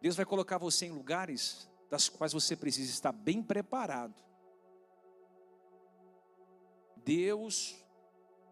Deus 0.00 0.16
vai 0.16 0.24
colocar 0.24 0.58
você 0.58 0.86
em 0.86 0.90
lugares 0.90 1.68
das 1.90 2.08
quais 2.08 2.32
você 2.32 2.56
precisa 2.56 2.90
estar 2.90 3.12
bem 3.12 3.42
preparado. 3.42 4.14
Deus 6.96 7.76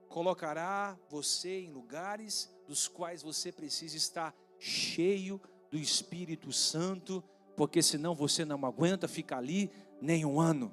colocará 0.09 0.99
você 1.09 1.61
em 1.61 1.73
lugares 1.73 2.53
dos 2.67 2.87
quais 2.87 3.23
você 3.23 3.51
precisa 3.51 3.97
estar 3.97 4.35
cheio 4.59 5.41
do 5.71 5.79
Espírito 5.79 6.53
Santo, 6.53 7.23
porque 7.57 7.83
senão 7.83 8.15
você 8.15 8.45
não 8.45 8.65
aguenta 8.67 9.09
ficar 9.09 9.39
ali 9.39 9.71
nem 10.01 10.25
um 10.25 10.41
ano. 10.41 10.73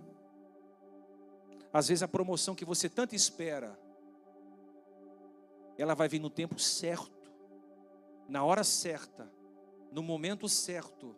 Às 1.72 1.88
vezes 1.88 2.04
a 2.04 2.08
promoção 2.08 2.56
que 2.56 2.66
você 2.66 2.90
tanto 2.90 3.16
espera, 3.16 3.80
ela 5.78 5.94
vai 5.94 6.08
vir 6.08 6.20
no 6.20 6.30
tempo 6.30 6.60
certo, 6.60 7.17
na 8.28 8.44
hora 8.44 8.64
certa, 8.64 9.32
no 9.92 10.04
momento 10.04 10.48
certo, 10.50 11.16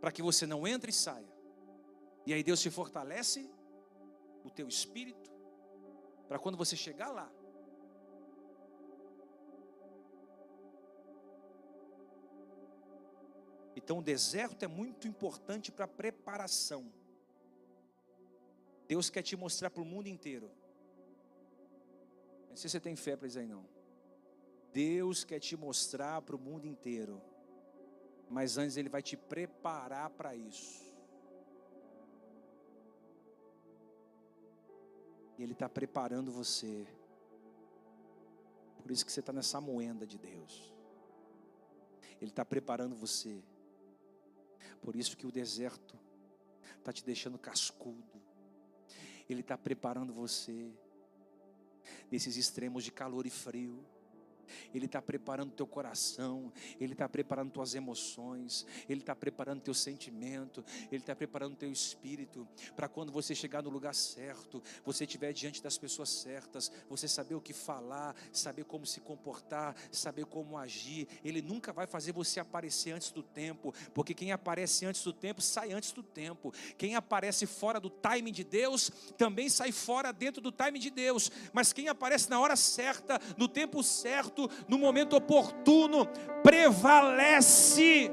para 0.00 0.12
que 0.12 0.22
você 0.22 0.46
não 0.46 0.66
entre 0.66 0.90
e 0.90 0.94
saia. 0.94 1.32
E 2.24 2.32
aí 2.32 2.42
Deus 2.42 2.60
te 2.60 2.70
fortalece 2.70 3.50
o 4.44 4.50
teu 4.50 4.68
espírito 4.68 5.30
para 6.28 6.38
quando 6.38 6.58
você 6.58 6.76
chegar 6.76 7.08
lá, 7.08 7.30
Então 13.88 14.00
o 14.00 14.02
deserto 14.02 14.62
é 14.64 14.68
muito 14.68 15.08
importante 15.08 15.72
para 15.72 15.88
preparação. 15.88 16.92
Deus 18.88 19.08
quer 19.08 19.22
te 19.22 19.34
mostrar 19.34 19.70
para 19.70 19.80
o 19.80 19.86
mundo 19.86 20.08
inteiro. 20.08 20.50
Não 22.50 22.56
sei 22.56 22.68
se 22.68 22.72
você 22.72 22.80
tem 22.80 22.94
fé 22.96 23.16
para 23.16 23.28
isso 23.28 23.38
aí 23.38 23.46
não. 23.46 23.64
Deus 24.72 25.24
quer 25.24 25.40
te 25.40 25.56
mostrar 25.56 26.22
para 26.22 26.36
o 26.36 26.38
mundo 26.38 26.66
inteiro. 26.66 27.20
Mas 28.28 28.58
antes 28.58 28.76
Ele 28.76 28.88
vai 28.88 29.02
te 29.02 29.16
preparar 29.16 30.10
para 30.10 30.34
isso. 30.34 30.86
E 35.38 35.42
Ele 35.42 35.52
está 35.52 35.68
preparando 35.68 36.30
você. 36.30 36.86
Por 38.82 38.90
isso 38.90 39.04
que 39.04 39.12
você 39.12 39.20
está 39.20 39.32
nessa 39.32 39.60
moenda 39.60 40.06
de 40.06 40.18
Deus. 40.18 40.74
Ele 42.20 42.30
está 42.30 42.44
preparando 42.44 42.94
você. 42.94 43.42
Por 44.80 44.96
isso 44.96 45.16
que 45.16 45.26
o 45.26 45.32
deserto 45.32 45.98
está 46.78 46.92
te 46.92 47.04
deixando 47.04 47.38
cascudo. 47.38 48.20
Ele 49.28 49.40
está 49.40 49.56
preparando 49.58 50.12
você 50.12 50.72
nesses 52.10 52.36
extremos 52.36 52.84
de 52.84 52.90
calor 52.90 53.26
e 53.26 53.30
frio. 53.30 53.84
Ele 54.74 54.86
está 54.86 55.00
preparando 55.00 55.52
teu 55.52 55.66
coração, 55.66 56.52
Ele 56.80 56.92
está 56.92 57.08
preparando 57.08 57.50
tuas 57.50 57.74
emoções, 57.74 58.66
Ele 58.88 59.00
está 59.00 59.14
preparando 59.14 59.60
teu 59.60 59.74
sentimento, 59.74 60.64
Ele 60.90 61.02
está 61.02 61.14
preparando 61.14 61.56
teu 61.56 61.70
espírito, 61.70 62.46
para 62.76 62.88
quando 62.88 63.12
você 63.12 63.34
chegar 63.34 63.62
no 63.62 63.70
lugar 63.70 63.94
certo, 63.94 64.62
você 64.84 65.04
estiver 65.04 65.32
diante 65.32 65.62
das 65.62 65.78
pessoas 65.78 66.08
certas, 66.08 66.70
você 66.88 67.08
saber 67.08 67.34
o 67.34 67.40
que 67.40 67.52
falar, 67.52 68.14
saber 68.32 68.64
como 68.64 68.86
se 68.86 69.00
comportar, 69.00 69.74
saber 69.90 70.26
como 70.26 70.56
agir. 70.56 71.08
Ele 71.24 71.42
nunca 71.42 71.72
vai 71.72 71.86
fazer 71.86 72.12
você 72.12 72.40
aparecer 72.40 72.92
antes 72.92 73.10
do 73.10 73.22
tempo, 73.22 73.74
porque 73.94 74.14
quem 74.14 74.32
aparece 74.32 74.86
antes 74.86 75.02
do 75.02 75.12
tempo 75.12 75.40
sai 75.40 75.72
antes 75.72 75.92
do 75.92 76.02
tempo. 76.02 76.52
Quem 76.76 76.94
aparece 76.94 77.46
fora 77.46 77.80
do 77.80 77.90
timing 77.90 78.32
de 78.32 78.44
Deus 78.44 78.90
também 79.16 79.48
sai 79.48 79.72
fora 79.72 80.12
dentro 80.12 80.40
do 80.40 80.52
timing 80.52 80.80
de 80.80 80.90
Deus. 80.90 81.30
Mas 81.52 81.72
quem 81.72 81.88
aparece 81.88 82.28
na 82.28 82.40
hora 82.40 82.56
certa, 82.56 83.20
no 83.36 83.48
tempo 83.48 83.82
certo, 83.82 84.37
certo, 84.38 84.50
no 84.68 84.78
momento 84.78 85.16
oportuno, 85.16 86.06
prevalece. 86.42 88.10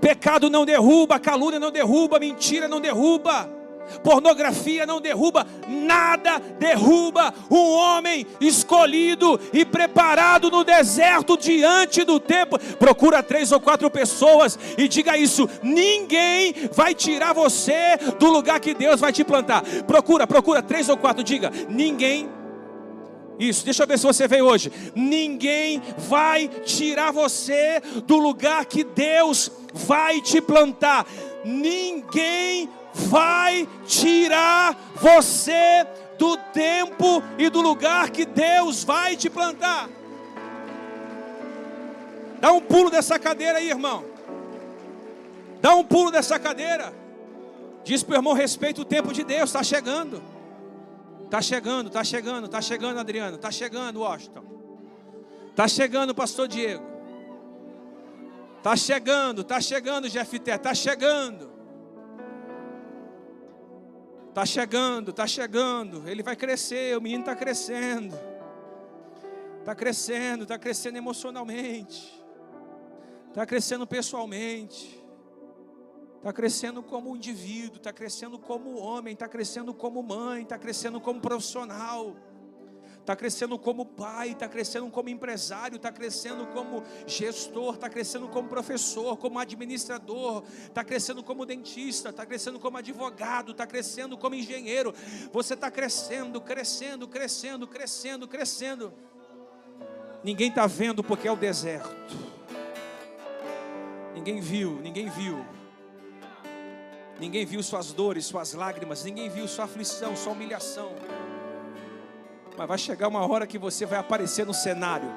Pecado 0.00 0.48
não 0.48 0.64
derruba, 0.64 1.18
calúnia 1.18 1.60
não 1.60 1.70
derruba, 1.70 2.18
mentira 2.18 2.66
não 2.66 2.80
derruba. 2.80 3.54
Pornografia 4.02 4.84
não 4.84 5.00
derruba, 5.00 5.46
nada 5.68 6.40
derruba 6.58 7.32
um 7.48 7.70
homem 7.70 8.26
escolhido 8.40 9.38
e 9.52 9.64
preparado 9.64 10.50
no 10.50 10.64
deserto 10.64 11.38
diante 11.38 12.02
do 12.02 12.18
tempo. 12.18 12.58
Procura 12.80 13.22
três 13.22 13.52
ou 13.52 13.60
quatro 13.60 13.88
pessoas 13.88 14.58
e 14.76 14.88
diga 14.88 15.16
isso: 15.16 15.48
ninguém 15.62 16.52
vai 16.72 16.96
tirar 16.96 17.32
você 17.32 17.96
do 18.18 18.26
lugar 18.26 18.58
que 18.58 18.74
Deus 18.74 19.00
vai 19.00 19.12
te 19.12 19.22
plantar. 19.22 19.62
Procura, 19.86 20.26
procura 20.26 20.60
três 20.60 20.88
ou 20.88 20.96
quatro, 20.96 21.22
diga: 21.22 21.52
ninguém 21.68 22.28
isso, 23.38 23.64
deixa 23.64 23.82
eu 23.82 23.86
ver 23.86 23.98
se 23.98 24.06
você 24.06 24.26
veio 24.26 24.46
hoje. 24.46 24.72
Ninguém 24.94 25.82
vai 25.98 26.48
tirar 26.48 27.12
você 27.12 27.82
do 28.06 28.16
lugar 28.16 28.64
que 28.64 28.82
Deus 28.82 29.50
vai 29.74 30.20
te 30.20 30.40
plantar. 30.40 31.06
Ninguém 31.44 32.68
vai 32.94 33.68
tirar 33.86 34.76
você 34.94 35.86
do 36.18 36.36
tempo 36.52 37.22
e 37.36 37.50
do 37.50 37.60
lugar 37.60 38.10
que 38.10 38.24
Deus 38.24 38.82
vai 38.82 39.16
te 39.16 39.28
plantar. 39.28 39.88
Dá 42.40 42.52
um 42.52 42.60
pulo 42.60 42.90
dessa 42.90 43.18
cadeira 43.18 43.58
aí, 43.58 43.68
irmão. 43.68 44.04
Dá 45.60 45.74
um 45.74 45.84
pulo 45.84 46.10
dessa 46.10 46.38
cadeira. 46.38 46.92
Diz 47.84 48.02
para 48.02 48.14
o 48.14 48.16
irmão: 48.16 48.32
respeita 48.32 48.80
o 48.80 48.84
tempo 48.84 49.12
de 49.12 49.24
Deus, 49.24 49.50
está 49.50 49.62
chegando. 49.62 50.22
Tá 51.30 51.42
chegando, 51.42 51.90
tá 51.90 52.04
chegando, 52.04 52.48
tá 52.48 52.60
chegando, 52.60 52.98
Adriano. 52.98 53.38
Tá 53.38 53.50
chegando, 53.50 54.00
Washington. 54.00 54.44
Tá 55.54 55.66
chegando, 55.66 56.14
Pastor 56.14 56.46
Diego. 56.46 56.84
Tá 58.62 58.76
chegando, 58.76 59.42
tá 59.42 59.60
chegando, 59.60 60.08
Jefté. 60.08 60.56
Tá 60.56 60.74
chegando. 60.74 61.50
Tá 64.32 64.44
chegando, 64.44 65.12
tá 65.12 65.26
chegando. 65.26 66.08
Ele 66.08 66.22
vai 66.22 66.36
crescer, 66.36 66.96
o 66.96 67.00
menino 67.00 67.24
tá 67.24 67.34
crescendo. 67.34 68.18
Tá 69.64 69.74
crescendo, 69.74 70.46
tá 70.46 70.58
crescendo 70.58 70.98
emocionalmente. 70.98 72.22
Tá 73.32 73.44
crescendo 73.44 73.86
pessoalmente 73.86 75.05
está 76.26 76.32
crescendo 76.32 76.82
como 76.82 77.14
indivíduo, 77.14 77.76
está 77.76 77.92
crescendo 77.92 78.36
como 78.36 78.80
homem, 78.80 79.12
está 79.12 79.28
crescendo 79.28 79.72
como 79.72 80.02
mãe, 80.02 80.42
está 80.42 80.58
crescendo 80.58 81.00
como 81.00 81.20
profissional, 81.20 82.16
está 82.98 83.14
crescendo 83.14 83.56
como 83.56 83.86
pai, 83.86 84.30
está 84.30 84.48
crescendo 84.48 84.90
como 84.90 85.08
empresário, 85.08 85.76
está 85.76 85.92
crescendo 85.92 86.48
como 86.48 86.82
gestor, 87.06 87.74
está 87.74 87.88
crescendo 87.88 88.28
como 88.28 88.48
professor, 88.48 89.16
como 89.16 89.38
administrador, 89.38 90.42
está 90.64 90.82
crescendo 90.82 91.22
como 91.22 91.46
dentista, 91.46 92.08
está 92.08 92.26
crescendo 92.26 92.58
como 92.58 92.76
advogado, 92.76 93.52
está 93.52 93.64
crescendo 93.64 94.18
como 94.18 94.34
engenheiro. 94.34 94.92
Você 95.32 95.54
está 95.54 95.70
crescendo, 95.70 96.40
crescendo, 96.40 97.06
crescendo, 97.06 97.68
crescendo, 97.68 98.26
crescendo. 98.26 98.92
Ninguém 100.24 100.48
está 100.48 100.66
vendo 100.66 101.04
porque 101.04 101.28
é 101.28 101.30
o 101.30 101.36
deserto. 101.36 102.16
Ninguém 104.12 104.40
viu, 104.40 104.80
ninguém 104.80 105.08
viu. 105.08 105.46
Ninguém 107.18 107.46
viu 107.46 107.62
suas 107.62 107.92
dores, 107.92 108.26
suas 108.26 108.52
lágrimas, 108.52 109.04
ninguém 109.04 109.28
viu 109.28 109.48
sua 109.48 109.64
aflição, 109.64 110.14
sua 110.14 110.32
humilhação. 110.32 110.94
Mas 112.56 112.68
vai 112.68 112.78
chegar 112.78 113.08
uma 113.08 113.26
hora 113.26 113.46
que 113.46 113.58
você 113.58 113.86
vai 113.86 113.98
aparecer 113.98 114.44
no 114.44 114.52
cenário. 114.52 115.08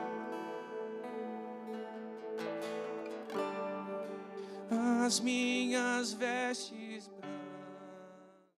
As 5.05 5.19
minhas 5.19 6.13
vestes 6.13 7.07
brancas. 7.07 7.38